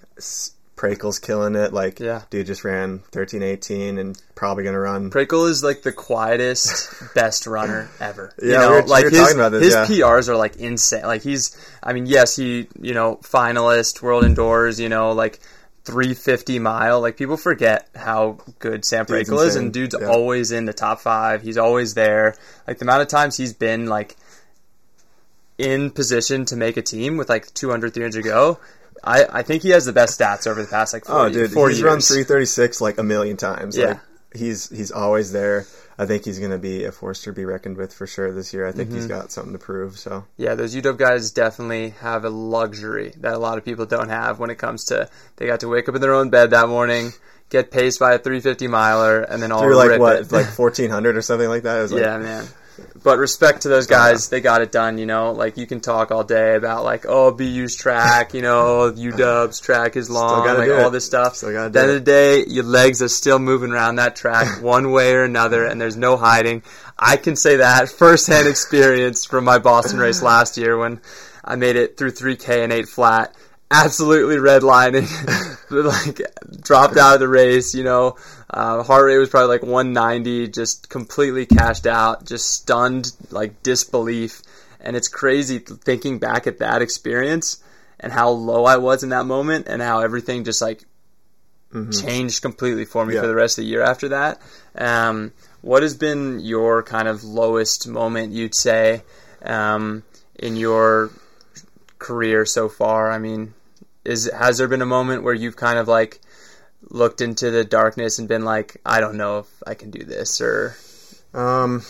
Prakel's 0.77 1.19
killing 1.19 1.55
it. 1.55 1.73
Like, 1.73 2.01
yeah. 2.01 2.23
dude 2.31 2.47
just 2.47 2.63
ran 2.63 3.01
thirteen 3.11 3.43
eighteen 3.43 3.99
and 3.99 4.21
probably 4.35 4.65
gonna 4.65 4.79
run. 4.79 5.11
Prakel 5.11 5.49
is 5.49 5.65
like 5.65 5.83
the 5.83 5.93
quietest, 5.93 6.93
best 7.15 7.47
runner 7.47 7.89
ever. 7.99 8.33
Yeah, 8.41 8.47
you 8.47 8.53
know, 8.53 8.71
we 8.71 8.77
were, 8.77 8.87
like 8.87 9.05
we 9.05 9.19
his, 9.19 9.35
this, 9.35 9.63
his 9.63 9.75
yeah. 9.75 9.87
PRs 9.87 10.29
are 10.29 10.37
like 10.37 10.57
insane. 10.57 11.05
Like 11.05 11.23
he's, 11.23 11.57
I 11.83 11.93
mean, 11.93 12.07
yes, 12.07 12.37
he, 12.37 12.69
you 12.81 12.95
know, 12.95 13.17
finalist, 13.23 14.03
world 14.03 14.25
indoors, 14.25 14.79
you 14.79 14.91
know, 14.91 15.13
like 15.13 15.41
350 15.85 16.59
mile. 16.59 17.01
Like 17.01 17.17
people 17.17 17.39
forget 17.39 17.89
how 17.95 18.39
good 18.59 18.85
Sam 18.85 19.07
Prakel 19.07 19.45
is, 19.47 19.57
and 19.57 19.73
dude's 19.73 19.97
yeah. 19.99 20.09
always 20.09 20.53
in 20.53 20.67
the 20.67 20.75
top 20.75 21.01
five. 21.01 21.43
He's 21.43 21.57
always 21.57 21.95
there. 21.95 22.37
Like 22.67 22.79
the 22.79 22.85
amount 22.85 23.03
of 23.03 23.09
times 23.09 23.37
he's 23.37 23.55
been 23.55 23.87
like 23.87 24.17
in 25.57 25.91
position 25.91 26.45
to 26.47 26.57
make 26.57 26.77
a 26.77 26.83
team 26.83 27.17
with 27.17 27.31
like 27.31 27.53
200, 27.55 27.95
300 27.95 28.23
to 28.23 28.29
go. 28.29 28.59
I, 29.07 29.39
I 29.39 29.43
think 29.43 29.63
he 29.63 29.71
has 29.71 29.85
the 29.85 29.93
best 29.93 30.19
stats 30.19 30.47
over 30.47 30.61
the 30.61 30.69
past 30.69 30.93
like 30.93 31.05
40, 31.05 31.19
oh, 31.19 31.29
dude, 31.29 31.53
40 31.53 31.73
he's 31.73 31.81
years. 31.81 31.87
run 31.87 32.01
336 32.01 32.81
like 32.81 32.99
a 32.99 33.03
million 33.03 33.37
times. 33.37 33.77
Yeah. 33.77 33.87
Like, 33.87 34.01
he's 34.35 34.69
he's 34.69 34.91
always 34.91 35.33
there. 35.33 35.67
I 35.99 36.05
think 36.05 36.27
he's 36.27 36.39
going 36.39 36.51
to 36.51 36.59
be 36.59 36.85
a 36.85 36.93
force 36.93 37.23
to 37.23 37.33
be 37.33 37.47
reckoned 37.47 37.79
with 37.79 37.95
for 37.95 38.07
sure 38.07 38.31
this 38.31 38.53
year. 38.53 38.67
I 38.67 38.73
think 38.73 38.89
mm-hmm. 38.89 38.99
he's 38.99 39.07
got 39.07 39.33
something 39.33 39.55
to 39.55 39.59
prove. 39.59 39.99
So 39.99 40.25
yeah, 40.37 40.55
those 40.55 40.75
UW 40.75 40.99
guys 40.99 41.31
definitely 41.31 41.91
have 42.01 42.25
a 42.25 42.31
luxury 42.31 43.15
that 43.21 43.33
a 43.33 43.39
lot 43.39 43.57
of 43.59 43.65
people 43.65 43.87
don't 43.87 44.11
have 44.11 44.39
when 44.39 44.51
it 44.51 44.59
comes 44.59 44.85
to 44.87 45.09
they 45.37 45.47
got 45.47 45.61
to 45.61 45.69
wake 45.69 45.89
up 45.89 45.95
in 45.95 46.01
their 46.01 46.15
own 46.15 46.29
bed 46.29 46.51
that 46.51 46.69
morning, 46.69 47.13
get 47.49 47.71
paced 47.71 47.99
by 47.99 48.15
a 48.15 48.19
350 48.19 48.69
miler, 48.69 49.23
and 49.23 49.43
then 49.43 49.53
all 49.53 49.63
Through 49.63 49.77
like 49.77 49.99
what 49.99 50.17
it. 50.17 50.33
like 50.33 50.47
1400 50.59 51.17
or 51.17 51.23
something 51.23 51.49
like 51.49 51.63
that. 51.63 51.79
It 51.79 51.91
Like, 51.93 52.03
yeah, 52.03 52.19
man. 52.19 52.47
But 53.03 53.19
respect 53.19 53.63
to 53.63 53.69
those 53.69 53.87
guys, 53.87 54.29
they 54.29 54.41
got 54.41 54.63
it 54.63 54.73
done. 54.73 54.99
You 54.99 55.07
know, 55.07 55.33
like 55.33 55.57
you 55.57 55.67
can 55.67 55.81
talk 55.81 56.11
all 56.11 56.25
day 56.25 56.57
about 56.57 56.85
like, 56.85 57.07
oh, 57.09 57.31
BU's 57.31 57.77
track, 57.77 58.35
you 58.35 58.43
know, 58.43 58.93
UW's 58.93 59.61
track 59.61 59.97
is 59.97 60.11
long, 60.11 60.47
like 60.47 60.71
all 60.71 60.91
this 60.91 61.07
stuff. 61.07 61.37
Still 61.37 61.57
At 61.57 61.73
the 61.73 61.81
end 61.81 61.91
of 61.91 61.95
the 61.97 62.01
day, 62.01 62.45
your 62.47 62.65
legs 62.65 63.03
are 63.03 63.09
still 63.09 63.39
moving 63.39 63.71
around 63.71 63.97
that 63.97 64.17
track 64.17 64.63
one 64.63 64.91
way 64.93 65.13
or 65.15 65.25
another, 65.25 65.65
and 65.65 65.81
there's 65.81 65.97
no 65.97 66.17
hiding. 66.17 66.63
I 66.99 67.17
can 67.17 67.37
say 67.37 67.57
that 67.57 67.89
firsthand 67.89 68.49
experience 68.49 69.25
from 69.25 69.45
my 69.45 69.59
Boston 69.59 69.99
race 69.99 70.23
last 70.23 70.57
year 70.57 70.77
when 70.79 71.01
I 71.45 71.57
made 71.57 71.77
it 71.77 71.97
through 71.97 72.13
3K 72.13 72.65
and 72.65 72.73
eight 72.73 72.89
flat 72.89 73.35
absolutely 73.71 74.37
redlining, 74.37 75.07
like 75.71 76.21
dropped 76.63 76.97
out 76.97 77.15
of 77.15 77.21
the 77.21 77.29
race. 77.29 77.75
You 77.75 77.85
know, 77.85 78.17
uh, 78.51 78.83
heart 78.83 79.07
rate 79.07 79.19
was 79.19 79.29
probably 79.29 79.49
like 79.49 79.63
190, 79.63 80.49
just 80.49 80.89
completely 80.89 81.47
cashed 81.47 81.87
out, 81.87 82.25
just 82.25 82.51
stunned, 82.51 83.13
like 83.31 83.63
disbelief. 83.63 84.43
And 84.81 84.97
it's 84.97 85.09
crazy 85.09 85.59
thinking 85.59 86.19
back 86.19 86.47
at 86.47 86.59
that 86.59 86.81
experience 86.81 87.63
and 87.99 88.13
how 88.13 88.31
low 88.31 88.65
I 88.65 88.77
was 88.77 89.03
in 89.03 89.09
that 89.09 89.27
moment 89.27 89.67
and 89.69 89.83
how 89.83 90.01
everything 90.01 90.45
just 90.45 90.63
like 90.63 90.85
mm-hmm. 91.73 91.91
changed 91.91 92.43
completely 92.43 92.85
for 92.85 93.05
me 93.05 93.15
yeah. 93.15 93.23
for 93.23 93.27
the 93.27 93.35
rest 93.35 93.59
of 93.59 93.65
the 93.65 93.69
year 93.69 93.83
after 93.83 94.11
that. 94.11 94.41
Um, 94.77 95.33
what 95.63 95.83
has 95.83 95.95
been 95.95 96.39
your 96.41 96.83
kind 96.83 97.09
of 97.09 97.25
lowest 97.25 97.89
moment, 97.89 98.33
you'd 98.33 98.55
say, 98.55 99.03
um, 99.43 100.05
in 100.39 100.57
your 100.57 101.11
career 101.99 102.47
so 102.47 102.69
far? 102.69 103.11
I 103.11 103.19
mean, 103.19 103.55
is 104.07 104.31
has 104.33 104.59
there 104.59 104.69
been 104.69 104.83
a 104.83 104.87
moment 104.87 105.23
where 105.23 105.35
you've 105.35 105.57
kind 105.57 105.79
of 105.79 105.89
like 105.89 106.21
looked 106.89 107.21
into 107.21 107.51
the 107.51 107.65
darkness 107.65 108.19
and 108.19 108.29
been 108.29 108.45
like, 108.45 108.81
I 108.85 109.01
don't 109.01 109.17
know 109.17 109.41
if 109.41 109.63
I 109.67 109.75
can 109.75 109.91
do 109.91 110.05
this 110.05 110.41
or? 110.41 110.77
Um, 111.35 111.83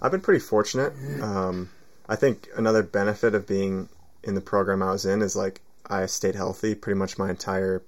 I've 0.00 0.10
been 0.10 0.20
pretty 0.20 0.40
fortunate. 0.40 0.92
Um, 1.22 1.70
I 2.08 2.16
think 2.16 2.48
another 2.56 2.82
benefit 2.82 3.34
of 3.34 3.46
being 3.46 3.88
in 4.22 4.34
the 4.34 4.40
program 4.40 4.82
I 4.82 4.92
was 4.92 5.04
in 5.04 5.22
is 5.22 5.36
like 5.36 5.60
I 5.86 6.06
stayed 6.06 6.34
healthy 6.34 6.74
pretty 6.74 6.98
much 6.98 7.18
my 7.18 7.30
entire 7.30 7.82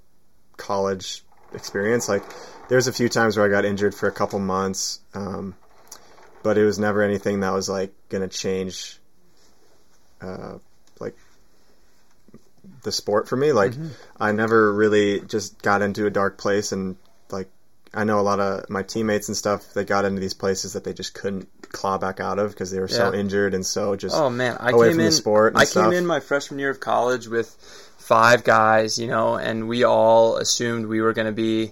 college 0.57 1.25
experience. 1.55 2.09
Like 2.09 2.23
there's 2.69 2.87
a 2.87 2.93
few 2.93 3.09
times 3.09 3.37
where 3.37 3.47
I 3.47 3.49
got 3.49 3.65
injured 3.65 3.95
for 3.95 4.09
a 4.09 4.13
couple 4.13 4.39
months, 4.39 5.01
um, 5.15 5.55
but 6.43 6.59
it 6.59 6.65
was 6.65 6.79
never 6.79 7.03
anything 7.03 7.41
that 7.41 7.53
was 7.53 7.69
like 7.69 7.93
gonna 8.09 8.29
change, 8.29 8.99
uh, 10.21 10.59
the 12.83 12.93
sport 12.93 13.29
for 13.29 13.37
me. 13.37 13.53
Like 13.53 13.73
mm-hmm. 13.73 13.89
I 14.19 14.33
never 14.33 14.73
really 14.73 15.21
just 15.21 15.61
got 15.63 15.83
into 15.83 16.07
a 16.07 16.11
dark 16.11 16.39
place 16.39 16.73
and 16.73 16.97
like 17.31 17.49
I 17.93 18.05
know 18.05 18.21
a 18.21 18.23
lot 18.23 18.41
of 18.41 18.69
my 18.71 18.83
teammates 18.83 19.29
and 19.29 19.37
stuff. 19.37 19.73
They 19.75 19.85
got 19.85 20.05
into 20.05 20.21
these 20.21 20.35
places 20.35 20.75
that 20.75 20.85
they 20.85 20.93
just 20.93 21.15
couldn't 21.15 21.49
claw 21.63 21.99
back 21.99 22.21
out 22.21 22.39
of 22.39 22.51
because 22.51 22.71
they 22.71 22.81
were 22.81 22.89
yeah. 22.89 22.97
so 22.97 23.15
injured 23.15 23.55
and 23.55 23.65
so 23.65 23.97
just 23.97 24.17
oh 24.17 24.31
man, 24.31 24.57
I 24.61 24.71
away 24.71 24.89
came 24.89 24.95
from 24.95 25.01
in, 25.01 25.07
the 25.07 25.13
sport. 25.13 25.53
I 25.57 25.65
stuff. 25.65 25.85
came 25.85 25.93
in 25.99 26.07
my 26.07 26.21
freshman 26.21 26.59
year 26.59 26.71
of 26.71 26.81
college 26.81 27.29
with 27.29 27.49
five 27.99 28.43
guys, 28.43 28.99
you 28.99 29.07
know, 29.07 29.37
and 29.37 29.69
we 29.69 29.85
all 29.85 30.37
assumed 30.37 30.87
we 30.87 31.01
were 31.01 31.13
going 31.13 31.27
to 31.27 31.33
be 31.33 31.71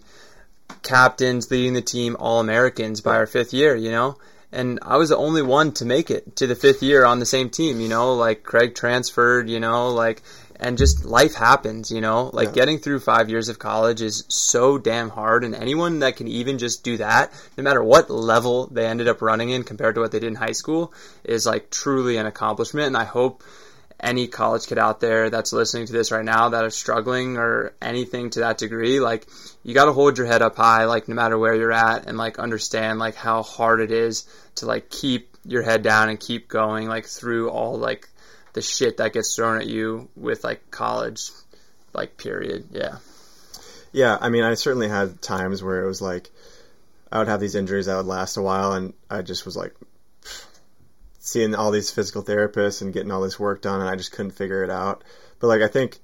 captains 0.83 1.51
leading 1.51 1.75
the 1.75 1.83
team, 1.83 2.17
all 2.19 2.41
Americans 2.41 3.01
by 3.01 3.17
our 3.17 3.27
fifth 3.27 3.53
year, 3.53 3.75
you 3.75 3.91
know. 3.91 4.17
And 4.51 4.79
I 4.83 4.97
was 4.97 5.11
the 5.11 5.17
only 5.17 5.43
one 5.43 5.73
to 5.73 5.85
make 5.85 6.11
it 6.11 6.37
to 6.37 6.47
the 6.47 6.55
fifth 6.55 6.83
year 6.83 7.05
on 7.05 7.19
the 7.19 7.27
same 7.27 7.51
team, 7.51 7.81
you 7.81 7.89
know. 7.89 8.15
Like 8.15 8.45
Craig 8.45 8.75
transferred, 8.75 9.51
you 9.51 9.61
know, 9.61 9.91
like 9.91 10.23
and 10.61 10.79
just 10.79 11.05
life 11.05 11.35
happens, 11.35 11.91
you 11.91 12.01
know? 12.01 12.31
Like 12.33 12.49
yeah. 12.49 12.55
getting 12.55 12.79
through 12.79 13.01
five 13.01 13.31
years 13.31 13.49
of 13.49 13.59
college 13.59 14.03
is 14.03 14.25
so 14.29 14.79
damn 14.79 15.11
hard, 15.11 15.45
and 15.45 15.55
anyone 15.55 16.01
that 16.01 16.17
can 16.17 16.29
even 16.29 16.59
just 16.59 16.85
do 16.85 16.97
that, 16.99 17.33
no 17.57 17.65
matter 17.65 17.83
what 17.83 18.11
level 18.11 18.67
they 18.67 18.87
ended 18.87 19.09
up 19.09 19.23
running 19.23 19.51
in 19.51 19.65
compared 19.65 19.95
to 19.95 20.01
what 20.01 20.13
they 20.13 20.21
did 20.21 20.29
in 20.29 20.35
high 20.35 20.53
school, 20.53 20.93
is 21.25 21.47
like 21.47 21.71
truly 21.71 22.17
an 22.17 22.27
accomplishment. 22.27 22.89
And 22.89 22.97
I 22.97 23.05
hope 23.05 23.43
any 24.01 24.29
college 24.29 24.67
kid 24.67 24.79
out 24.79 25.01
there 25.01 25.29
that's 25.29 25.53
listening 25.53 25.87
to 25.87 25.93
this 25.93 26.13
right 26.13 26.25
now 26.25 26.51
that 26.51 26.65
is 26.65 26.75
struggling 26.75 27.37
or 27.37 27.75
anything 27.83 28.31
to 28.31 28.41
that 28.41 28.59
degree, 28.59 29.01
like 29.01 29.27
you 29.63 29.75
got 29.75 29.87
to 29.87 29.93
hold 29.93 30.19
your 30.19 30.27
head 30.27 30.43
up 30.43 30.57
high, 30.57 30.85
like 30.85 31.09
no 31.09 31.15
matter 31.15 31.37
where 31.37 31.55
you're 31.55 31.73
at, 31.73 32.07
and 32.07 32.17
like 32.17 32.39
understand 32.39 32.99
like 32.99 33.17
how 33.17 33.43
hard 33.43 33.81
it 33.81 33.91
is 33.91 34.25
to 34.57 34.67
like 34.67 34.91
keep 34.91 35.37
your 35.45 35.63
head 35.63 35.83
down 35.83 36.09
and 36.09 36.21
keep 36.21 36.49
going 36.49 36.89
like 36.89 37.07
through 37.07 37.49
all 37.51 37.79
like 37.79 38.09
the 38.53 38.63
shit 38.63 38.97
that 38.99 39.13
gets 39.13 39.35
thrown 39.35 39.61
at 39.61 39.67
you 39.67 40.09
with 40.17 40.45
like 40.45 40.71
college, 40.71 41.31
like 41.93 42.17
period. 42.17 42.69
Yeah. 42.73 42.99
Yeah, 43.93 44.19
I 44.21 44.29
mean, 44.29 44.45
I 44.45 44.55
certainly 44.55 44.89
had 44.89 45.23
times 45.23 45.63
where 45.63 45.83
it 45.83 45.87
was 45.87 46.03
like 46.03 46.31
I 47.11 47.19
would 47.19 47.29
have 47.29 47.41
these 47.41 47.55
injuries 47.55 47.87
that 47.87 47.97
would 47.97 48.07
last 48.07 48.37
a 48.37 48.43
while, 48.43 48.73
and 48.73 48.93
I 49.09 49.23
just 49.23 49.45
was 49.45 49.57
like 49.57 49.75
seeing 51.19 51.55
all 51.55 51.71
these 51.71 51.91
physical 51.91 52.23
therapists 52.23 52.83
and 52.83 52.93
getting 52.93 53.11
all 53.11 53.23
this 53.23 53.39
work 53.39 53.63
done, 53.63 53.81
and 53.81 53.89
I 53.89 53.97
just 53.97 54.13
couldn't 54.13 54.33
figure 54.33 54.63
it 54.63 54.71
out. 54.71 55.05
But 55.41 55.49
like, 55.49 55.63
I 55.63 55.69
think 55.69 55.99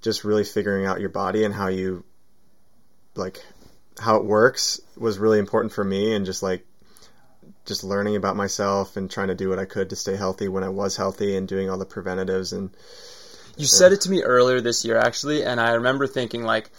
just 0.00 0.24
really 0.24 0.44
figuring 0.44 0.86
out 0.86 1.00
your 1.00 1.10
body 1.10 1.44
and 1.44 1.54
how 1.54 1.68
you 1.68 2.04
like 3.14 3.44
how 3.98 4.16
it 4.16 4.24
works 4.24 4.80
was 4.96 5.18
really 5.18 5.38
important 5.38 5.72
for 5.72 5.84
me, 5.84 6.14
and 6.14 6.24
just 6.24 6.42
like 6.42 6.64
just 7.64 7.84
learning 7.84 8.16
about 8.16 8.36
myself 8.36 8.96
and 8.96 9.10
trying 9.10 9.28
to 9.28 9.34
do 9.34 9.48
what 9.48 9.58
I 9.58 9.64
could 9.64 9.90
to 9.90 9.96
stay 9.96 10.16
healthy 10.16 10.48
when 10.48 10.64
I 10.64 10.68
was 10.68 10.96
healthy 10.96 11.36
and 11.36 11.46
doing 11.46 11.70
all 11.70 11.78
the 11.78 11.84
preventatives 11.84 12.52
and 12.52 12.70
you 13.56 13.66
said 13.66 13.92
it 13.92 14.00
to 14.02 14.10
me 14.10 14.22
earlier 14.22 14.60
this 14.60 14.84
year 14.84 14.98
actually 14.98 15.44
and 15.44 15.60
I 15.60 15.72
remember 15.72 16.06
thinking 16.06 16.42
like 16.42 16.70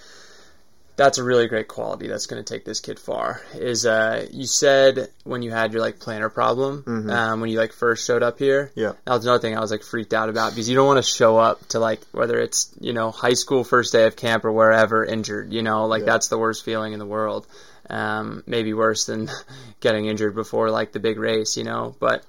that's 0.95 1.17
a 1.17 1.23
really 1.23 1.47
great 1.47 1.67
quality 1.67 2.07
that's 2.07 2.27
going 2.27 2.43
to 2.43 2.53
take 2.53 2.65
this 2.65 2.79
kid 2.79 2.99
far 2.99 3.41
is 3.55 3.85
uh, 3.85 4.27
you 4.31 4.45
said 4.45 5.09
when 5.23 5.41
you 5.41 5.51
had 5.51 5.73
your 5.73 5.81
like 5.81 5.97
plantar 5.99 6.31
problem 6.31 6.83
mm-hmm. 6.83 7.09
um, 7.09 7.41
when 7.41 7.49
you 7.49 7.57
like 7.57 7.73
first 7.73 8.05
showed 8.05 8.21
up 8.21 8.37
here 8.37 8.71
yeah 8.75 8.93
that 9.05 9.13
was 9.13 9.25
another 9.25 9.39
thing 9.39 9.57
i 9.57 9.59
was 9.59 9.71
like 9.71 9.83
freaked 9.83 10.13
out 10.13 10.29
about 10.29 10.51
because 10.51 10.69
you 10.69 10.75
don't 10.75 10.87
want 10.87 11.03
to 11.03 11.09
show 11.09 11.37
up 11.37 11.65
to 11.67 11.79
like 11.79 12.01
whether 12.11 12.39
it's 12.39 12.71
you 12.79 12.93
know 12.93 13.09
high 13.11 13.33
school 13.33 13.63
first 13.63 13.91
day 13.91 14.05
of 14.05 14.15
camp 14.15 14.45
or 14.45 14.51
wherever 14.51 15.03
injured 15.03 15.51
you 15.51 15.63
know 15.63 15.85
like 15.85 16.01
yeah. 16.01 16.05
that's 16.05 16.27
the 16.27 16.37
worst 16.37 16.63
feeling 16.63 16.93
in 16.93 16.99
the 16.99 17.05
world 17.05 17.47
um, 17.89 18.43
maybe 18.45 18.73
worse 18.73 19.05
than 19.05 19.29
getting 19.79 20.05
injured 20.05 20.35
before 20.35 20.69
like 20.69 20.91
the 20.91 20.99
big 20.99 21.17
race, 21.17 21.57
you 21.57 21.63
know. 21.63 21.95
But 21.99 22.25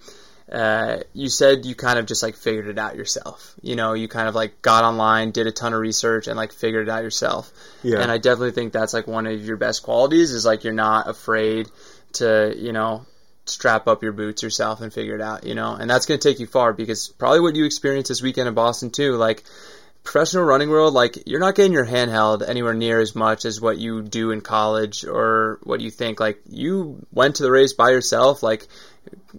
uh, 0.50 0.98
you 1.14 1.28
said 1.28 1.64
you 1.64 1.74
kind 1.74 1.98
of 1.98 2.06
just 2.06 2.22
like 2.22 2.36
figured 2.36 2.68
it 2.68 2.78
out 2.78 2.96
yourself. 2.96 3.54
You 3.62 3.76
know, 3.76 3.94
you 3.94 4.08
kind 4.08 4.28
of 4.28 4.34
like 4.34 4.60
got 4.62 4.84
online, 4.84 5.30
did 5.30 5.46
a 5.46 5.52
ton 5.52 5.72
of 5.72 5.80
research, 5.80 6.26
and 6.26 6.36
like 6.36 6.52
figured 6.52 6.88
it 6.88 6.90
out 6.90 7.02
yourself. 7.02 7.52
Yeah. 7.82 8.00
And 8.00 8.10
I 8.10 8.18
definitely 8.18 8.52
think 8.52 8.72
that's 8.72 8.92
like 8.92 9.06
one 9.06 9.26
of 9.26 9.42
your 9.42 9.56
best 9.56 9.82
qualities 9.82 10.32
is 10.32 10.44
like 10.44 10.64
you're 10.64 10.72
not 10.72 11.08
afraid 11.08 11.70
to, 12.14 12.54
you 12.56 12.72
know, 12.72 13.06
strap 13.46 13.88
up 13.88 14.02
your 14.02 14.12
boots 14.12 14.42
yourself 14.42 14.80
and 14.80 14.92
figure 14.92 15.14
it 15.14 15.20
out, 15.20 15.44
you 15.44 15.54
know. 15.54 15.74
And 15.74 15.88
that's 15.88 16.06
going 16.06 16.20
to 16.20 16.28
take 16.28 16.40
you 16.40 16.46
far 16.46 16.72
because 16.72 17.08
probably 17.08 17.40
what 17.40 17.56
you 17.56 17.64
experienced 17.64 18.08
this 18.08 18.22
weekend 18.22 18.48
in 18.48 18.54
Boston 18.54 18.90
too, 18.90 19.16
like 19.16 19.44
professional 20.04 20.44
running 20.44 20.68
world, 20.68 20.94
like 20.94 21.26
you're 21.26 21.40
not 21.40 21.54
getting 21.54 21.72
your 21.72 21.84
hand 21.84 22.10
held 22.10 22.42
anywhere 22.42 22.74
near 22.74 23.00
as 23.00 23.14
much 23.14 23.44
as 23.44 23.60
what 23.60 23.78
you 23.78 24.02
do 24.02 24.30
in 24.30 24.42
college 24.42 25.04
or 25.04 25.58
what 25.64 25.80
you 25.80 25.90
think. 25.90 26.20
Like 26.20 26.40
you 26.48 27.04
went 27.10 27.36
to 27.36 27.42
the 27.42 27.50
race 27.50 27.72
by 27.72 27.90
yourself. 27.90 28.42
Like, 28.42 28.68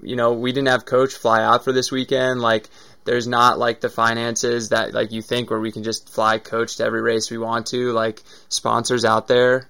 you 0.01 0.15
know, 0.15 0.33
we 0.33 0.51
didn't 0.51 0.67
have 0.67 0.85
coach 0.85 1.13
fly 1.13 1.43
out 1.43 1.63
for 1.63 1.71
this 1.71 1.91
weekend. 1.91 2.41
Like, 2.41 2.67
there's 3.05 3.27
not 3.27 3.59
like 3.59 3.81
the 3.81 3.89
finances 3.89 4.69
that 4.69 4.93
like 4.93 5.11
you 5.11 5.21
think 5.21 5.51
where 5.51 5.59
we 5.59 5.71
can 5.71 5.83
just 5.83 6.09
fly 6.09 6.39
coach 6.39 6.77
to 6.77 6.83
every 6.83 7.01
race 7.01 7.29
we 7.29 7.37
want 7.37 7.67
to. 7.67 7.91
Like 7.93 8.23
sponsors 8.49 9.05
out 9.05 9.27
there, 9.27 9.69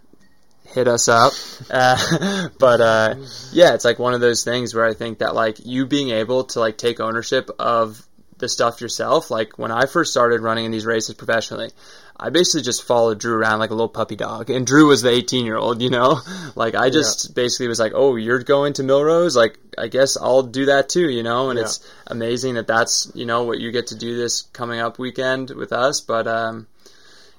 hit 0.63 0.87
us 0.87 1.07
up. 1.07 1.33
Uh, 1.69 2.49
but 2.59 2.79
uh, 2.79 3.15
yeah, 3.51 3.73
it's 3.73 3.85
like 3.85 3.97
one 3.97 4.13
of 4.13 4.21
those 4.21 4.43
things 4.43 4.73
where 4.73 4.85
I 4.85 4.93
think 4.93 5.19
that 5.19 5.33
like 5.33 5.65
you 5.65 5.85
being 5.87 6.09
able 6.11 6.45
to 6.45 6.59
like 6.59 6.77
take 6.77 6.99
ownership 6.99 7.49
of 7.59 8.05
the 8.37 8.49
stuff 8.49 8.81
yourself. 8.81 9.31
Like 9.31 9.57
when 9.57 9.71
I 9.71 9.85
first 9.85 10.11
started 10.11 10.41
running 10.41 10.65
in 10.65 10.71
these 10.71 10.85
races 10.85 11.15
professionally, 11.15 11.69
I 12.17 12.29
basically 12.29 12.61
just 12.61 12.83
followed 12.83 13.19
Drew 13.19 13.35
around 13.35 13.59
like 13.59 13.71
a 13.71 13.73
little 13.73 13.89
puppy 13.89 14.15
dog. 14.15 14.49
And 14.49 14.65
Drew 14.65 14.87
was 14.87 15.01
the 15.01 15.09
18 15.09 15.45
year 15.45 15.57
old, 15.57 15.81
you 15.81 15.89
know? 15.89 16.19
Like 16.55 16.73
I 16.73 16.89
just 16.89 17.29
yeah. 17.29 17.33
basically 17.33 17.67
was 17.67 17.79
like, 17.79 17.91
oh, 17.93 18.15
you're 18.15 18.41
going 18.41 18.73
to 18.73 18.83
Millrose? 18.83 19.35
Like, 19.35 19.57
I 19.77 19.87
guess 19.87 20.15
I'll 20.15 20.43
do 20.43 20.67
that 20.67 20.87
too, 20.87 21.09
you 21.09 21.21
know? 21.21 21.49
And 21.49 21.59
yeah. 21.59 21.65
it's 21.65 21.85
amazing 22.07 22.53
that 22.53 22.65
that's, 22.65 23.11
you 23.13 23.25
know, 23.25 23.43
what 23.43 23.59
you 23.59 23.71
get 23.71 23.87
to 23.87 23.95
do 23.95 24.15
this 24.15 24.43
coming 24.53 24.79
up 24.79 24.97
weekend 24.97 25.49
with 25.49 25.73
us. 25.73 25.99
But, 25.99 26.27
um, 26.27 26.67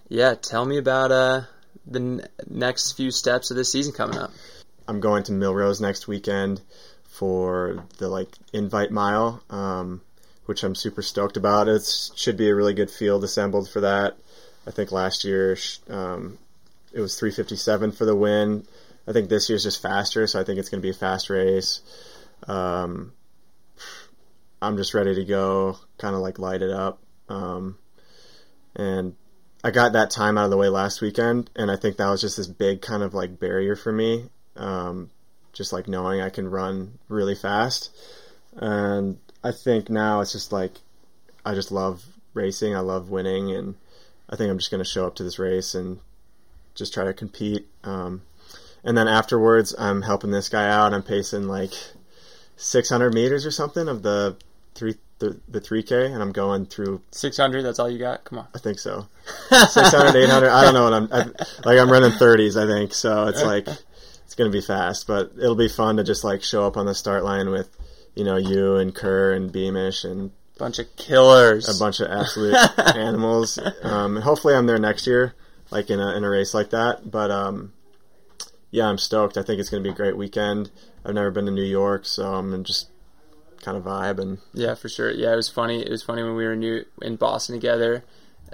yeah, 0.09 0.35
tell 0.35 0.67
me 0.67 0.77
about, 0.77 1.13
uh, 1.13 1.43
the 1.87 2.01
n- 2.01 2.29
next 2.49 2.93
few 2.93 3.11
steps 3.11 3.51
of 3.51 3.57
this 3.57 3.73
season 3.73 3.93
coming 3.93 4.19
up. 4.19 4.33
I'm 4.89 5.01
going 5.01 5.23
to 5.25 5.33
Millrose 5.33 5.81
next 5.81 6.07
weekend 6.07 6.61
for 7.05 7.85
the 7.99 8.09
like 8.09 8.29
invite 8.53 8.91
mile. 8.91 9.43
Um, 9.49 10.03
which 10.47 10.65
I'm 10.65 10.75
super 10.75 11.03
stoked 11.03 11.37
about. 11.37 11.69
It 11.69 11.85
should 12.17 12.37
be 12.37 12.49
a 12.49 12.55
really 12.55 12.75
good 12.75 12.91
field 12.91 13.25
assembled 13.25 13.69
for 13.69 13.81
that. 13.83 14.17
I 14.67 14.71
think 14.71 14.91
last 14.91 15.25
year 15.25 15.57
um, 15.89 16.39
it 16.93 17.01
was 17.01 17.19
357 17.19 17.93
for 17.93 18.05
the 18.05 18.17
win. 18.17 18.67
I 19.07 19.13
think 19.13 19.29
this 19.29 19.49
year's 19.49 19.63
just 19.63 19.83
faster, 19.83 20.27
so 20.27 20.41
I 20.41 20.45
think 20.45 20.59
it's 20.59 20.69
going 20.69 20.81
to 20.81 20.87
be 20.87 20.91
a 20.91 20.95
fast 20.95 21.31
race. 21.31 21.81
Um, 22.49 23.13
I'm 24.61 24.77
just 24.77 24.95
ready 24.95 25.15
to 25.15 25.25
go, 25.25 25.79
kind 25.99 26.17
of 26.17 26.23
like 26.23 26.39
light 26.39 26.63
it 26.63 26.71
up. 26.71 27.01
Um, 27.29 27.79
and 28.75 29.15
I 29.63 29.71
got 29.71 29.93
that 29.93 30.11
time 30.11 30.39
out 30.39 30.47
of 30.47 30.51
the 30.51 30.57
way 30.57 30.69
last 30.69 31.01
weekend, 31.01 31.51
and 31.55 31.71
I 31.71 31.77
think 31.77 31.97
that 31.97 32.09
was 32.09 32.21
just 32.21 32.37
this 32.37 32.49
big 32.49 32.83
kind 32.83 33.03
of 33.03 33.15
like 33.15 33.39
barrier 33.39 33.77
for 33.77 33.93
me. 33.93 34.29
Um, 34.57 35.11
just 35.53 35.73
like 35.73 35.89
knowing 35.89 36.21
I 36.21 36.31
can 36.31 36.51
run 36.51 36.99
really 37.09 37.35
fast. 37.35 37.91
And 38.57 39.19
I 39.47 39.53
think 39.53 39.89
now 39.89 40.21
it's 40.21 40.33
just 40.33 40.53
like 40.53 40.73
I 41.45 41.55
just 41.55 41.71
love 41.71 42.05
racing. 42.35 42.75
I 42.75 42.81
love 42.81 43.11
winning, 43.11 43.53
and 43.53 43.77
I 44.29 44.37
think 44.37 44.51
I'm 44.51 44.59
just 44.59 44.71
going 44.71 44.83
to 44.83 44.91
show 44.91 45.07
up 45.07 45.15
to 45.17 45.23
this 45.23 45.39
race 45.39 45.75
and 45.75 46.01
just 46.75 46.93
try 46.93 47.05
to 47.05 47.15
compete. 47.15 47.67
Um, 47.85 48.23
and 48.83 48.99
then 48.99 49.07
afterwards, 49.09 49.75
I'm 49.79 50.03
helping 50.03 50.31
this 50.33 50.49
guy 50.49 50.69
out. 50.69 50.93
I'm 50.93 51.03
pacing 51.03 51.47
like 51.47 51.73
600 52.57 53.15
meters 53.15 53.47
or 53.47 53.51
something 53.51 53.89
of 53.89 54.03
the 54.03 54.37
three 54.75 54.97
the 55.19 55.41
the 55.49 55.61
3K, 55.61 56.13
and 56.13 56.21
I'm 56.23 56.33
going 56.33 56.67
through. 56.67 57.01
600. 57.13 57.63
That's 57.63 57.79
all 57.79 57.89
you 57.89 57.99
got. 57.99 58.25
Come 58.25 58.41
on. 58.41 58.49
I 58.55 58.59
think 58.59 58.79
so. 58.79 59.07
600, 59.49 60.15
800. 60.15 60.49
I 60.49 60.65
don't 60.65 60.75
know 60.75 60.85
what 60.85 60.93
I'm 60.93 61.09
I, 61.13 61.25
like. 61.65 61.79
I'm 61.79 61.91
running 61.91 62.11
30s, 62.13 62.61
I 62.61 62.67
think. 62.67 62.93
So 62.93 63.29
it's 63.29 63.43
like 63.43 63.69
it's 64.25 64.35
gonna 64.35 64.51
be 64.51 64.61
fast, 64.61 65.07
but 65.07 65.33
it'll 65.39 65.55
be 65.55 65.69
fun 65.69 65.97
to 65.99 66.05
just 66.05 66.25
like 66.25 66.43
show 66.43 66.67
up 66.67 66.77
on 66.77 66.85
the 66.85 66.95
start 66.95 67.25
line 67.25 67.51
with, 67.51 67.71
you 68.17 68.25
know, 68.25 68.37
you 68.37 68.77
and 68.77 68.93
Kerr 68.93 69.33
and 69.35 69.53
Beamish 69.53 70.03
and 70.05 70.33
Bunch 70.59 70.79
of 70.79 70.97
killers. 70.97 71.69
a 71.69 71.79
bunch 71.79 72.01
of 72.01 72.11
absolute 72.11 72.57
animals. 72.97 73.59
Um, 73.83 74.17
and 74.17 74.25
hopefully, 74.25 74.55
I'm 74.57 74.67
there 74.67 74.79
next 74.79 75.07
year, 75.07 75.35
like 75.71 75.91
in 75.91 76.01
a 76.01 76.17
in 76.17 76.25
a 76.25 76.31
race 76.31 76.55
like 76.55 76.71
that. 76.71 77.11
But 77.11 77.31
um, 77.31 77.75
yeah, 78.71 78.87
I'm 78.87 78.97
stoked. 78.99 79.37
I 79.37 79.43
think 79.43 79.61
it's 79.61 79.69
going 79.69 79.83
to 79.83 79.87
be 79.89 79.93
a 79.93 79.97
great 79.97 80.17
weekend. 80.17 80.71
I've 81.05 81.15
never 81.15 81.31
been 81.31 81.45
to 81.45 81.53
New 81.53 81.63
York, 81.63 82.07
so 82.07 82.25
I'm 82.35 82.65
just 82.65 82.89
kind 83.61 83.77
of 83.77 83.85
vibe 83.85 84.19
and 84.19 84.39
Yeah, 84.55 84.75
for 84.75 84.89
sure. 84.89 85.11
Yeah, 85.11 85.33
it 85.33 85.37
was 85.37 85.51
funny. 85.51 85.83
It 85.83 85.91
was 85.91 86.03
funny 86.03 86.23
when 86.23 86.37
we 86.37 86.45
were 86.45 86.55
in 86.55 86.61
New 86.61 86.85
in 87.03 87.17
Boston 87.17 87.55
together. 87.55 88.03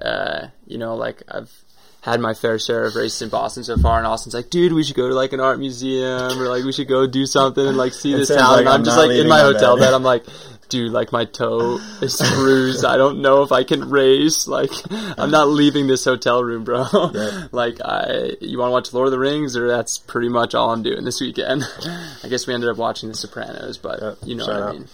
Uh, 0.00 0.48
you 0.66 0.78
know, 0.78 0.96
like 0.96 1.22
I've 1.28 1.52
had 2.02 2.20
my 2.20 2.34
fair 2.34 2.58
share 2.58 2.84
of 2.84 2.94
races 2.94 3.22
in 3.22 3.28
Boston 3.30 3.64
so 3.64 3.76
far, 3.78 3.96
and 3.98 4.06
Austin's 4.06 4.34
like, 4.34 4.50
dude, 4.50 4.72
we 4.72 4.82
should 4.84 4.96
go 4.96 5.08
to 5.08 5.14
like 5.14 5.32
an 5.32 5.40
art 5.40 5.58
museum, 5.58 6.38
or 6.40 6.48
like 6.48 6.64
we 6.64 6.72
should 6.72 6.88
go 6.88 7.06
do 7.06 7.24
something 7.26 7.64
and 7.66 7.76
like 7.76 7.92
see 7.94 8.12
It 8.12 8.18
this 8.18 8.28
town. 8.28 8.50
like 8.50 8.60
and 8.60 8.68
I'm 8.68 8.74
I'm 8.80 8.84
just 8.84 8.98
like 8.98 9.10
in 9.12 9.28
my 9.28 9.36
my 9.38 9.40
hotel 9.52 9.76
bed. 9.76 9.82
bed. 9.86 9.94
I'm 9.94 10.02
like, 10.02 10.24
dude, 10.68 10.90
like 10.92 11.12
my 11.12 11.24
toe 11.26 11.78
is 12.02 12.20
bruised. 12.34 12.84
I 12.84 12.96
don't 12.96 13.22
know 13.22 13.42
if 13.44 13.52
I 13.52 13.62
can 13.62 13.88
race. 13.88 14.48
Like, 14.48 14.70
I'm 15.16 15.30
not 15.30 15.46
leaving 15.48 15.86
this 15.86 16.04
hotel 16.04 16.42
room, 16.42 16.64
bro. 16.64 16.86
Yeah. 17.14 17.46
like, 17.52 17.78
I 17.84 18.32
you 18.40 18.58
want 18.58 18.68
to 18.70 18.72
watch 18.72 18.92
Lord 18.92 19.06
of 19.06 19.12
the 19.12 19.18
Rings, 19.20 19.56
or 19.56 19.68
that's 19.68 19.98
pretty 19.98 20.28
much 20.28 20.54
all 20.56 20.70
I'm 20.70 20.82
doing 20.82 21.04
this 21.04 21.20
weekend. 21.20 21.62
I 22.24 22.28
guess 22.28 22.46
we 22.48 22.54
ended 22.54 22.68
up 22.68 22.78
watching 22.78 23.10
The 23.10 23.14
Sopranos, 23.14 23.78
but 23.78 24.00
Yeah, 24.02 24.14
you 24.24 24.34
know 24.34 24.46
shout 24.46 24.60
what 24.60 24.68
I 24.68 24.72
mean. 24.72 24.88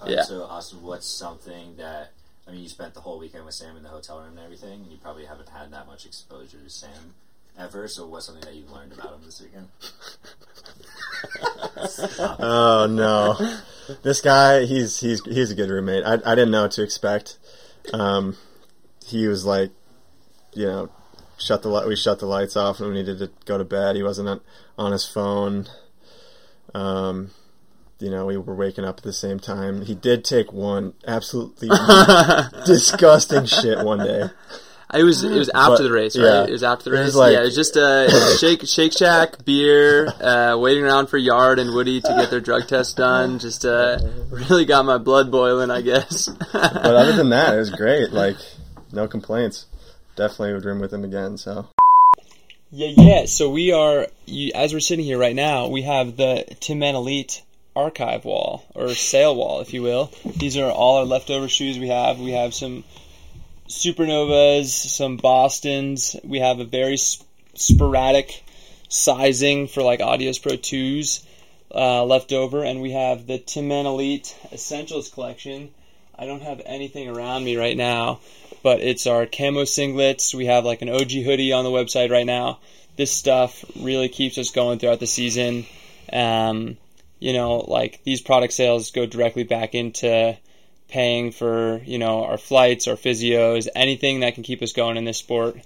Alright, 0.00 0.16
Yeah. 0.16 0.22
So, 0.22 0.42
Austin, 0.42 0.82
what's 0.82 1.06
something 1.06 1.76
that 1.76 2.12
I 2.48 2.52
mean? 2.52 2.62
You 2.62 2.68
spent 2.68 2.94
the 2.94 3.00
whole 3.00 3.18
weekend 3.18 3.44
with 3.44 3.54
Sam 3.54 3.76
in 3.76 3.82
the 3.82 3.88
hotel 3.88 4.20
room 4.20 4.36
and 4.36 4.40
everything, 4.40 4.82
and 4.82 4.90
you 4.90 4.98
probably 4.98 5.24
haven't 5.24 5.48
had 5.48 5.70
that 5.72 5.86
much 5.86 6.06
exposure 6.06 6.58
to 6.58 6.70
Sam 6.70 7.14
ever. 7.58 7.88
So, 7.88 8.06
what's 8.06 8.26
something 8.26 8.44
that 8.44 8.54
you 8.54 8.64
learned 8.72 8.92
about 8.92 9.14
him 9.14 9.20
this 9.24 9.40
weekend? 9.40 9.68
oh 12.40 12.86
no, 12.88 13.36
this 14.02 14.20
guy 14.20 14.64
he's 14.64 15.00
he's 15.00 15.24
he's 15.24 15.50
a 15.50 15.54
good 15.54 15.70
roommate. 15.70 16.04
I 16.04 16.14
I 16.14 16.34
didn't 16.34 16.50
know 16.50 16.62
what 16.62 16.72
to 16.72 16.82
expect. 16.82 17.38
Um, 17.92 18.36
he 19.04 19.26
was 19.26 19.44
like, 19.44 19.70
you 20.52 20.66
know, 20.66 20.90
shut 21.38 21.62
the 21.62 21.68
light. 21.68 21.86
We 21.86 21.96
shut 21.96 22.18
the 22.18 22.26
lights 22.26 22.56
off 22.56 22.80
when 22.80 22.90
we 22.90 22.96
needed 22.96 23.18
to 23.18 23.30
go 23.44 23.58
to 23.58 23.64
bed. 23.64 23.96
He 23.96 24.02
wasn't 24.02 24.28
on, 24.28 24.40
on 24.76 24.92
his 24.92 25.06
phone. 25.06 25.66
Um, 26.74 27.30
you 28.00 28.10
know, 28.10 28.26
we 28.26 28.36
were 28.36 28.54
waking 28.54 28.84
up 28.84 28.98
at 28.98 29.02
the 29.04 29.12
same 29.12 29.38
time. 29.40 29.82
He 29.82 29.94
did 29.94 30.24
take 30.24 30.52
one 30.52 30.94
absolutely 31.06 31.68
disgusting 32.66 33.44
shit 33.46 33.78
one 33.84 33.98
day. 33.98 34.24
It 34.94 35.02
was 35.02 35.22
it 35.22 35.28
was 35.36 35.50
after 35.50 35.76
But, 35.76 35.82
the 35.82 35.92
race, 35.92 36.16
right? 36.16 36.24
yeah. 36.24 36.44
It 36.44 36.50
was 36.50 36.62
after 36.62 36.88
the 36.88 36.96
It 36.96 37.00
race. 37.00 37.06
was 37.08 37.16
like- 37.16 37.32
yeah, 37.34 37.40
it 37.42 37.44
was 37.44 37.54
just 37.54 37.76
a 37.76 38.36
shake 38.40 38.66
Shake 38.66 38.94
Shack 38.94 39.44
beer, 39.44 40.06
uh, 40.18 40.56
waiting 40.58 40.82
around 40.82 41.08
for 41.08 41.18
Yard 41.18 41.58
and 41.58 41.74
Woody 41.74 42.00
to 42.00 42.08
get 42.08 42.30
their 42.30 42.40
drug 42.40 42.66
test 42.68 42.96
done. 42.96 43.38
Just 43.38 43.66
uh, 43.66 43.98
really 44.30 44.64
got 44.64 44.86
my 44.86 44.96
blood 44.96 45.30
boiling, 45.30 45.70
I 45.70 45.82
guess. 45.82 46.30
But 46.54 46.54
other 46.86 47.12
than 47.12 47.28
that, 47.28 47.52
it 47.52 47.58
was 47.58 47.68
great. 47.68 48.12
Like, 48.12 48.36
no 48.90 49.06
complaints. 49.06 49.66
Definitely 50.16 50.54
would 50.54 50.64
room 50.64 50.80
with 50.80 50.94
him 50.94 51.04
again. 51.04 51.36
So. 51.36 51.68
Yeah, 52.70 52.88
yeah. 52.96 53.24
So 53.26 53.50
we 53.50 53.72
are, 53.72 54.06
you, 54.24 54.52
as 54.54 54.72
we're 54.72 54.80
sitting 54.80 55.04
here 55.04 55.18
right 55.18 55.36
now, 55.36 55.68
we 55.68 55.82
have 55.82 56.16
the 56.16 56.46
Tinman 56.60 56.94
Elite 56.94 57.42
archive 57.78 58.24
wall 58.24 58.64
or 58.74 58.94
sale 58.94 59.36
wall, 59.36 59.60
if 59.60 59.72
you 59.72 59.82
will. 59.82 60.10
These 60.36 60.56
are 60.56 60.70
all 60.70 60.98
our 60.98 61.04
leftover 61.04 61.48
shoes 61.48 61.78
we 61.78 61.88
have. 61.88 62.18
We 62.18 62.32
have 62.32 62.52
some 62.52 62.82
Supernovas, 63.68 64.66
some 64.66 65.16
Bostons. 65.16 66.16
We 66.24 66.40
have 66.40 66.58
a 66.58 66.64
very 66.64 66.96
sp- 66.98 67.22
sporadic 67.54 68.42
sizing 68.88 69.68
for 69.68 69.82
like 69.82 70.00
Adios 70.00 70.38
Pro 70.38 70.54
2s 70.54 71.22
uh, 71.72 72.04
left 72.04 72.32
over, 72.32 72.64
and 72.64 72.80
we 72.82 72.92
have 72.92 73.26
the 73.26 73.38
Tinman 73.38 73.86
Elite 73.86 74.36
Essentials 74.52 75.10
collection. 75.10 75.70
I 76.18 76.26
don't 76.26 76.42
have 76.42 76.60
anything 76.66 77.08
around 77.08 77.44
me 77.44 77.56
right 77.56 77.76
now, 77.76 78.18
but 78.64 78.80
it's 78.80 79.06
our 79.06 79.24
camo 79.26 79.62
singlets. 79.62 80.34
We 80.34 80.46
have 80.46 80.64
like 80.64 80.82
an 80.82 80.88
OG 80.88 81.12
hoodie 81.12 81.52
on 81.52 81.64
the 81.64 81.70
website 81.70 82.10
right 82.10 82.26
now. 82.26 82.58
This 82.96 83.12
stuff 83.12 83.64
really 83.78 84.08
keeps 84.08 84.36
us 84.38 84.50
going 84.50 84.80
throughout 84.80 84.98
the 84.98 85.06
season. 85.06 85.66
Um, 86.12 86.76
you 87.18 87.32
know, 87.32 87.58
like 87.58 88.02
these 88.04 88.20
product 88.20 88.52
sales 88.52 88.90
go 88.90 89.06
directly 89.06 89.44
back 89.44 89.74
into 89.74 90.36
paying 90.88 91.32
for, 91.32 91.80
you 91.84 91.98
know, 91.98 92.24
our 92.24 92.38
flights, 92.38 92.88
our 92.88 92.96
physios, 92.96 93.68
anything 93.74 94.20
that 94.20 94.34
can 94.34 94.42
keep 94.42 94.62
us 94.62 94.72
going 94.72 94.96
in 94.96 95.04
this 95.04 95.18
sport. 95.18 95.56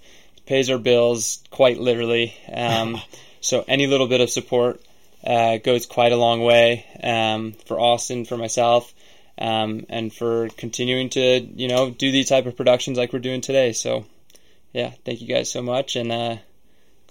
pays 0.47 0.71
our 0.71 0.79
bills 0.79 1.43
quite 1.51 1.79
literally. 1.79 2.35
Um, 2.53 3.01
so 3.41 3.65
any 3.69 3.87
little 3.87 4.09
bit 4.09 4.21
of 4.21 4.31
support 4.31 4.81
uh, 5.25 5.59
goes 5.59 5.87
quite 5.87 6.13
a 6.13 6.17
long 6.17 6.43
way 6.43 6.85
um, 7.03 7.53
for 7.67 7.79
Austin, 7.79 8.25
for 8.25 8.37
myself, 8.37 8.93
um, 9.39 9.87
and 9.89 10.13
for 10.13 10.49
continuing 10.51 11.11
to 11.11 11.41
you 11.41 11.69
know 11.69 11.91
do 11.91 12.11
these 12.11 12.29
type 12.29 12.47
of 12.47 12.57
productions 12.57 12.99
like 12.99 13.13
we're 13.13 13.19
doing 13.21 13.41
today. 13.41 13.73
So 13.73 14.05
yeah, 14.73 14.91
thank 15.05 15.21
you 15.21 15.29
guys 15.29 15.51
so 15.51 15.63
much, 15.63 15.97
and 15.97 16.11
uh, 16.11 16.37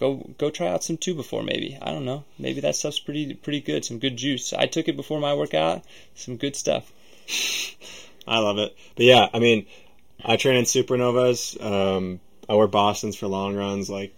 go 0.01 0.15
go 0.37 0.49
try 0.49 0.67
out 0.67 0.83
some 0.83 0.97
two 0.97 1.13
before 1.13 1.43
maybe. 1.43 1.77
I 1.81 1.91
don't 1.91 2.03
know, 2.03 2.25
maybe 2.37 2.59
that 2.61 2.75
stuff's 2.75 2.99
pretty 2.99 3.35
pretty 3.35 3.61
good. 3.61 3.85
Some 3.85 3.99
good 3.99 4.17
juice. 4.17 4.51
I 4.51 4.65
took 4.65 4.89
it 4.89 4.97
before 4.97 5.21
my 5.21 5.33
workout. 5.33 5.83
Some 6.15 6.35
good 6.35 6.55
stuff. 6.55 6.91
I 8.27 8.39
love 8.39 8.57
it. 8.57 8.75
But 8.95 9.05
yeah, 9.05 9.29
I 9.33 9.39
mean, 9.39 9.67
I 10.23 10.35
train 10.35 10.57
in 10.57 10.65
Supernovas. 10.65 11.63
Um, 11.63 12.19
I 12.49 12.55
wear 12.55 12.67
Boston's 12.67 13.15
for 13.15 13.27
long 13.27 13.55
runs. 13.55 13.89
Like, 13.89 14.13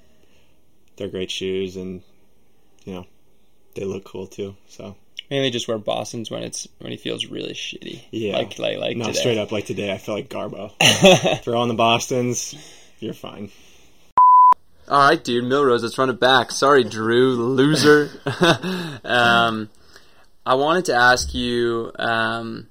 they're 0.95 1.09
great 1.09 1.29
shoes, 1.29 1.75
and 1.75 2.01
you 2.85 2.93
know, 2.93 3.05
they 3.75 3.83
look 3.83 4.05
cool 4.05 4.27
too. 4.27 4.55
So 4.69 4.95
Mainly 5.29 5.51
just 5.51 5.67
wear 5.67 5.77
Boston's 5.77 6.31
when 6.31 6.43
it's 6.43 6.67
when 6.79 6.91
he 6.91 6.97
feels 6.97 7.25
really 7.25 7.53
shitty. 7.53 8.03
yeah, 8.11 8.37
like 8.37 8.57
like 8.57 8.77
like 8.77 8.97
no, 8.97 9.05
today. 9.05 9.19
straight 9.19 9.37
up 9.37 9.51
like 9.51 9.65
today. 9.65 9.91
I 9.91 9.97
feel 9.97 10.15
like 10.15 10.29
Garbo. 10.29 10.71
Throw 11.43 11.59
on 11.59 11.67
the 11.67 11.73
Boston's, 11.73 12.55
you're 12.99 13.13
fine. 13.13 13.51
All 14.89 15.07
right, 15.09 15.23
dude, 15.23 15.45
Millrose, 15.45 15.81
let's 15.83 15.97
run 15.97 16.09
it 16.09 16.19
back. 16.19 16.51
Sorry, 16.51 16.83
Drew, 16.83 17.35
loser. 17.35 18.09
um, 19.05 19.69
I 20.45 20.55
wanted 20.55 20.85
to 20.85 20.93
ask 20.95 21.33
you, 21.33 21.91
um, 21.97 22.67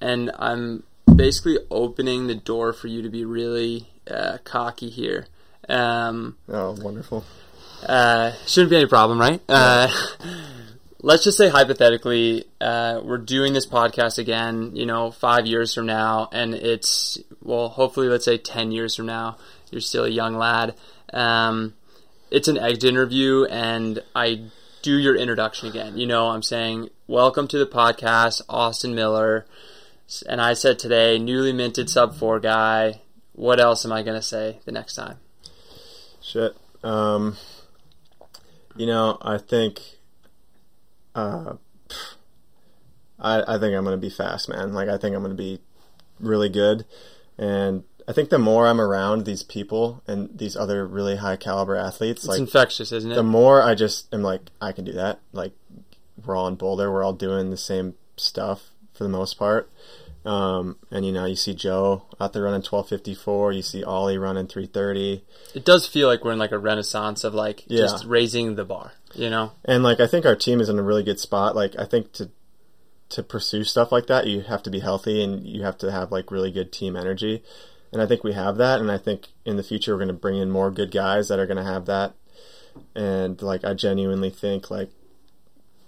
and 0.00 0.30
I'm 0.38 0.82
basically 1.14 1.58
opening 1.70 2.26
the 2.26 2.34
door 2.34 2.72
for 2.72 2.88
you 2.88 3.02
to 3.02 3.08
be 3.08 3.24
really 3.24 3.88
uh, 4.10 4.38
cocky 4.44 4.90
here. 4.90 5.26
Um, 5.68 6.36
Oh, 6.48 6.72
wonderful. 6.72 7.24
uh, 7.86 8.32
shouldn't 8.46 8.70
be 8.70 8.76
any 8.76 8.86
problem, 8.86 9.18
right? 9.18 9.40
Uh, 9.48 9.88
let's 11.02 11.24
just 11.24 11.38
say 11.38 11.48
hypothetically, 11.48 12.44
uh, 12.60 13.00
we're 13.02 13.18
doing 13.18 13.52
this 13.52 13.66
podcast 13.66 14.18
again, 14.18 14.74
you 14.74 14.86
know, 14.86 15.10
five 15.10 15.46
years 15.46 15.74
from 15.74 15.86
now, 15.86 16.28
and 16.32 16.54
it's, 16.54 17.18
well, 17.42 17.68
hopefully, 17.68 18.08
let's 18.08 18.24
say 18.24 18.38
10 18.38 18.72
years 18.72 18.94
from 18.94 19.06
now, 19.06 19.36
you're 19.70 19.80
still 19.80 20.04
a 20.04 20.10
young 20.10 20.36
lad. 20.36 20.74
Um, 21.12 21.74
it's 22.30 22.48
an 22.48 22.58
exit 22.58 22.84
interview, 22.84 23.44
and 23.44 24.02
I 24.14 24.44
do 24.82 24.96
your 24.96 25.16
introduction 25.16 25.68
again. 25.68 25.96
You 25.96 26.06
know, 26.06 26.28
I'm 26.28 26.42
saying, 26.42 26.90
welcome 27.06 27.48
to 27.48 27.58
the 27.58 27.66
podcast, 27.66 28.42
Austin 28.48 28.94
Miller. 28.94 29.46
And 30.28 30.40
I 30.40 30.54
said 30.54 30.78
today, 30.78 31.18
newly 31.18 31.52
minted 31.52 31.88
sub 31.88 32.16
four 32.16 32.40
guy. 32.40 33.00
What 33.32 33.60
else 33.60 33.84
am 33.84 33.92
I 33.92 34.02
going 34.02 34.16
to 34.18 34.26
say 34.26 34.58
the 34.64 34.72
next 34.72 34.94
time? 34.94 35.18
Shit. 36.20 36.56
Um, 36.82 37.36
you 38.76 38.86
know, 38.86 39.18
I 39.22 39.38
think, 39.38 39.80
uh, 41.14 41.54
I 43.18 43.42
I 43.54 43.58
think 43.58 43.74
I'm 43.74 43.84
gonna 43.84 43.96
be 43.96 44.10
fast, 44.10 44.48
man. 44.48 44.72
Like 44.72 44.88
I 44.88 44.96
think 44.98 45.14
I'm 45.14 45.22
gonna 45.22 45.34
be 45.34 45.60
really 46.18 46.48
good, 46.48 46.84
and 47.38 47.84
I 48.08 48.12
think 48.12 48.30
the 48.30 48.38
more 48.38 48.66
I'm 48.66 48.80
around 48.80 49.24
these 49.24 49.42
people 49.42 50.02
and 50.06 50.30
these 50.36 50.56
other 50.56 50.86
really 50.86 51.16
high 51.16 51.36
caliber 51.36 51.76
athletes, 51.76 52.22
It's 52.22 52.28
like 52.28 52.40
infectious, 52.40 52.92
isn't 52.92 53.12
it? 53.12 53.14
the 53.14 53.22
more 53.22 53.62
I 53.62 53.74
just 53.74 54.12
am 54.12 54.22
like 54.22 54.42
I 54.60 54.72
can 54.72 54.84
do 54.84 54.92
that. 54.92 55.20
Like 55.32 55.52
we're 56.24 56.36
all 56.36 56.48
in 56.48 56.56
Boulder, 56.56 56.90
we're 56.90 57.04
all 57.04 57.12
doing 57.12 57.50
the 57.50 57.56
same 57.56 57.94
stuff 58.16 58.70
for 58.94 59.04
the 59.04 59.10
most 59.10 59.38
part. 59.38 59.70
Um, 60.24 60.76
and 60.90 61.06
you 61.06 61.12
know, 61.12 61.24
you 61.24 61.34
see 61.36 61.54
Joe 61.54 62.02
out 62.20 62.32
there 62.34 62.42
running 62.42 62.56
1254. 62.62 63.52
You 63.52 63.62
see 63.62 63.82
Ollie 63.82 64.18
running 64.18 64.46
330. 64.46 65.24
it 65.54 65.64
does 65.64 65.86
feel 65.86 66.08
like 66.08 66.24
we're 66.24 66.32
in 66.32 66.38
like 66.38 66.52
a 66.52 66.58
renaissance 66.58 67.24
of 67.24 67.32
like 67.34 67.64
Yeah. 67.68 67.82
just 67.82 68.04
raising 68.04 68.54
the 68.56 68.64
bar, 68.66 68.92
you 69.14 69.30
know? 69.30 69.52
And 69.64 69.82
like 69.82 69.98
I 69.98 70.06
think 70.06 70.26
our 70.26 70.36
team 70.36 70.60
is 70.60 70.68
in 70.68 70.78
a 70.78 70.82
really 70.82 71.02
good 71.02 71.18
spot. 71.18 71.56
Like 71.56 71.74
I 71.78 71.86
think 71.86 72.12
to 72.14 72.30
to 73.10 73.22
pursue 73.22 73.64
stuff 73.64 73.90
like 73.90 74.06
that, 74.08 74.26
you 74.26 74.42
have 74.42 74.62
to 74.64 74.70
be 74.70 74.80
healthy 74.80 75.22
and 75.24 75.44
you 75.46 75.62
have 75.62 75.78
to 75.78 75.90
have 75.90 76.12
like 76.12 76.30
really 76.30 76.52
good 76.52 76.70
team 76.70 76.96
energy. 76.96 77.42
And 77.92 78.00
I 78.00 78.06
think 78.06 78.22
we 78.22 78.34
have 78.34 78.56
that. 78.58 78.78
And 78.80 78.88
I 78.90 78.98
think 78.98 79.28
in 79.44 79.56
the 79.56 79.64
future 79.64 79.92
we're 79.94 79.98
going 80.04 80.08
to 80.08 80.14
bring 80.14 80.36
in 80.38 80.48
more 80.50 80.70
good 80.70 80.92
guys 80.92 81.26
that 81.28 81.38
are 81.40 81.46
going 81.46 81.56
to 81.56 81.64
have 81.64 81.86
that. 81.86 82.14
And 82.94 83.40
like 83.42 83.64
I 83.64 83.74
genuinely 83.74 84.30
think 84.30 84.70
like 84.70 84.90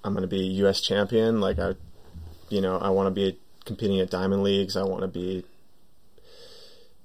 I'm 0.02 0.14
going 0.14 0.22
to 0.22 0.26
be 0.28 0.42
U.S. 0.64 0.80
champion. 0.80 1.40
Like 1.40 1.58
I, 1.60 1.74
you 2.48 2.60
know, 2.60 2.76
I 2.78 2.88
want 2.90 3.06
to 3.06 3.10
be 3.12 3.38
competing 3.64 4.00
at 4.00 4.10
diamond 4.10 4.42
leagues. 4.42 4.76
I 4.76 4.82
want 4.84 5.02
to 5.02 5.08
be, 5.08 5.44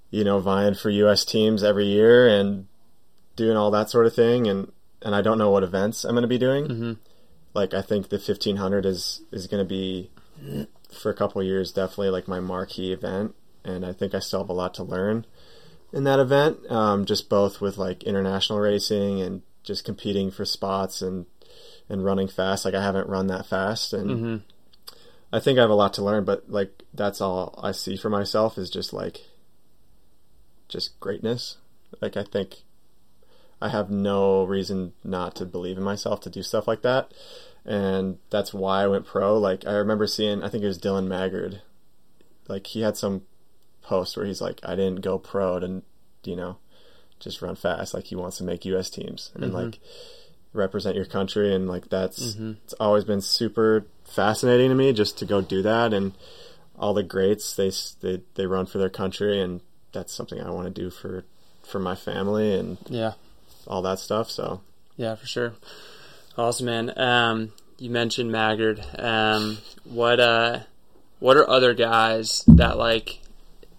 you 0.09 0.23
know, 0.23 0.39
vying 0.39 0.75
for 0.75 0.89
U.S. 0.89 1.25
teams 1.25 1.63
every 1.63 1.85
year 1.85 2.27
and 2.27 2.67
doing 3.35 3.57
all 3.57 3.71
that 3.71 3.89
sort 3.89 4.05
of 4.05 4.15
thing. 4.15 4.47
And 4.47 4.71
and 5.01 5.15
I 5.15 5.21
don't 5.21 5.37
know 5.37 5.51
what 5.51 5.63
events 5.63 6.03
I'm 6.03 6.11
going 6.11 6.23
to 6.23 6.27
be 6.27 6.37
doing. 6.37 6.67
Mm-hmm. 6.67 6.93
Like 7.53 7.73
I 7.73 7.81
think 7.81 8.09
the 8.09 8.17
1500 8.17 8.85
is 8.85 9.21
is 9.31 9.47
going 9.47 9.63
to 9.63 9.69
be 9.69 10.09
for 10.91 11.09
a 11.09 11.15
couple 11.15 11.41
of 11.41 11.47
years 11.47 11.71
definitely 11.71 12.09
like 12.09 12.27
my 12.27 12.39
marquee 12.39 12.93
event, 12.93 13.35
and 13.63 13.85
I 13.85 13.93
think 13.93 14.13
I 14.13 14.19
still 14.19 14.41
have 14.41 14.49
a 14.49 14.53
lot 14.53 14.73
to 14.75 14.83
learn 14.83 15.25
in 15.91 16.03
that 16.03 16.19
event. 16.19 16.59
Um, 16.69 17.05
just 17.05 17.29
both 17.29 17.61
with 17.61 17.77
like 17.77 18.03
international 18.03 18.59
racing 18.59 19.21
and 19.21 19.41
just 19.63 19.85
competing 19.85 20.31
for 20.31 20.45
spots 20.45 21.01
and 21.01 21.25
and 21.89 22.03
running 22.03 22.27
fast. 22.27 22.65
Like 22.65 22.73
I 22.75 22.83
haven't 22.83 23.09
run 23.09 23.27
that 23.27 23.45
fast, 23.45 23.93
and 23.93 24.09
Mm-hmm. 24.09 24.35
I 25.31 25.39
think 25.39 25.57
I 25.57 25.61
have 25.61 25.69
a 25.69 25.75
lot 25.75 25.93
to 25.95 26.03
learn. 26.03 26.25
But 26.25 26.49
like 26.49 26.83
that's 26.93 27.21
all 27.21 27.57
I 27.61 27.71
see 27.71 27.97
for 27.97 28.09
myself 28.09 28.57
is 28.57 28.69
just 28.69 28.93
like 28.93 29.21
just 30.67 30.99
greatness. 30.99 31.57
Like 32.01 32.17
I 32.17 32.23
think 32.23 32.63
I 33.61 33.69
have 33.69 33.89
no 33.89 34.43
reason 34.43 34.93
not 35.03 35.35
to 35.37 35.45
believe 35.45 35.77
in 35.77 35.83
myself 35.83 36.21
to 36.21 36.29
do 36.29 36.43
stuff 36.43 36.67
like 36.67 36.81
that. 36.83 37.11
And 37.65 38.17
that's 38.29 38.53
why 38.53 38.83
I 38.83 38.87
went 38.87 39.05
pro. 39.05 39.37
Like 39.37 39.65
I 39.65 39.73
remember 39.73 40.07
seeing 40.07 40.43
I 40.43 40.49
think 40.49 40.63
it 40.63 40.67
was 40.67 40.79
Dylan 40.79 41.07
Maggard. 41.07 41.61
Like 42.47 42.67
he 42.67 42.81
had 42.81 42.95
some 42.95 43.23
post 43.81 44.15
where 44.15 44.25
he's 44.25 44.41
like, 44.41 44.59
I 44.63 44.75
didn't 44.75 45.01
go 45.01 45.17
pro 45.17 45.59
to 45.59 45.81
you 46.23 46.35
know, 46.35 46.57
just 47.19 47.41
run 47.41 47.55
fast. 47.55 47.93
Like 47.93 48.05
he 48.05 48.15
wants 48.15 48.37
to 48.37 48.43
make 48.43 48.65
US 48.65 48.89
teams 48.89 49.31
and 49.33 49.43
mm-hmm. 49.43 49.55
like 49.55 49.79
represent 50.57 50.95
your 50.95 51.05
country 51.05 51.53
and 51.53 51.67
like 51.67 51.89
that's 51.89 52.35
it's 52.65 52.73
always 52.79 53.03
been 53.03 53.21
super 53.21 53.85
fascinating 54.05 54.69
to 54.69 54.75
me 54.75 54.91
just 54.93 55.17
to 55.19 55.25
go 55.25 55.41
do 55.41 55.61
that 55.61 55.93
and 55.93 56.13
all 56.77 56.93
the 56.93 57.03
greats 57.03 57.53
they 57.55 57.71
they 58.01 58.21
they 58.35 58.45
run 58.45 58.65
for 58.65 58.77
their 58.77 58.89
country 58.89 59.39
and 59.41 59.61
that's 59.93 60.13
something 60.13 60.39
I 60.41 60.49
want 60.49 60.73
to 60.73 60.81
do 60.81 60.89
for 60.89 61.23
for 61.63 61.79
my 61.79 61.95
family 61.95 62.53
and 62.57 62.77
Yeah. 62.89 63.13
all 63.67 63.81
that 63.83 63.99
stuff. 63.99 64.29
So 64.29 64.61
Yeah, 64.95 65.15
for 65.15 65.25
sure. 65.27 65.53
Awesome, 66.37 66.65
man. 66.67 66.93
Um, 66.99 67.51
you 67.79 67.89
mentioned 67.89 68.31
Maggard. 68.31 68.83
Um, 68.97 69.57
what 69.85 70.19
uh, 70.19 70.59
what 71.19 71.35
are 71.37 71.49
other 71.49 71.73
guys 71.73 72.43
that 72.47 72.77
like, 72.77 73.19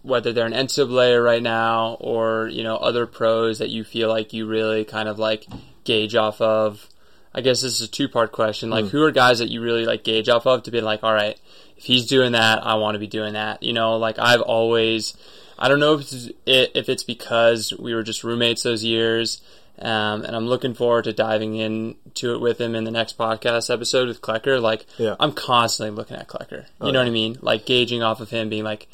whether 0.03 0.33
they're 0.33 0.47
an 0.47 0.53
NCAA 0.53 1.23
right 1.23 1.43
now 1.43 1.97
or 2.01 2.49
you 2.49 2.63
know 2.65 2.77
other 2.77 3.07
pros 3.07 3.59
that 3.61 3.71
you 3.71 3.85
feel 3.85 4.09
like 4.09 4.33
you 4.33 4.47
really 4.47 4.85
kind 4.85 5.09
of 5.09 5.19
like 5.19 5.47
gauge 5.89 6.15
off 6.15 6.41
of? 6.41 6.87
I 7.35 7.41
guess 7.41 7.63
this 7.63 7.81
is 7.81 7.89
a 7.89 7.91
two 7.91 8.09
part 8.09 8.33
question. 8.33 8.71
Like, 8.71 8.87
who 8.87 9.03
are 9.03 9.11
guys 9.11 9.39
that 9.41 9.49
you 9.51 9.61
really 9.61 9.85
like 9.85 10.05
gauge 10.05 10.29
off 10.29 10.47
of 10.47 10.63
to 10.65 10.71
be 10.71 10.81
like, 10.81 11.03
all 11.03 11.13
right, 11.15 11.39
if 11.77 11.85
he's 11.85 12.07
doing 12.07 12.33
that, 12.33 12.65
I 12.67 12.75
want 12.75 12.95
to 12.95 12.99
be 12.99 13.07
doing 13.07 13.35
that. 13.35 13.63
You 13.63 13.73
know, 13.73 13.97
like 13.97 14.19
I've 14.19 14.41
always, 14.41 15.15
I 15.59 15.69
don't 15.69 15.81
know 15.81 15.95
if 15.95 16.01
it's, 16.01 16.29
if 16.47 16.89
it's 16.89 17.03
because 17.05 17.73
we 17.79 17.95
were 17.95 18.03
just 18.03 18.25
roommates 18.25 18.63
those 18.63 18.85
years. 18.85 19.41
Um, 19.81 20.25
and 20.25 20.35
I'm 20.35 20.49
looking 20.49 20.75
forward 20.75 21.05
to 21.05 21.13
diving 21.13 21.55
into 21.55 22.35
it 22.35 22.41
with 22.41 22.61
him 22.61 22.75
in 22.75 22.83
the 22.83 22.91
next 22.91 23.17
podcast 23.17 23.73
episode 23.73 24.09
with 24.09 24.21
Klecker. 24.21 24.61
Like, 24.61 24.87
Yeah. 24.97 25.15
I'm 25.21 25.33
constantly 25.33 25.95
looking 25.97 26.17
at 26.17 26.27
Klecker. 26.27 26.65
You 26.83 26.91
know 26.93 26.99
what 26.99 27.07
I 27.07 27.11
mean? 27.11 27.39
Like 27.41 27.65
gauging 27.65 28.03
off 28.03 28.21
of 28.21 28.31
him, 28.31 28.49
being 28.49 28.65
like, 28.65 28.89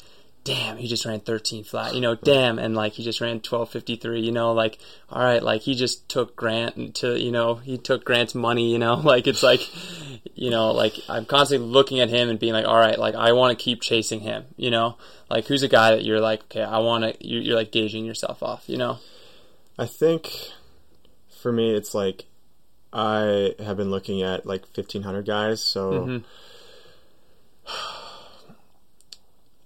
"Damn, 0.45 0.77
he 0.77 0.87
just 0.87 1.03
ran 1.05 1.19
13 1.19 1.65
flat." 1.65 1.93
You 1.93 1.99
know, 1.99 2.15
damn, 2.15 2.57
and 2.57 2.73
like 2.73 2.93
he 2.93 3.03
just 3.03 3.19
ran 3.19 3.41
12:53. 3.41 4.23
You 4.23 4.31
know, 4.31 4.53
like, 4.53 4.77
all 5.09 5.21
right, 5.21 5.43
like 5.43 5.63
he 5.63 5.75
just 5.75 6.07
took 6.07 6.37
Grant 6.37 6.95
to, 6.95 7.19
you 7.19 7.31
know, 7.31 7.55
he 7.55 7.77
took 7.77 8.05
Grant's 8.05 8.33
money. 8.33 8.71
You 8.71 8.79
know, 8.79 8.93
like 9.03 9.27
it's 9.27 9.43
like, 9.43 9.67
you 10.35 10.49
know, 10.49 10.71
like 10.71 10.93
I'm 11.09 11.25
constantly 11.25 11.67
looking 11.67 11.99
at 11.99 12.09
him 12.09 12.29
and 12.29 12.39
being 12.39 12.53
like, 12.53 12.65
all 12.65 12.79
right, 12.79 12.97
like 12.97 13.15
I 13.15 13.33
want 13.33 13.57
to 13.57 13.61
keep 13.61 13.81
chasing 13.81 14.21
him. 14.21 14.45
You 14.55 14.71
know, 14.71 14.95
like 15.29 15.47
who's 15.47 15.63
a 15.63 15.67
guy 15.67 15.91
that 15.91 16.05
you're 16.05 16.21
like, 16.21 16.43
okay, 16.43 16.63
I 16.63 16.77
want 16.77 17.03
to. 17.03 17.27
You're, 17.27 17.41
you're 17.41 17.55
like 17.57 17.73
gauging 17.73 18.05
yourself 18.05 18.41
off. 18.41 18.69
You 18.69 18.77
know. 18.77 18.99
I 19.77 19.85
think 19.87 20.31
for 21.41 21.51
me 21.51 21.75
it's 21.75 21.93
like 21.93 22.25
I 22.93 23.55
have 23.59 23.75
been 23.75 23.91
looking 23.91 24.21
at 24.21 24.45
like 24.45 24.61
1500 24.73 25.25
guys, 25.25 25.61
so 25.61 25.91
Mhm. 25.91 26.23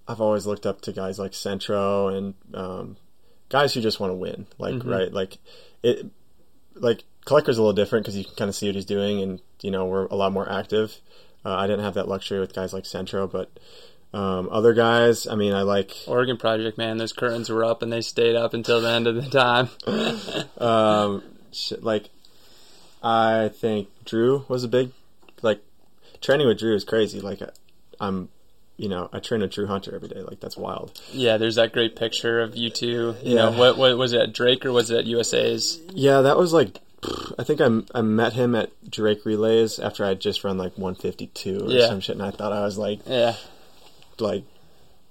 I've 0.10 0.22
always 0.22 0.48
looked 0.48 0.66
up 0.66 0.82
to 0.82 0.92
guys 0.92 1.20
like 1.20 1.34
Centro 1.36 2.08
and 2.08 2.34
um, 2.54 2.98
guys 3.50 3.74
who 3.76 3.82
just 3.82 4.00
want 4.00 4.10
to 4.12 4.16
win. 4.16 4.48
Like 4.58 4.74
Mhm. 4.74 4.90
right, 4.92 5.14
like 5.14 5.38
it, 5.84 6.08
like 6.74 7.04
Klecker's 7.26 7.58
a 7.60 7.62
little 7.62 7.74
different 7.74 8.06
because 8.06 8.18
you 8.18 8.26
can 8.26 8.34
kind 8.36 8.50
of 8.50 8.56
see 8.56 8.68
what 8.68 8.76
he's 8.76 8.86
doing, 8.86 9.22
and 9.22 9.40
you 9.62 9.70
know 9.70 9.86
we're 9.86 10.08
a 10.08 10.16
lot 10.16 10.32
more 10.34 10.52
active. 10.52 10.98
Uh, 11.46 11.54
I 11.54 11.68
didn't 11.68 11.86
have 11.86 11.94
that 11.94 12.08
luxury 12.08 12.40
with 12.40 12.54
guys 12.56 12.74
like 12.74 12.86
Centro, 12.88 13.28
but 13.28 13.52
um, 14.12 14.50
other 14.52 14.74
guys, 14.74 15.28
I 15.28 15.36
mean, 15.36 15.54
I 15.54 15.62
like 15.62 15.96
Oregon 16.08 16.38
Project, 16.38 16.78
man, 16.80 16.98
those 16.98 17.14
curtains 17.14 17.50
were 17.50 17.64
up 17.64 17.84
and 17.84 17.94
they 17.94 18.02
stayed 18.02 18.36
up 18.36 18.56
until 18.56 18.82
the 18.82 18.90
end 18.90 19.06
of 19.06 19.16
the 19.16 19.30
time. 19.30 19.70
um, 20.58 21.24
shit, 21.52 21.84
like 21.84 22.10
I 23.04 23.50
think 23.50 23.90
Drew 24.06 24.46
was 24.48 24.64
a 24.64 24.68
big 24.68 24.92
like 25.44 25.62
training 26.22 26.48
with 26.48 26.58
Drew 26.60 26.76
is 26.76 26.84
crazy. 26.84 27.22
Like 27.22 27.42
I'm, 28.02 28.30
you 28.80 28.88
know, 28.90 29.10
I 29.12 29.20
train 29.20 29.42
a 29.42 29.48
Drew 29.48 29.68
Hunter 29.68 29.94
every 29.94 30.08
day. 30.08 30.22
Like 30.22 30.40
that's 30.40 30.56
wild. 30.58 31.00
yeah, 31.12 31.38
there's 31.38 31.56
that 31.56 31.74
great 31.74 31.96
picture 31.96 32.40
of 32.42 32.56
you 32.56 32.70
two. 32.70 33.16
You 33.24 33.36
Yeah. 33.36 33.50
know, 33.50 33.52
what, 33.52 33.78
what 33.78 33.98
was 33.98 34.14
it 34.14 34.22
at 34.22 34.34
Drake 34.34 34.66
or 34.66 34.72
was 34.72 34.90
it 34.90 35.00
at 35.00 35.06
USA's? 35.06 35.80
Yeah, 35.94 36.22
that 36.22 36.38
was 36.38 36.54
like. 36.54 36.80
I 37.38 37.44
think 37.46 37.62
I, 37.62 37.82
I 37.98 38.02
met 38.02 38.34
him 38.34 38.56
at 38.56 38.72
Drake 38.92 39.24
Relays 39.26 39.80
after 39.80 40.04
I 40.04 40.16
just 40.16 40.44
run 40.44 40.58
like 40.58 40.78
152 40.78 41.66
or 41.66 41.72
Yeah. 41.72 41.88
some 41.88 42.02
shit, 42.02 42.16
and 42.18 42.26
I 42.26 42.32
thought 42.32 42.52
I 42.52 42.62
was 42.66 42.78
like 42.78 43.00
Yeah, 43.08 43.36
like 44.20 44.44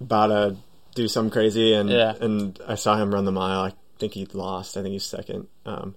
about 0.01 0.27
to 0.27 0.57
do 0.95 1.09
something 1.09 1.31
crazy, 1.31 1.73
and 1.73 1.89
Yeah. 1.89 2.15
and 2.21 2.59
I 2.67 2.75
saw 2.75 2.97
him 2.97 3.15
run 3.15 3.25
the 3.25 3.33
mile. 3.33 3.61
I 3.61 3.73
think 3.99 4.13
he 4.15 4.27
lost. 4.33 4.77
I 4.77 4.83
think 4.83 4.93
he's 4.93 5.05
second. 5.05 5.47
Um, 5.65 5.95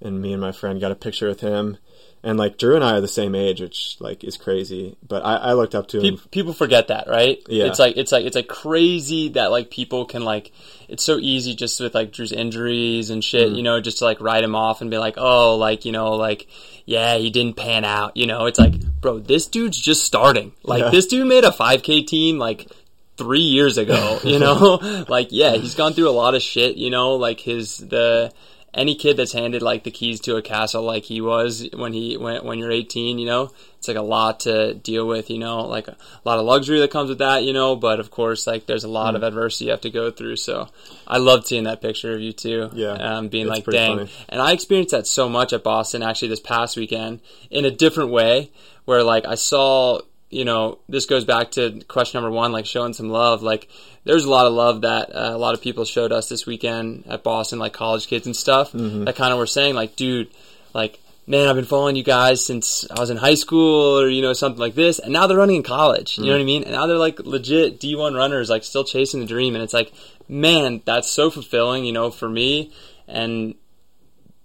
and 0.00 0.20
me 0.20 0.32
and 0.32 0.40
my 0.40 0.52
friend 0.52 0.80
got 0.80 0.92
a 0.92 0.96
picture 0.96 1.28
with 1.28 1.40
him, 1.40 1.76
and 2.24 2.38
like 2.38 2.58
Drew 2.58 2.74
and 2.74 2.82
I 2.84 2.96
are 2.96 3.00
the 3.00 3.06
same 3.08 3.34
age, 3.34 3.60
which 3.60 3.96
like 4.00 4.24
is 4.24 4.36
crazy. 4.36 4.96
But 5.06 5.24
I, 5.24 5.36
I 5.36 5.52
looked 5.52 5.74
up 5.74 5.86
to 5.88 6.00
him. 6.00 6.18
People 6.30 6.52
forget 6.52 6.88
that, 6.88 7.06
right? 7.08 7.40
Yeah. 7.48 7.66
It's 7.66 7.78
like 7.78 7.96
it's 7.96 8.10
like 8.12 8.24
it's 8.24 8.34
like 8.34 8.48
crazy 8.48 9.28
that 9.30 9.50
like 9.50 9.70
people 9.70 10.04
can 10.06 10.24
like. 10.24 10.50
It's 10.88 11.02
so 11.02 11.16
easy 11.18 11.54
just 11.54 11.80
with 11.80 11.94
like 11.94 12.12
Drew's 12.12 12.32
injuries 12.32 13.08
and 13.10 13.24
shit, 13.24 13.48
Mm. 13.50 13.56
you 13.56 13.62
know, 13.62 13.80
just 13.80 13.98
to 13.98 14.04
like 14.04 14.20
write 14.20 14.44
him 14.44 14.54
off 14.54 14.80
and 14.82 14.90
be 14.90 14.98
like, 14.98 15.14
oh, 15.16 15.56
like 15.56 15.84
you 15.84 15.92
know, 15.92 16.12
like 16.12 16.46
yeah, 16.86 17.16
he 17.16 17.30
didn't 17.30 17.56
pan 17.56 17.84
out. 17.84 18.16
You 18.16 18.26
know, 18.26 18.46
it's 18.46 18.58
like, 18.58 18.74
bro, 19.00 19.18
this 19.18 19.46
dude's 19.46 19.78
just 19.80 20.04
starting. 20.04 20.52
Like 20.62 20.80
Yeah. 20.82 20.90
this 20.90 21.06
dude 21.06 21.26
made 21.26 21.44
a 21.44 21.50
5K 21.50 22.06
team 22.06 22.38
like 22.38 22.70
three 23.16 23.40
years 23.40 23.78
ago. 23.78 24.18
You 24.24 24.38
know, 24.44 25.04
like 25.08 25.28
yeah, 25.30 25.52
he's 25.56 25.74
gone 25.74 25.94
through 25.94 26.08
a 26.08 26.12
lot 26.12 26.34
of 26.34 26.42
shit. 26.42 26.76
You 26.76 26.90
know, 26.90 27.14
like 27.16 27.40
his 27.40 27.78
the 27.78 28.32
any 28.74 28.94
kid 28.94 29.16
that's 29.16 29.32
handed 29.32 29.62
like 29.62 29.84
the 29.84 29.90
keys 29.90 30.20
to 30.20 30.36
a 30.36 30.42
castle 30.42 30.82
like 30.82 31.04
he 31.04 31.20
was 31.20 31.68
when 31.74 31.92
he 31.92 32.16
when 32.16 32.44
when 32.44 32.58
you're 32.58 32.72
18. 32.72 33.18
You 33.18 33.26
know, 33.26 33.50
it's 33.78 33.88
like 33.88 33.96
a 33.96 34.02
lot 34.02 34.40
to 34.40 34.74
deal 34.74 35.06
with. 35.06 35.30
You 35.30 35.38
know, 35.38 35.60
like 35.62 35.88
a 35.88 35.96
lot 36.24 36.38
of 36.38 36.44
luxury 36.44 36.80
that 36.80 36.90
comes 36.90 37.08
with 37.08 37.18
that. 37.18 37.44
You 37.44 37.52
know, 37.52 37.76
but 37.76 38.00
of 38.00 38.10
course, 38.10 38.46
like 38.46 38.66
there's 38.66 38.84
a 38.84 38.88
lot 38.88 39.14
of 39.14 39.22
adversity 39.22 39.66
you 39.66 39.70
have 39.70 39.80
to 39.82 39.90
go 39.90 40.10
through. 40.10 40.36
So 40.36 40.68
I 41.06 41.18
loved 41.18 41.46
seeing 41.46 41.64
that 41.64 41.80
picture 41.80 42.12
of 42.12 42.20
you 42.20 42.32
too. 42.32 42.70
Yeah, 42.72 42.92
um, 42.92 43.28
being 43.28 43.46
like, 43.46 43.64
dang. 43.64 43.98
funny. 43.98 44.10
And 44.28 44.42
I 44.42 44.52
experienced 44.52 44.92
that 44.92 45.06
so 45.06 45.28
much 45.28 45.52
at 45.52 45.62
Boston 45.62 46.02
actually 46.02 46.28
this 46.28 46.40
past 46.40 46.76
weekend 46.76 47.20
in 47.50 47.64
a 47.64 47.70
different 47.70 48.10
way 48.10 48.50
where 48.84 49.02
like 49.02 49.24
I 49.24 49.34
saw, 49.34 50.00
you 50.34 50.44
know, 50.44 50.78
this 50.88 51.06
goes 51.06 51.24
back 51.24 51.52
to 51.52 51.80
question 51.88 52.20
number 52.20 52.34
one, 52.34 52.52
like 52.52 52.66
showing 52.66 52.92
some 52.92 53.08
love. 53.08 53.42
Like 53.42 53.68
there's 54.04 54.24
a 54.24 54.30
lot 54.30 54.46
of 54.46 54.52
love 54.52 54.80
that 54.82 55.10
uh, 55.14 55.30
a 55.32 55.38
lot 55.38 55.54
of 55.54 55.62
people 55.62 55.84
showed 55.84 56.12
us 56.12 56.28
this 56.28 56.44
weekend 56.46 57.04
at 57.08 57.22
Boston, 57.22 57.58
like 57.58 57.72
college 57.72 58.06
kids 58.08 58.26
and 58.26 58.34
stuff 58.36 58.72
Mm-hmm. 58.72 59.04
that 59.04 59.16
kind 59.16 59.32
of 59.32 59.38
were 59.38 59.46
saying 59.46 59.74
like, 59.74 59.96
dude, 59.96 60.28
like, 60.74 61.00
man, 61.26 61.48
I've 61.48 61.54
been 61.56 61.64
following 61.64 61.96
you 61.96 62.02
guys 62.02 62.44
since 62.44 62.84
I 62.90 62.98
was 63.00 63.08
in 63.10 63.16
high 63.16 63.34
school 63.36 64.00
or, 64.00 64.08
you 64.08 64.20
know, 64.22 64.32
something 64.32 64.60
like 64.60 64.74
this. 64.74 64.98
And 64.98 65.12
now 65.12 65.26
they're 65.26 65.38
running 65.38 65.56
in 65.56 65.62
college. 65.62 66.18
You 66.18 66.24
know 66.26 66.32
what 66.32 66.40
I 66.40 66.44
mean? 66.44 66.64
And 66.64 66.72
now 66.72 66.86
they're 66.86 66.98
like 66.98 67.20
legit 67.20 67.80
D1 67.80 68.14
runners, 68.16 68.50
like 68.50 68.64
still 68.64 68.84
chasing 68.84 69.20
the 69.20 69.26
dream. 69.26 69.54
And 69.54 69.62
it's 69.64 69.72
like, 69.72 69.92
man, 70.28 70.82
that's 70.84 71.10
so 71.10 71.30
fulfilling, 71.30 71.84
you 71.84 71.92
know, 71.92 72.10
for 72.10 72.28
me. 72.28 72.72
And 73.08 73.54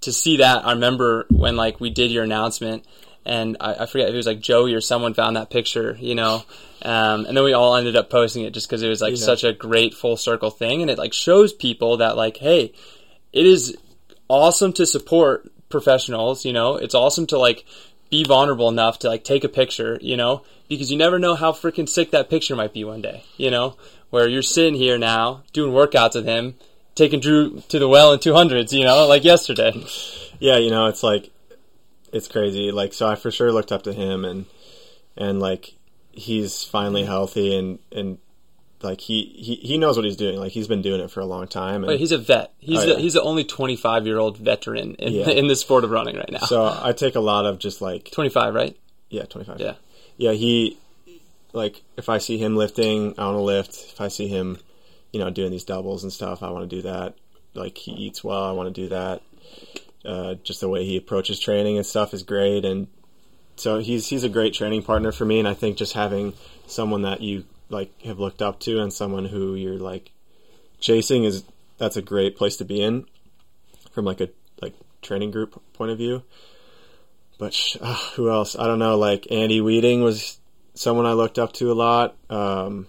to 0.02 0.14
see 0.14 0.38
that, 0.38 0.66
I 0.66 0.72
remember 0.72 1.26
when 1.30 1.56
like 1.58 1.80
we 1.82 1.90
did 1.90 2.12
your 2.12 2.24
announcement, 2.24 2.86
and 3.26 3.58
I, 3.60 3.74
I 3.76 3.86
forget 3.86 4.08
if 4.10 4.14
it 4.14 4.18
was 4.18 4.28
like 4.28 4.40
Joey 4.40 4.74
or 4.74 4.82
someone 4.82 5.14
found 5.14 5.36
that 5.36 5.50
picture, 5.50 5.98
you 6.00 6.16
know, 6.16 6.44
um, 6.82 7.26
and 7.26 7.36
then 7.36 7.44
we 7.44 7.54
all 7.54 7.76
ended 7.76 7.96
up 7.96 8.10
posting 8.10 8.44
it 8.44 8.54
just 8.54 8.68
because 8.68 8.82
it 8.84 8.90
was 8.90 9.02
like 9.02 9.12
Yeah. 9.12 9.26
such 9.26 9.44
a 9.44 9.54
great 9.54 9.94
full 9.94 10.18
circle 10.18 10.50
thing, 10.50 10.82
and 10.82 10.90
it 10.90 10.98
like 10.98 11.14
shows 11.14 11.54
people 11.54 11.98
that 11.98 12.16
like, 12.18 12.38
hey, 12.38 12.74
it 13.34 13.46
is 13.46 13.76
awesome 14.30 14.74
to 14.74 14.86
support 14.86 15.52
professionals, 15.70 16.46
you 16.46 16.54
know, 16.54 16.76
it's 16.76 16.96
awesome 16.96 17.28
to 17.28 17.38
like 17.38 17.66
be 18.10 18.24
vulnerable 18.24 18.70
enough 18.70 19.00
to 19.00 19.08
like 19.08 19.24
take 19.24 19.44
a 19.44 19.50
picture, 19.50 20.00
you 20.02 20.18
know, 20.18 20.44
because 20.68 20.92
you 20.92 20.98
never 20.98 21.20
know 21.20 21.36
how 21.36 21.52
freaking 21.52 21.88
sick 21.88 22.12
that 22.12 22.30
picture 22.30 22.56
might 22.56 22.74
be 22.74 22.84
one 22.84 23.02
day, 23.02 23.24
you 23.38 23.52
know, 23.52 23.76
where 24.10 24.28
you're 24.28 24.42
sitting 24.42 24.74
here 24.74 24.98
now 24.98 25.44
doing 25.54 25.72
workouts 25.72 26.16
with 26.16 26.26
him, 26.26 26.56
taking 26.96 27.20
Drew 27.20 27.62
to 27.70 27.78
the 27.78 27.88
well 27.88 28.12
in 28.14 28.20
200s, 28.20 28.72
you 28.72 28.84
know, 28.84 29.06
like 29.08 29.24
yesterday. 29.24 29.74
yeah, 30.40 30.58
you 30.58 30.72
know, 30.72 30.88
it's 30.88 31.04
like 31.04 31.30
it's 32.14 32.28
crazy. 32.28 32.72
Like, 32.72 32.94
so 32.94 33.08
I 33.08 33.16
for 33.16 33.32
sure 33.32 33.52
looked 33.52 33.72
up 33.72 33.84
to 33.84 33.94
him, 33.94 34.26
and 34.26 34.46
and 35.18 35.40
like 35.40 35.76
he's 36.12 36.64
finally 36.64 37.06
healthy 37.06 37.56
and 37.56 37.80
and 37.92 38.18
like 38.82 39.02
he, 39.02 39.24
he 39.38 39.56
he 39.56 39.78
knows 39.78 39.96
what 39.98 40.06
he's 40.06 40.16
doing. 40.16 40.40
Like 40.40 40.52
he's 40.54 40.68
been 40.68 40.82
doing 40.82 41.02
it 41.02 41.12
for 41.12 41.20
a 41.20 41.26
long 41.26 41.48
time. 41.48 41.82
But 41.82 41.92
And 41.92 42.00
he's 42.00 42.12
a 42.14 42.18
vet. 42.18 42.54
He's 42.60 42.80
Oh, 42.80 42.86
the, 42.86 42.92
yeah. 42.94 42.98
he's 43.00 43.14
the 43.14 43.22
only 43.22 43.44
25 43.44 44.06
year 44.08 44.18
old 44.18 44.38
veteran 44.38 44.96
in, 44.96 45.14
Yeah. 45.14 45.30
in 45.30 45.48
the 45.48 45.56
sport 45.56 45.84
of 45.84 45.92
running 45.92 46.16
right 46.16 46.30
now. 46.32 46.40
so 46.40 46.66
I 46.82 46.94
take 46.94 47.16
a 47.16 47.20
lot 47.20 47.46
of 47.46 47.60
just 47.60 47.82
like 47.82 48.10
25, 48.12 48.54
right? 48.54 48.78
yeah, 49.10 49.24
twenty 49.24 49.46
five. 49.46 49.60
Yeah. 49.60 49.74
yeah. 50.18 50.32
He 50.32 50.78
like 51.52 51.82
if 51.98 52.08
I 52.10 52.20
see 52.20 52.38
him 52.38 52.56
lifting, 52.56 53.16
I 53.18 53.26
want 53.26 53.36
to 53.38 53.42
lift. 53.42 53.74
If 53.92 54.00
I 54.00 54.08
see 54.08 54.28
him, 54.28 54.60
you 55.12 55.20
know, 55.20 55.30
doing 55.30 55.52
these 55.52 55.64
doubles 55.66 56.04
and 56.04 56.14
stuff, 56.14 56.42
I 56.44 56.50
want 56.52 56.70
to 56.70 56.76
do 56.76 56.84
that. 56.84 57.16
Like 57.56 57.78
he 57.78 57.92
eats 57.92 58.24
well, 58.24 58.44
I 58.44 58.52
want 58.52 58.74
to 58.74 58.82
do 58.82 58.88
that. 58.90 59.22
Uh, 60.06 60.36
just 60.36 60.62
the 60.62 60.70
way 60.70 60.86
he 60.86 60.96
approaches 60.96 61.40
training 61.40 61.78
and 61.78 61.86
stuff 61.86 62.14
is 62.14 62.24
great, 62.24 62.64
and 62.64 62.88
so 63.58 63.80
he's 63.80 64.08
he's 64.08 64.24
a 64.24 64.30
great 64.30 64.54
training 64.54 64.84
partner 64.84 65.12
for 65.12 65.26
me. 65.26 65.40
And 65.40 65.48
I 65.48 65.54
think 65.54 65.78
just 65.78 65.94
having 65.94 66.34
someone 66.68 67.02
that 67.02 67.22
you 67.22 67.46
like 67.70 68.02
have 68.04 68.20
looked 68.20 68.42
up 68.42 68.60
to 68.62 68.82
and 68.82 68.94
someone 68.94 69.26
who 69.26 69.56
you're 69.56 69.78
like 69.78 70.12
chasing 70.80 71.26
is 71.26 71.44
that's 71.78 71.98
a 71.98 72.02
great 72.02 72.38
place 72.38 72.58
to 72.58 72.66
be 72.66 72.82
in 72.82 73.06
from 73.92 74.06
like 74.06 74.22
a 74.22 74.30
like 74.62 74.74
training 75.02 75.32
group 75.32 75.62
point 75.74 75.92
of 75.92 75.98
view. 75.98 76.24
But 77.38 77.78
uh, 77.82 77.96
who 78.16 78.30
else? 78.30 78.56
I 78.58 78.68
don't 78.68 78.80
know. 78.80 78.98
Like 78.98 79.28
Andy 79.32 79.62
Wheating 79.62 80.02
was 80.02 80.40
someone 80.74 81.06
I 81.06 81.14
looked 81.14 81.40
up 81.40 81.54
to 81.54 81.72
a 81.72 81.74
lot. 81.74 82.16
Um, 82.30 82.88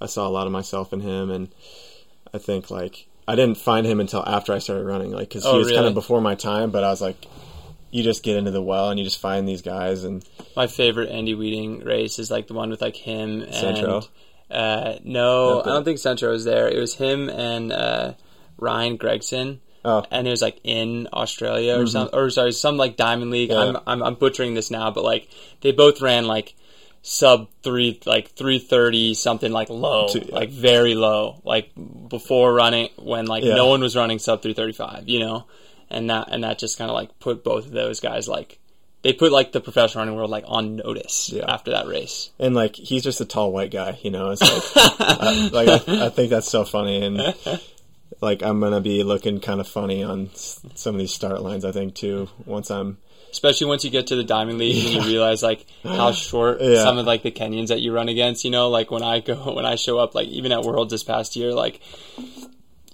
I 0.00 0.06
saw 0.06 0.26
a 0.26 0.30
lot 0.30 0.46
of 0.46 0.52
myself 0.52 0.92
in 0.92 1.00
him, 1.00 1.30
and 1.30 1.48
I 2.32 2.38
think 2.38 2.70
like 2.70 3.06
I 3.30 3.36
didn't 3.36 3.58
find 3.58 3.86
him 3.86 4.00
until 4.00 4.24
after 4.26 4.52
I 4.52 4.58
started 4.58 4.84
running, 4.84 5.12
like 5.12 5.28
because 5.28 5.46
Oh, 5.46 5.52
he 5.52 5.58
was 5.58 5.70
kind 5.72 5.86
of 5.86 5.94
before 5.94 6.20
my 6.20 6.34
time. 6.34 6.70
But 6.70 6.82
I 6.82 6.90
was 6.90 7.00
like, 7.00 7.16
you 7.92 8.02
just 8.02 8.22
get 8.22 8.36
into 8.36 8.50
the 8.50 8.62
well 8.62 8.90
and 8.90 8.98
you 8.98 9.04
just 9.04 9.20
find 9.20 9.46
these 9.48 9.62
guys, 9.62 10.04
and 10.04 10.24
My 10.56 10.66
favorite 10.66 11.10
Andy 11.10 11.34
Wheating 11.34 11.84
race 11.84 12.18
is 12.18 12.30
like 12.30 12.48
the 12.48 12.54
one 12.54 12.70
with 12.70 12.80
like 12.80 12.96
him 12.96 13.42
and 13.42 13.54
Centro? 13.54 14.02
Uh, 14.50 14.94
no, 15.04 15.62
I 15.62 15.66
don't 15.66 15.84
think 15.84 15.98
Centro 15.98 16.30
was 16.32 16.44
there. 16.44 16.68
It 16.68 16.78
was 16.80 16.94
him 16.94 17.28
and 17.30 17.72
uh, 17.72 18.14
Ryan 18.58 18.96
Gregson. 18.96 19.60
Oh. 19.82 20.04
and 20.10 20.26
it 20.26 20.30
was 20.30 20.42
like 20.42 20.60
in 20.62 21.08
Australia 21.10 21.78
or 21.78 21.86
some, 21.86 22.10
or 22.12 22.28
sorry, 22.28 22.52
some 22.52 22.76
like 22.76 22.96
Diamond 22.98 23.30
League. 23.30 23.48
Mm-hmm. 23.50 23.72
Yeah. 23.76 23.80
I'm, 23.86 24.00
I'm 24.00 24.02
I'm 24.08 24.14
butchering 24.16 24.52
this 24.54 24.70
now, 24.70 24.90
but 24.90 25.04
like 25.04 25.28
they 25.62 25.72
both 25.72 26.02
ran 26.02 26.26
like 26.26 26.54
sub 27.02 27.48
three, 27.62 27.98
like 28.06 28.30
three 28.32 28.58
thirty 28.58 29.14
something, 29.14 29.50
like 29.52 29.70
low, 29.70 30.08
Two- 30.08 30.20
yeah. 30.20 30.34
like 30.34 30.50
very 30.50 30.94
low, 30.94 31.40
like 31.44 31.70
before 32.08 32.52
running 32.52 32.90
when 32.96 33.26
like 33.26 33.44
Yeah. 33.44 33.54
no 33.54 33.66
one 33.68 33.80
was 33.80 33.96
running 33.96 34.18
sub 34.18 34.42
three 34.42 34.54
thirty 34.54 34.72
five, 34.72 35.08
you 35.08 35.20
know, 35.20 35.46
and 35.90 36.10
that 36.10 36.28
and 36.30 36.44
that 36.44 36.58
just 36.58 36.78
kind 36.78 36.90
of 36.90 36.94
like 36.94 37.18
put 37.18 37.42
both 37.44 37.66
of 37.66 37.72
those 37.72 38.00
guys 38.00 38.28
like 38.28 38.58
they 39.02 39.14
put 39.14 39.32
like 39.32 39.50
the 39.52 39.60
professional 39.62 40.02
running 40.02 40.14
world 40.14 40.28
like 40.30 40.44
on 40.46 40.76
notice 40.76 41.30
Yeah. 41.32 41.46
after 41.48 41.70
that 41.70 41.86
race. 41.86 42.30
and 42.38 42.54
like 42.54 42.76
he's 42.76 43.02
just 43.02 43.20
a 43.22 43.24
tall 43.24 43.50
white 43.50 43.70
guy, 43.70 43.98
you 44.02 44.10
know. 44.10 44.30
It's 44.30 44.42
like, 44.42 44.98
I, 45.00 45.48
like 45.52 45.88
I, 45.88 46.06
I 46.06 46.08
think 46.10 46.28
that's 46.28 46.50
so 46.50 46.64
funny, 46.66 47.02
and 47.02 47.18
like 48.20 48.42
I'm 48.42 48.60
gonna 48.60 48.82
be 48.82 49.02
looking 49.02 49.40
kind 49.40 49.58
of 49.58 49.66
funny 49.66 50.02
on 50.02 50.28
some 50.34 50.94
of 50.94 50.98
these 50.98 51.14
start 51.14 51.40
lines. 51.40 51.64
I 51.64 51.72
think 51.72 51.94
too. 51.94 52.28
Once 52.44 52.70
I'm 52.70 52.98
especially 53.30 53.66
once 53.68 53.84
you 53.84 53.90
get 53.90 54.08
to 54.08 54.16
the 54.16 54.24
diamond 54.24 54.58
league 54.58 54.84
and 54.84 54.94
you 55.04 55.10
realize 55.12 55.42
like 55.42 55.66
how 55.84 56.12
short 56.12 56.60
Yeah. 56.60 56.82
some 56.82 56.98
of 56.98 57.06
like 57.06 57.22
the 57.22 57.30
Kenyans 57.30 57.68
that 57.68 57.80
you 57.80 57.92
run 57.94 58.08
against. 58.08 58.44
You 58.44 58.50
know, 58.50 58.68
like 58.70 58.90
when 58.90 59.02
I 59.02 59.20
go 59.20 59.34
when 59.54 59.64
I 59.66 59.76
show 59.76 59.98
up, 59.98 60.14
like 60.14 60.28
even 60.28 60.52
at 60.52 60.62
Worlds 60.62 60.90
this 60.92 61.02
past 61.04 61.36
year, 61.36 61.52
like 61.54 61.80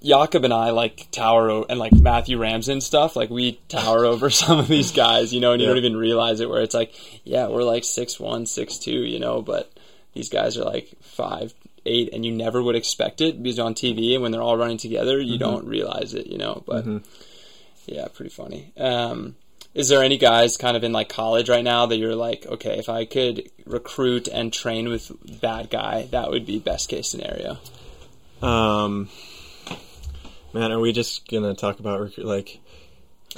Jakob 0.02 0.44
and 0.44 0.52
I 0.52 0.70
like 0.70 1.08
tower 1.10 1.50
o- 1.50 1.66
and 1.68 1.78
like 1.78 1.92
Matthew 1.92 2.38
Ramsden 2.38 2.74
and 2.74 2.82
stuff. 2.82 3.16
Like 3.16 3.30
we 3.30 3.52
tower 3.68 4.04
over 4.12 4.30
some 4.30 4.58
of 4.58 4.68
these 4.68 4.92
guys, 4.92 5.32
you 5.34 5.40
know, 5.40 5.52
and 5.52 5.60
you 5.60 5.66
Yeah. 5.68 5.74
don't 5.74 5.84
even 5.84 5.96
realize 5.96 6.40
it. 6.40 6.48
Where 6.48 6.62
it's 6.62 6.74
like, 6.74 6.92
yeah, 7.24 7.48
we're 7.48 7.64
like 7.64 7.84
six 7.84 8.20
one, 8.20 8.46
six 8.46 8.78
two, 8.78 9.04
you 9.04 9.18
know, 9.18 9.42
but 9.42 9.72
these 10.12 10.28
guys 10.28 10.56
are 10.58 10.64
like 10.64 10.90
five 11.02 11.54
eight, 11.88 12.10
and 12.12 12.24
you 12.26 12.32
never 12.32 12.60
would 12.62 12.74
expect 12.76 13.20
it 13.20 13.40
because 13.42 13.58
on 13.60 13.72
TV 13.74 14.14
and 14.14 14.22
when 14.22 14.32
they're 14.32 14.42
all 14.42 14.56
running 14.56 14.76
together, 14.78 15.20
you 15.20 15.38
don't 15.38 15.66
realize 15.66 16.14
it, 16.14 16.26
you 16.26 16.36
know. 16.36 16.62
But 16.66 16.84
yeah, 17.86 18.08
pretty 18.12 18.30
funny. 18.30 18.72
Um, 18.76 19.36
is 19.76 19.88
there 19.90 20.02
any 20.02 20.16
guys 20.16 20.56
kind 20.56 20.74
of 20.74 20.82
in 20.82 20.92
like 20.92 21.10
college 21.10 21.50
right 21.50 21.62
now 21.62 21.84
that 21.84 21.98
you're 21.98 22.16
like, 22.16 22.46
okay, 22.46 22.78
if 22.78 22.88
I 22.88 23.04
could 23.04 23.50
recruit 23.66 24.26
and 24.26 24.50
train 24.50 24.88
with 24.88 25.12
that 25.42 25.70
guy, 25.70 26.08
that 26.12 26.30
would 26.30 26.46
be 26.46 26.58
best 26.58 26.88
case 26.88 27.08
scenario? 27.10 27.58
Um, 28.40 29.10
man, 30.54 30.72
are 30.72 30.80
we 30.80 30.92
just 30.92 31.28
gonna 31.28 31.54
talk 31.54 31.78
about 31.78 32.00
recruit? 32.00 32.26
Like, 32.26 32.58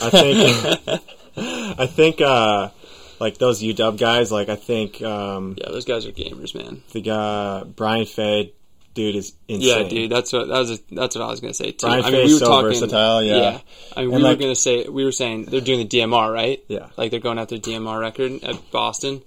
I 0.00 0.10
think, 0.10 1.02
I 1.80 1.86
think, 1.86 2.20
uh, 2.20 2.70
like 3.18 3.38
those 3.38 3.60
UW 3.60 3.98
guys. 3.98 4.30
Like, 4.30 4.48
I 4.48 4.54
think 4.56 5.02
um, 5.02 5.56
Yeah, 5.58 5.70
those 5.70 5.84
guys 5.84 6.06
are 6.06 6.12
gamers, 6.12 6.54
man. 6.54 6.82
the 6.92 7.00
guy 7.00 7.64
Brian 7.64 8.06
Fay, 8.06 8.52
dude, 8.98 9.14
is 9.14 9.32
insane. 9.46 9.84
Yeah, 9.84 9.88
dude, 9.88 10.10
that's 10.10 10.32
what 10.32 10.48
that 10.48 10.58
was. 10.58 10.80
that's 10.90 11.14
what 11.14 11.24
I 11.24 11.28
was 11.30 11.40
gonna 11.40 11.54
say 11.54 11.70
too. 11.70 11.86
Brian 11.86 12.04
I 12.04 12.10
mean, 12.10 12.26
we 12.26 12.32
were 12.34 12.40
so 12.40 12.46
talking. 12.46 12.68
versatile, 12.70 13.22
yeah. 13.22 13.60
I 13.96 14.00
mean, 14.00 14.10
we 14.10 14.16
And, 14.16 14.24
were 14.24 14.34
gonna 14.34 14.56
say 14.56 14.88
we 14.88 15.04
were 15.04 15.12
saying 15.12 15.44
they're 15.44 15.60
doing 15.60 15.86
the 15.86 15.98
DMR, 16.00 16.32
right? 16.32 16.62
Yeah. 16.66 16.88
like 16.96 17.12
they're 17.12 17.20
going 17.20 17.38
after 17.38 17.56
DMR 17.56 18.00
record 18.00 18.42
at 18.42 18.70
Boston. 18.72 19.22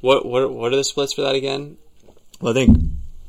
What 0.00 0.26
what 0.26 0.52
what 0.52 0.72
are 0.72 0.76
the 0.76 0.82
splits 0.84 1.12
for 1.12 1.22
that 1.22 1.36
again? 1.36 1.76
Well, 2.40 2.50
I 2.50 2.54
think 2.54 2.78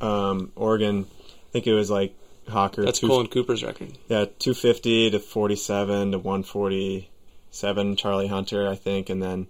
um, 0.02 0.52
Oregon. 0.56 1.06
I 1.10 1.50
think 1.52 1.68
it 1.68 1.74
was 1.74 1.90
like 1.92 2.16
Hocker. 2.50 2.84
That's 2.84 3.00
two, 3.00 3.08
Colin 3.08 3.28
Cooper's 3.28 3.64
record. 3.64 3.98
Yeah, 4.10 4.26
two 4.40 4.54
fifty 4.56 5.10
to 5.12 5.20
forty 5.20 5.56
seven 5.56 6.12
to 6.12 6.18
one 6.18 6.42
forty 6.44 7.10
seven. 7.52 7.96
Charlie 7.96 8.28
Hunter, 8.28 8.68
I 8.68 8.76
think, 8.76 9.10
and 9.10 9.22
then 9.22 9.48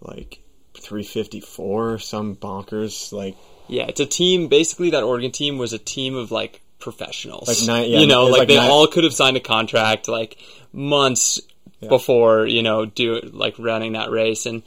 like 0.00 0.40
three 0.78 1.04
fifty 1.04 1.40
four. 1.40 1.98
Some 1.98 2.36
bonkers 2.36 3.12
like 3.12 3.36
Yeah, 3.68 3.84
it's 3.88 4.00
a 4.00 4.06
team. 4.06 4.48
Basically, 4.48 4.90
that 4.90 5.02
Oregon 5.02 5.30
team 5.32 5.58
was 5.58 5.72
a 5.72 5.78
team 5.78 6.14
of 6.16 6.30
like 6.30 6.60
professionals. 6.80 7.48
Like 7.48 7.66
nine- 7.66 7.90
yeah, 7.90 7.98
you 8.00 8.06
know, 8.06 8.24
like, 8.26 8.40
like 8.40 8.48
they 8.48 8.56
nine- 8.56 8.70
all 8.70 8.86
could 8.86 9.04
have 9.04 9.14
signed 9.14 9.36
a 9.36 9.40
contract 9.40 10.08
like 10.08 10.38
months 10.72 11.40
before 11.88 12.46
you 12.46 12.62
know 12.62 12.86
do 12.86 13.20
like 13.32 13.54
running 13.58 13.92
that 13.92 14.10
race 14.10 14.46
and. 14.46 14.62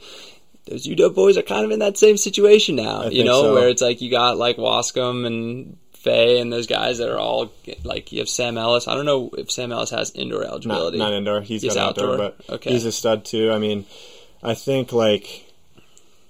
Those 0.70 0.86
UW 0.86 1.14
boys 1.14 1.38
are 1.38 1.42
kind 1.42 1.64
of 1.64 1.70
in 1.70 1.78
that 1.78 1.96
same 1.96 2.18
situation 2.18 2.76
now, 2.76 3.04
you 3.08 3.24
know, 3.24 3.40
so. 3.40 3.54
where 3.54 3.70
it's 3.70 3.80
like 3.80 4.02
you 4.02 4.10
got 4.10 4.36
like 4.36 4.58
Waskom 4.58 5.26
and 5.26 5.78
Fay 5.94 6.40
and 6.40 6.52
those 6.52 6.66
guys 6.66 6.98
that 6.98 7.10
are 7.10 7.16
all 7.16 7.50
like 7.84 8.12
you 8.12 8.18
have 8.18 8.28
Sam 8.28 8.58
Ellis. 8.58 8.86
I 8.86 8.92
don't 8.94 9.06
know 9.06 9.30
if 9.38 9.50
Sam 9.50 9.72
Ellis 9.72 9.88
has 9.92 10.10
indoor 10.10 10.40
not, 10.42 10.50
eligibility. 10.50 10.98
not 10.98 11.14
indoor. 11.14 11.40
He's, 11.40 11.62
He's 11.62 11.74
got 11.74 11.96
outdoor, 11.96 12.12
outdoor? 12.12 12.32
but 12.46 12.54
Okay. 12.56 12.70
he's 12.72 12.84
a 12.84 12.92
stud 12.92 13.24
too. 13.24 13.50
I 13.50 13.56
mean, 13.58 13.86
I 14.42 14.52
think 14.52 14.92
like 14.92 15.47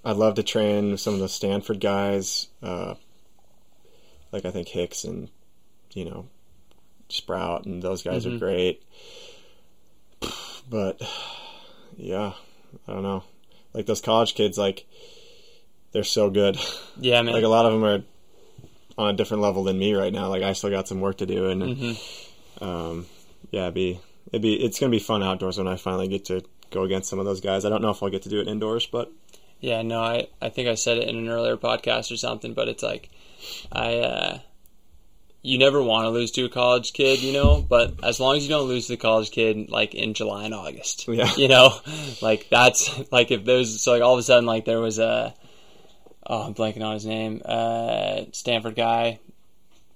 I'd 0.04 0.16
love 0.16 0.34
to 0.34 0.42
train 0.42 0.92
with 0.92 1.00
some 1.00 1.14
of 1.14 1.20
the 1.20 1.28
Stanford 1.28 1.80
guys. 1.80 2.48
Uh, 2.62 2.94
like 4.32 4.44
I 4.44 4.50
think 4.50 4.68
Hicks 4.68 5.04
and 5.04 5.28
you 5.94 6.04
know 6.04 6.26
Sprout 7.08 7.64
and 7.66 7.82
those 7.82 8.02
guys 8.02 8.24
Mm-hmm. 8.24 8.36
are 8.36 8.38
great. 8.38 8.82
But 10.70 11.00
yeah, 11.96 12.32
I 12.86 12.92
don't 12.92 13.02
know. 13.02 13.24
Like 13.72 13.86
those 13.86 14.00
college 14.00 14.34
kids, 14.34 14.58
like 14.58 14.86
they're 15.92 16.04
so 16.04 16.30
good. 16.30 16.58
yeah, 16.98 17.22
man. 17.22 17.34
like 17.34 17.44
a 17.44 17.48
lot 17.48 17.64
of 17.66 17.72
them 17.72 17.84
are 17.84 18.02
on 19.02 19.14
a 19.14 19.16
different 19.16 19.42
level 19.42 19.64
than 19.64 19.78
me 19.78 19.94
right 19.94 20.12
now. 20.12 20.28
Like 20.28 20.42
I 20.42 20.52
still 20.52 20.70
got 20.70 20.88
some 20.88 21.00
work 21.00 21.18
to 21.18 21.26
do, 21.26 21.48
and 21.48 21.62
Mm-hmm. 21.62 22.64
um, 22.64 23.06
yeah, 23.50 23.62
it'd 23.62 23.74
be 23.74 24.00
it'd 24.28 24.42
be 24.42 24.54
it's 24.54 24.78
gonna 24.78 24.90
be 24.90 24.98
fun 24.98 25.22
outdoors 25.22 25.56
when 25.58 25.68
I 25.68 25.76
finally 25.76 26.08
get 26.08 26.26
to 26.26 26.42
go 26.70 26.82
against 26.82 27.08
some 27.08 27.18
of 27.18 27.24
those 27.24 27.40
guys. 27.40 27.64
I 27.64 27.70
don't 27.70 27.80
know 27.82 27.90
if 27.90 28.02
I'll 28.02 28.10
get 28.10 28.22
to 28.22 28.28
do 28.28 28.40
it 28.40 28.48
indoors, 28.48 28.86
but 28.86 29.10
Yeah, 29.60 29.82
no, 29.82 30.00
I, 30.02 30.28
I 30.40 30.50
think 30.50 30.68
I 30.68 30.74
said 30.74 30.98
it 30.98 31.08
in 31.08 31.16
an 31.16 31.28
earlier 31.28 31.56
podcast 31.56 32.12
or 32.12 32.16
something, 32.16 32.54
but 32.54 32.68
it's 32.68 32.82
like 32.82 33.10
I 33.72 33.94
uh 33.96 34.38
you 35.42 35.58
never 35.58 35.82
want 35.82 36.04
to 36.04 36.10
lose 36.10 36.32
to 36.32 36.44
a 36.44 36.48
college 36.48 36.92
kid, 36.92 37.22
you 37.22 37.32
know, 37.32 37.64
but 37.66 38.04
as 38.04 38.18
long 38.20 38.36
as 38.36 38.42
you 38.42 38.48
don't 38.48 38.66
lose 38.68 38.86
to 38.86 38.94
the 38.94 38.96
college 38.96 39.30
kid 39.30 39.70
like 39.70 39.94
in 39.94 40.14
July 40.14 40.44
and 40.44 40.54
August. 40.54 41.06
Yeah. 41.08 41.30
You 41.36 41.48
know? 41.48 41.70
Like 42.20 42.48
that's 42.50 43.10
like 43.12 43.30
if 43.30 43.44
there's 43.44 43.80
so 43.80 43.92
like 43.92 44.02
all 44.02 44.14
of 44.14 44.18
a 44.18 44.22
sudden 44.22 44.46
like 44.46 44.64
there 44.64 44.80
was 44.80 44.98
a 44.98 45.34
oh 46.26 46.42
I'm 46.42 46.54
blanking 46.54 46.82
on 46.82 46.94
his 46.94 47.06
name, 47.06 47.42
uh 47.44 48.22
Stanford 48.32 48.76
guy, 48.76 49.20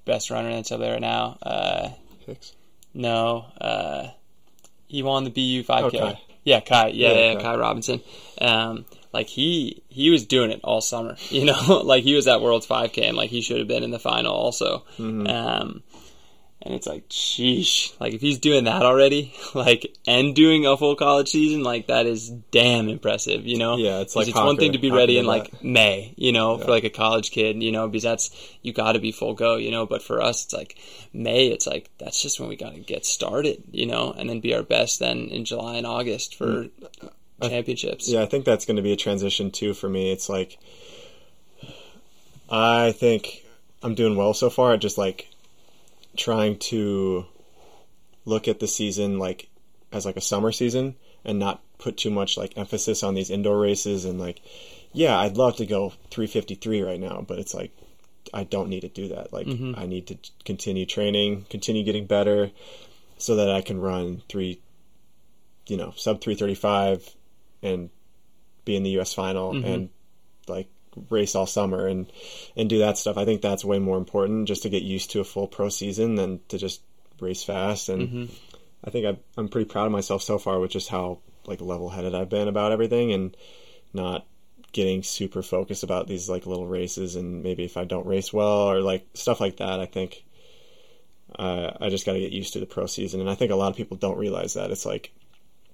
best 0.05 0.31
runner 0.31 0.51
that's 0.51 0.73
up 0.73 0.81
there 0.81 0.93
right 0.93 1.01
now. 1.01 1.39
Uh 1.43 1.91
Hicks. 2.27 2.53
no, 2.95 3.47
uh, 3.61 4.09
he 4.87 5.03
won 5.03 5.25
the 5.25 5.31
BU 5.31 5.65
5K. 5.65 5.83
Oh, 5.83 5.91
Ky. 5.91 6.21
Yeah, 6.45 6.61
Ky. 6.61 6.75
Yeah, 6.75 6.91
Yeah, 6.91 7.13
yeah, 7.13 7.35
Ky. 7.35 7.41
Ky 7.41 7.57
Robinson. 7.57 8.01
Um, 8.41 8.85
like 9.13 9.29
he 9.29 9.83
he 9.89 10.11
was 10.11 10.27
doing 10.27 10.51
it 10.51 10.61
all 10.65 10.81
summer. 10.81 11.17
You 11.31 11.47
know, 11.47 11.83
like 11.85 12.05
he 12.05 12.15
was 12.15 12.29
at 12.29 12.41
World's 12.41 12.67
5K 12.67 13.09
and 13.09 13.17
like 13.17 13.31
he 13.31 13.41
should 13.41 13.59
have 13.59 13.69
been 13.69 13.83
in 13.83 13.91
the 13.91 13.99
final 13.99 14.33
also. 14.33 14.85
Mm-hmm. 14.99 15.27
Um, 15.27 15.83
and 16.65 16.75
it's 16.75 16.87
like, 16.87 17.09
sheesh. 17.09 17.99
Like 18.01 18.15
if 18.15 18.21
he's 18.21 18.39
doing 18.39 18.65
that 18.65 18.83
already, 18.83 19.35
like 19.55 19.97
and 20.07 20.35
doing 20.35 20.65
a 20.65 20.77
full 20.77 20.95
college 20.95 21.29
season, 21.29 21.65
like 21.65 21.89
that 21.89 22.07
is 22.07 22.31
damn 22.31 22.89
impressive. 22.89 23.47
You 23.47 23.59
know. 23.59 23.77
Yeah, 23.77 23.99
it's 24.01 24.15
like 24.15 24.29
it's 24.29 24.37
one 24.37 24.57
thing 24.57 24.73
to 24.73 24.79
be 24.79 24.89
Hawker 24.89 24.99
ready 24.99 25.19
in 25.19 25.27
like 25.27 25.51
that. 25.51 25.65
May, 25.65 26.15
you 26.17 26.31
know, 26.31 26.59
Yeah. 26.59 26.65
for 26.65 26.71
like 26.71 26.85
a 26.85 26.91
college 26.91 27.33
kid, 27.33 27.61
you 27.63 27.73
know, 27.73 27.89
because 27.89 28.05
that's 28.05 28.31
you 28.63 28.73
got 28.73 28.93
to 28.93 29.01
be 29.01 29.11
full 29.11 29.35
go, 29.35 29.57
you 29.57 29.71
know. 29.73 29.87
But 29.87 30.03
for 30.03 30.23
us, 30.23 30.45
it's 30.45 30.55
like 30.55 30.79
May. 31.13 31.49
It's 31.49 31.67
like 31.67 31.91
that's 31.99 32.23
just 32.23 32.39
when 32.39 32.49
we 32.49 32.57
got 32.57 32.75
to 32.75 32.81
get 32.81 33.05
started, 33.07 33.65
you 33.73 33.87
know, 33.87 34.13
and 34.17 34.29
then 34.31 34.39
be 34.41 34.55
our 34.55 34.63
best 34.63 35.01
then 35.01 35.29
in 35.29 35.45
July 35.45 35.77
and 35.77 35.87
August 35.87 36.37
for 36.37 36.67
championships. 37.49 38.09
Yeah, 38.09 38.23
I 38.23 38.27
think 38.27 38.45
that's 38.45 38.65
going 38.65 38.77
to 38.77 38.83
be 38.83 38.93
a 38.93 38.97
transition 38.97 39.51
too 39.51 39.75
for 39.75 39.89
me. 39.89 40.13
It's 40.13 40.29
like 40.29 40.59
I 42.51 42.93
think 42.93 43.45
I'm 43.83 43.95
doing 43.95 44.17
well 44.17 44.35
so 44.35 44.51
far. 44.51 44.73
I 44.73 44.77
just 44.77 44.99
like 44.99 45.29
trying 46.17 46.59
to 46.59 47.25
look 48.25 48.47
at 48.47 48.61
the 48.61 48.69
season 48.69 49.19
like 49.19 49.49
as 49.91 50.07
like 50.07 50.17
a 50.17 50.21
summer 50.21 50.53
season 50.53 50.95
and 51.25 51.39
not 51.39 51.61
put 51.79 51.97
too 51.97 52.11
much 52.11 52.37
like 52.37 52.57
emphasis 52.57 53.03
on 53.03 53.15
these 53.15 53.31
indoor 53.31 53.59
races 53.59 54.05
and 54.05 54.21
like 54.21 54.41
yeah, 54.93 55.19
I'd 55.19 55.39
love 55.39 55.57
to 55.57 55.67
go 55.67 55.91
353 56.11 56.83
right 56.83 57.01
now, 57.01 57.25
but 57.27 57.39
it's 57.39 57.55
like 57.55 57.73
I 58.35 58.45
don't 58.45 58.69
need 58.69 58.81
to 58.83 58.89
do 58.89 59.09
that. 59.09 59.33
Like 59.33 59.47
Mm-hmm. 59.47 59.79
I 59.79 59.87
need 59.87 60.07
to 60.09 60.19
continue 60.45 60.87
training, 60.87 61.47
continue 61.49 61.83
getting 61.83 62.07
better 62.07 62.51
so 63.19 63.37
that 63.37 63.51
I 63.51 63.63
can 63.63 63.81
run 63.81 64.23
3 64.29 64.61
you 65.69 65.77
know, 65.77 65.93
sub 65.97 66.21
335 66.21 67.15
and 67.63 67.91
be 68.65 68.77
in 68.77 68.83
the 68.83 68.99
US 69.01 69.15
final 69.15 69.53
Mm-hmm. 69.53 69.67
and 69.67 69.89
like 70.49 70.69
race 71.09 71.35
all 71.35 71.47
summer 71.47 71.87
and 71.87 72.11
and 72.57 72.69
do 72.69 72.81
that 72.81 72.99
stuff. 72.99 73.17
I 73.17 73.25
think 73.25 73.41
that's 73.41 73.65
way 73.65 73.79
more 73.79 73.97
important 73.99 74.49
just 74.49 74.63
to 74.65 74.69
get 74.69 74.83
used 74.83 75.13
to 75.13 75.21
a 75.21 75.25
full 75.25 75.47
pro 75.49 75.69
season 75.69 76.17
than 76.17 76.41
to 76.49 76.59
just 76.59 76.83
race 77.21 77.45
fast 77.45 77.89
and 77.89 78.09
Mm-hmm. 78.09 78.35
I 78.85 78.91
think 78.91 79.07
I, 79.07 79.17
I'm 79.41 79.49
pretty 79.49 79.69
proud 79.71 79.87
of 79.87 79.93
myself 79.93 80.23
so 80.23 80.39
far 80.39 80.59
with 80.59 80.73
just 80.73 80.89
how 80.89 81.19
like 81.47 81.61
level 81.61 81.89
headed 81.89 82.15
I've 82.17 82.29
been 82.29 82.49
about 82.49 82.73
everything 82.73 83.13
and 83.13 83.37
not 83.93 84.27
getting 84.73 85.03
super 85.05 85.43
focused 85.43 85.85
about 85.85 86.09
these 86.09 86.29
like 86.29 86.47
little 86.47 86.67
races 86.67 87.15
and 87.15 87.43
maybe 87.45 87.65
if 87.65 87.77
I 87.77 87.85
don't 87.85 88.07
race 88.07 88.33
well 88.33 88.71
or 88.71 88.81
like 88.81 89.07
stuff 89.15 89.41
like 89.41 89.59
that. 89.59 89.79
I 89.79 89.87
think 89.87 90.25
uh, 91.39 91.73
I 91.81 91.91
just 91.91 92.05
got 92.05 92.15
to 92.15 92.21
get 92.21 92.33
used 92.33 92.55
to 92.55 92.61
the 92.61 92.67
pro 92.67 92.87
season 92.87 93.21
and 93.21 93.31
I 93.31 93.35
think 93.35 93.53
a 93.53 93.57
lot 93.57 93.71
of 93.71 93.77
people 93.77 93.97
don't 93.97 94.19
realize 94.19 94.55
that 94.55 94.71
it's 94.71 94.85
like 94.87 95.13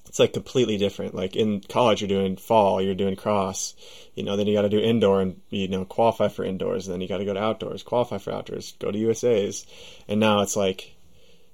it's 0.09 0.19
like 0.19 0.33
completely 0.33 0.79
different. 0.79 1.15
Like 1.15 1.37
in 1.37 1.61
college, 1.61 2.01
you're 2.01 2.09
doing 2.09 2.37
fall, 2.37 2.81
you're 2.81 2.95
doing 2.95 3.17
cross, 3.17 3.75
you 4.15 4.23
know. 4.23 4.37
Then 4.37 4.47
you 4.47 4.55
got 4.55 4.63
to 4.63 4.69
do 4.69 4.81
indoor 4.81 5.21
and 5.21 5.41
you 5.51 5.69
know 5.69 5.85
qualify 5.85 6.29
for 6.29 6.45
indoors. 6.45 6.87
And 6.87 6.95
then 6.95 7.01
you 7.01 7.09
got 7.09 7.19
to 7.19 7.25
go 7.25 7.35
to 7.35 7.43
outdoors, 7.43 7.83
qualify 7.83 8.19
for 8.19 8.33
outdoors, 8.33 8.75
go 8.79 8.91
to 8.91 8.99
USA's, 8.99 9.67
and 10.09 10.19
now 10.19 10.41
it's 10.41 10.57
like 10.57 10.95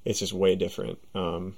it's 0.05 0.20
just 0.20 0.32
way 0.32 0.55
different. 0.55 0.98
Um, 1.14 1.57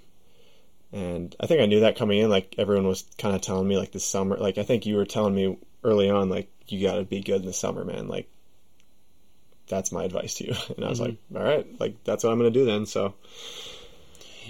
and 0.93 1.35
I 1.39 1.47
think 1.47 1.61
I 1.61 1.67
knew 1.67 1.81
that 1.81 1.99
coming 1.99 2.19
in. 2.19 2.31
Like 2.31 2.55
everyone 2.59 2.87
was 2.87 3.05
kind 3.19 3.35
of 3.35 3.43
telling 3.43 3.69
me, 3.69 3.77
like 3.77 3.93
this 3.93 4.05
summer. 4.05 4.37
Like 4.37 4.59
I 4.59 4.63
think 4.63 4.87
you 4.87 4.97
were 4.97 5.05
telling 5.05 5.35
me 5.35 5.59
early 5.85 6.09
on, 6.09 6.31
like 6.31 6.49
you 6.69 6.87
got 6.87 6.97
to 6.97 7.05
be 7.05 7.21
good 7.21 7.41
in 7.43 7.47
the 7.47 7.53
summer, 7.53 7.85
man. 7.85 8.09
Like 8.09 8.29
that's 9.69 9.93
my 9.93 10.05
advice 10.05 10.35
to 10.37 10.47
you. 10.47 10.55
And 10.77 10.85
I 10.85 10.89
was 10.89 11.01
like, 11.01 11.17
all 11.35 11.43
right, 11.43 11.67
like 11.79 12.03
that's 12.05 12.25
what 12.25 12.33
I'm 12.33 12.39
gonna 12.39 12.51
do 12.51 12.65
then. 12.65 12.87
So 12.87 13.15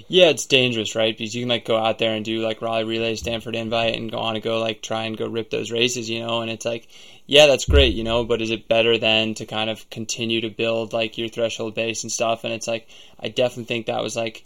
Yeah, 0.09 0.26
it's 0.26 0.47
dangerous, 0.47 0.94
right? 0.94 1.16
Because 1.16 1.34
you 1.34 1.42
can 1.42 1.49
like 1.49 1.64
go 1.64 1.76
out 1.76 1.99
there 1.99 2.14
and 2.14 2.24
do 2.24 2.40
like 2.40 2.62
Raleigh 2.62 2.84
Relay, 2.84 3.16
Stanford 3.16 3.57
Invite, 3.57 3.94
and 3.94 4.11
go 4.11 4.18
on 4.18 4.34
to 4.34 4.40
go 4.40 4.61
like 4.61 4.82
try 4.82 5.05
and 5.05 5.16
go 5.16 5.28
rip 5.28 5.51
those 5.51 5.70
races, 5.70 6.09
you 6.09 6.20
know. 6.20 6.40
And 6.40 6.51
it's 6.51 6.64
like, 6.64 6.88
yeah, 7.26 7.47
that's 7.47 7.64
great, 7.64 7.94
you 7.94 8.05
know. 8.05 8.24
But 8.24 8.42
is 8.42 8.51
it 8.51 8.68
better 8.68 8.99
than 8.99 9.34
to 9.34 9.47
kind 9.47 9.70
of 9.70 9.88
continue 9.90 10.40
to 10.42 10.51
build 10.51 10.92
like 10.92 11.18
your 11.18 11.28
threshold 11.28 11.74
base 11.74 12.03
and 12.03 12.12
stuff? 12.12 12.44
And 12.44 12.53
it's 12.53 12.68
like, 12.68 12.88
I 13.20 13.28
definitely 13.28 13.64
think 13.64 13.86
that 13.86 14.03
was 14.03 14.16
like, 14.16 14.44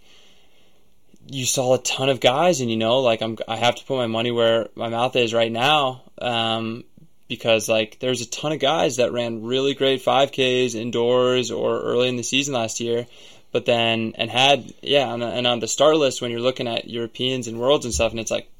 you 1.26 1.44
saw 1.44 1.74
a 1.74 1.78
ton 1.78 2.08
of 2.08 2.20
guys, 2.20 2.60
and 2.60 2.70
you 2.70 2.76
know, 2.76 3.00
like 3.00 3.22
I'm, 3.22 3.36
I 3.46 3.56
have 3.56 3.76
to 3.76 3.84
put 3.84 3.98
my 3.98 4.06
money 4.06 4.30
where 4.30 4.68
my 4.74 4.88
mouth 4.88 5.14
is 5.16 5.34
right 5.34 5.52
now. 5.52 6.02
Um, 6.20 6.84
because 7.30 7.68
like 7.68 7.98
there's 8.00 8.22
a 8.22 8.28
ton 8.28 8.50
of 8.50 8.58
guys 8.58 8.96
that 8.96 9.12
ran 9.12 9.44
really 9.44 9.72
great 9.72 10.04
5Ks 10.04 10.74
indoors 10.74 11.52
or 11.52 11.80
early 11.80 12.08
in 12.08 12.16
the 12.16 12.24
season 12.24 12.54
last 12.54 12.80
year, 12.80 13.06
but 13.52 13.66
then 13.66 14.14
and 14.16 14.30
had 14.30 14.72
yeah, 14.82 15.16
the, 15.16 15.26
and 15.26 15.46
on 15.46 15.60
the 15.60 15.68
start 15.68 15.96
list 15.96 16.22
when 16.22 16.30
you're 16.30 16.40
looking 16.40 16.68
at 16.68 16.88
Europeans 16.88 17.48
and 17.48 17.58
worlds 17.58 17.84
and 17.84 17.94
stuff, 17.94 18.12
and 18.12 18.20
it's 18.20 18.30
like, 18.30 18.50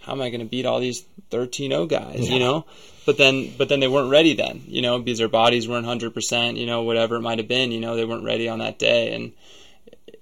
how 0.00 0.12
am 0.12 0.20
I 0.20 0.30
going 0.30 0.40
to 0.40 0.46
beat 0.46 0.66
all 0.66 0.80
these 0.80 1.04
13-0 1.30 1.88
guys? 1.88 2.28
You 2.28 2.38
know, 2.38 2.66
but 3.06 3.16
then 3.18 3.52
but 3.56 3.68
then 3.68 3.80
they 3.80 3.88
weren't 3.88 4.10
ready 4.10 4.34
then, 4.34 4.62
you 4.66 4.82
know, 4.82 4.98
because 4.98 5.18
their 5.18 5.28
bodies 5.28 5.68
weren't 5.68 5.86
100 5.86 6.14
percent, 6.14 6.56
you 6.56 6.66
know, 6.66 6.82
whatever 6.82 7.16
it 7.16 7.22
might 7.22 7.38
have 7.38 7.48
been, 7.48 7.72
you 7.72 7.80
know, 7.80 7.96
they 7.96 8.04
weren't 8.04 8.24
ready 8.24 8.48
on 8.48 8.58
that 8.58 8.78
day, 8.78 9.14
and 9.14 9.32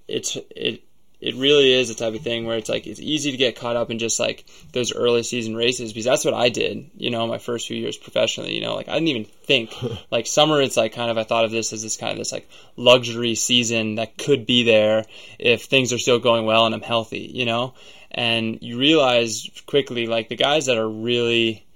it's 0.08 0.36
it 0.54 0.82
it 1.20 1.34
really 1.34 1.72
is 1.72 1.88
the 1.88 1.94
type 1.94 2.14
of 2.14 2.20
thing 2.20 2.44
where 2.44 2.58
it's 2.58 2.68
like 2.68 2.86
it's 2.86 3.00
easy 3.00 3.30
to 3.30 3.36
get 3.38 3.56
caught 3.56 3.76
up 3.76 3.90
in 3.90 3.98
just 3.98 4.20
like 4.20 4.44
those 4.72 4.94
early 4.94 5.22
season 5.22 5.56
races 5.56 5.92
because 5.92 6.04
that's 6.04 6.26
what 6.26 6.34
I 6.34 6.50
did, 6.50 6.90
you 6.96 7.10
know, 7.10 7.26
my 7.26 7.38
first 7.38 7.66
few 7.66 7.76
years 7.76 7.96
professionally. 7.96 8.54
You 8.54 8.60
know, 8.60 8.74
like 8.74 8.88
I 8.88 8.94
didn't 8.94 9.08
even 9.08 9.24
think 9.24 9.74
like 10.10 10.26
summer. 10.26 10.60
It's 10.60 10.76
like 10.76 10.92
kind 10.92 11.10
of 11.10 11.16
I 11.16 11.24
thought 11.24 11.46
of 11.46 11.50
this 11.50 11.72
as 11.72 11.82
this 11.82 11.96
kind 11.96 12.12
of 12.12 12.18
this 12.18 12.32
like 12.32 12.48
luxury 12.76 13.34
season 13.34 13.94
that 13.94 14.18
could 14.18 14.44
be 14.44 14.64
there 14.64 15.04
if 15.38 15.64
things 15.64 15.92
are 15.92 15.98
still 15.98 16.18
going 16.18 16.44
well 16.44 16.66
and 16.66 16.74
I'm 16.74 16.82
healthy, 16.82 17.30
you 17.32 17.46
know. 17.46 17.74
And 18.10 18.58
you 18.60 18.78
realize 18.78 19.48
quickly 19.66 20.06
like 20.06 20.28
the 20.28 20.36
guys 20.36 20.66
that 20.66 20.78
are 20.78 20.88
really 20.88 21.66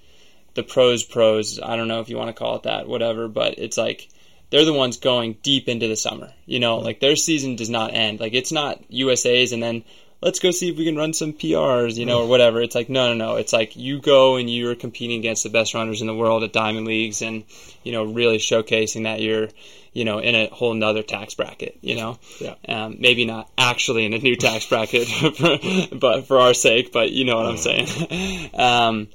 the 0.54 0.62
pros 0.62 1.02
pros. 1.02 1.58
I 1.60 1.76
don't 1.76 1.88
know 1.88 2.00
if 2.00 2.10
you 2.10 2.18
want 2.18 2.28
to 2.28 2.38
call 2.38 2.56
it 2.56 2.64
that, 2.64 2.88
whatever, 2.88 3.26
but 3.26 3.58
it's 3.58 3.78
like 3.78 4.08
they're 4.50 4.64
the 4.64 4.72
ones 4.72 4.98
going 4.98 5.36
deep 5.42 5.68
into 5.68 5.88
the 5.88 5.96
summer. 5.96 6.32
You 6.46 6.60
know, 6.60 6.78
like 6.78 7.00
their 7.00 7.16
season 7.16 7.56
does 7.56 7.70
not 7.70 7.94
end. 7.94 8.20
Like 8.20 8.34
it's 8.34 8.52
not 8.52 8.82
USA's 8.88 9.52
and 9.52 9.62
then 9.62 9.84
let's 10.22 10.38
go 10.38 10.50
see 10.50 10.70
if 10.70 10.76
we 10.76 10.84
can 10.84 10.96
run 10.96 11.12
some 11.14 11.32
PRs, 11.32 11.96
you 11.96 12.06
know, 12.06 12.22
or 12.22 12.28
whatever. 12.28 12.60
It's 12.60 12.74
like 12.74 12.88
no, 12.88 13.12
no, 13.12 13.14
no. 13.14 13.36
It's 13.36 13.52
like 13.52 13.76
you 13.76 14.00
go 14.00 14.36
and 14.36 14.50
you're 14.50 14.74
competing 14.74 15.18
against 15.18 15.42
the 15.42 15.50
best 15.50 15.74
runners 15.74 16.00
in 16.00 16.06
the 16.06 16.14
world 16.14 16.42
at 16.44 16.52
Diamond 16.52 16.86
Leagues, 16.86 17.22
and 17.22 17.44
you 17.82 17.92
know, 17.92 18.04
really 18.04 18.38
showcasing 18.38 19.04
that 19.04 19.20
you're, 19.20 19.48
you 19.92 20.04
know, 20.04 20.18
in 20.18 20.34
a 20.34 20.48
whole 20.48 20.74
nother 20.74 21.02
tax 21.02 21.34
bracket. 21.34 21.78
You 21.80 21.96
know, 21.96 22.18
Yeah. 22.40 22.54
um, 22.68 22.96
maybe 23.00 23.24
not 23.24 23.50
actually 23.56 24.04
in 24.04 24.12
a 24.12 24.18
new 24.18 24.36
tax 24.36 24.66
bracket, 24.66 25.08
for, 25.38 25.96
but 25.96 26.26
for 26.26 26.38
our 26.38 26.54
sake. 26.54 26.92
But 26.92 27.12
you 27.12 27.24
know 27.24 27.36
what 27.36 27.46
I'm 27.46 27.56
saying. 27.56 28.50
um, 28.54 29.08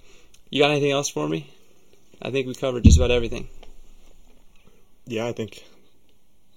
you 0.49 0.61
got 0.61 0.71
anything 0.71 0.91
else 0.91 1.09
for 1.09 1.27
me? 1.27 1.51
I 2.21 2.31
think 2.31 2.47
we 2.47 2.55
covered 2.55 2.83
just 2.83 2.97
about 2.97 3.11
everything. 3.11 3.47
Yeah, 5.05 5.25
I 5.25 5.31
think 5.31 5.63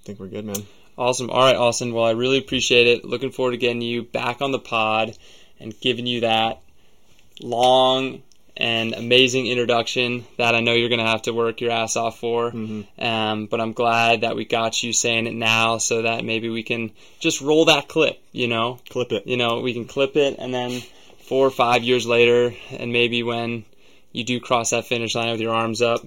I 0.00 0.04
think 0.04 0.20
we're 0.20 0.28
good, 0.28 0.44
man. 0.44 0.64
Awesome. 0.96 1.30
All 1.30 1.40
right, 1.40 1.56
Austin. 1.56 1.92
Well, 1.92 2.04
I 2.04 2.10
really 2.10 2.38
appreciate 2.38 2.86
it. 2.86 3.04
Looking 3.04 3.30
forward 3.30 3.52
to 3.52 3.56
getting 3.56 3.82
you 3.82 4.02
back 4.02 4.42
on 4.42 4.50
the 4.50 4.58
pod 4.58 5.16
and 5.60 5.78
giving 5.80 6.06
you 6.06 6.22
that 6.22 6.60
long 7.40 8.22
and 8.56 8.94
amazing 8.94 9.46
introduction 9.46 10.26
that 10.36 10.56
I 10.56 10.60
know 10.60 10.72
you're 10.72 10.88
going 10.88 10.98
to 10.98 11.06
have 11.06 11.22
to 11.22 11.32
work 11.32 11.60
your 11.60 11.70
ass 11.70 11.94
off 11.94 12.18
for. 12.18 12.50
Um, 12.98 13.46
but 13.46 13.60
I'm 13.60 13.72
glad 13.72 14.22
that 14.22 14.34
we 14.34 14.44
got 14.44 14.82
you 14.82 14.92
saying 14.92 15.28
it 15.28 15.34
now 15.34 15.78
so 15.78 16.02
that 16.02 16.24
maybe 16.24 16.48
we 16.48 16.64
can 16.64 16.90
just 17.20 17.40
roll 17.40 17.66
that 17.66 17.86
clip, 17.86 18.20
you 18.32 18.48
know? 18.48 18.80
Clip 18.90 19.12
it. 19.12 19.28
You 19.28 19.36
know, 19.36 19.60
we 19.60 19.74
can 19.74 19.84
clip 19.84 20.16
it 20.16 20.36
and 20.40 20.52
then 20.52 20.82
four 21.28 21.46
or 21.46 21.50
five 21.50 21.84
years 21.84 22.06
later, 22.06 22.52
and 22.72 22.92
maybe 22.92 23.22
when 23.22 23.64
you 24.12 24.24
do 24.24 24.40
cross 24.40 24.70
that 24.70 24.86
finish 24.86 25.14
line 25.14 25.30
with 25.30 25.40
your 25.40 25.54
arms 25.54 25.80
up, 25.80 26.00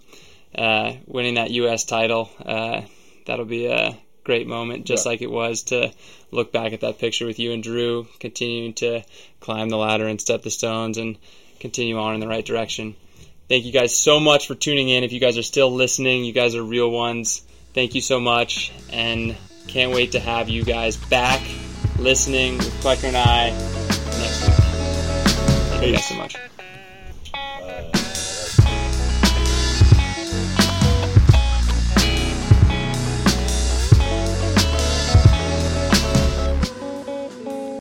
uh, 0.55 0.93
winning 1.07 1.35
that 1.35 1.51
U.S. 1.51 1.83
title, 1.85 2.29
uh, 2.45 2.81
that'll 3.25 3.45
be 3.45 3.67
a 3.67 3.97
great 4.23 4.47
moment, 4.47 4.85
just 4.85 5.05
Yeah. 5.05 5.11
like 5.11 5.21
it 5.21 5.31
was 5.31 5.63
to 5.63 5.91
look 6.31 6.51
back 6.51 6.73
at 6.73 6.81
that 6.81 6.99
picture 6.99 7.25
with 7.25 7.39
you 7.39 7.51
and 7.53 7.63
Drew, 7.63 8.07
continuing 8.19 8.73
to 8.75 9.03
climb 9.39 9.69
the 9.69 9.77
ladder 9.77 10.07
and 10.07 10.19
step 10.21 10.43
the 10.43 10.51
stones 10.51 10.97
and 10.97 11.17
continue 11.59 11.97
on 11.99 12.13
in 12.13 12.19
the 12.19 12.27
right 12.27 12.45
direction. 12.45 12.95
Thank 13.49 13.65
you 13.65 13.71
guys 13.71 13.95
so 13.97 14.19
much 14.19 14.47
for 14.47 14.55
tuning 14.55 14.89
in. 14.89 15.03
If 15.03 15.11
you 15.11 15.19
guys 15.19 15.37
are 15.37 15.43
still 15.43 15.71
listening, 15.73 16.23
you 16.23 16.33
guys 16.33 16.55
are 16.55 16.63
real 16.63 16.89
ones. 16.89 17.41
Thank 17.73 17.95
you 17.95 18.01
so 18.01 18.19
much, 18.19 18.71
and 18.91 19.35
can't 19.67 19.91
wait 19.93 20.13
to 20.13 20.19
have 20.19 20.49
you 20.49 20.63
guys 20.63 20.97
back 20.97 21.41
listening 21.99 22.57
with 22.57 22.73
Klecker 22.81 23.05
and 23.05 23.17
I 23.17 23.49
next 24.19 24.47
week. 24.47 24.57
Thank 25.79 25.87
you 25.87 25.93
guys 25.93 26.05
so 26.07 26.15
much. 26.15 26.50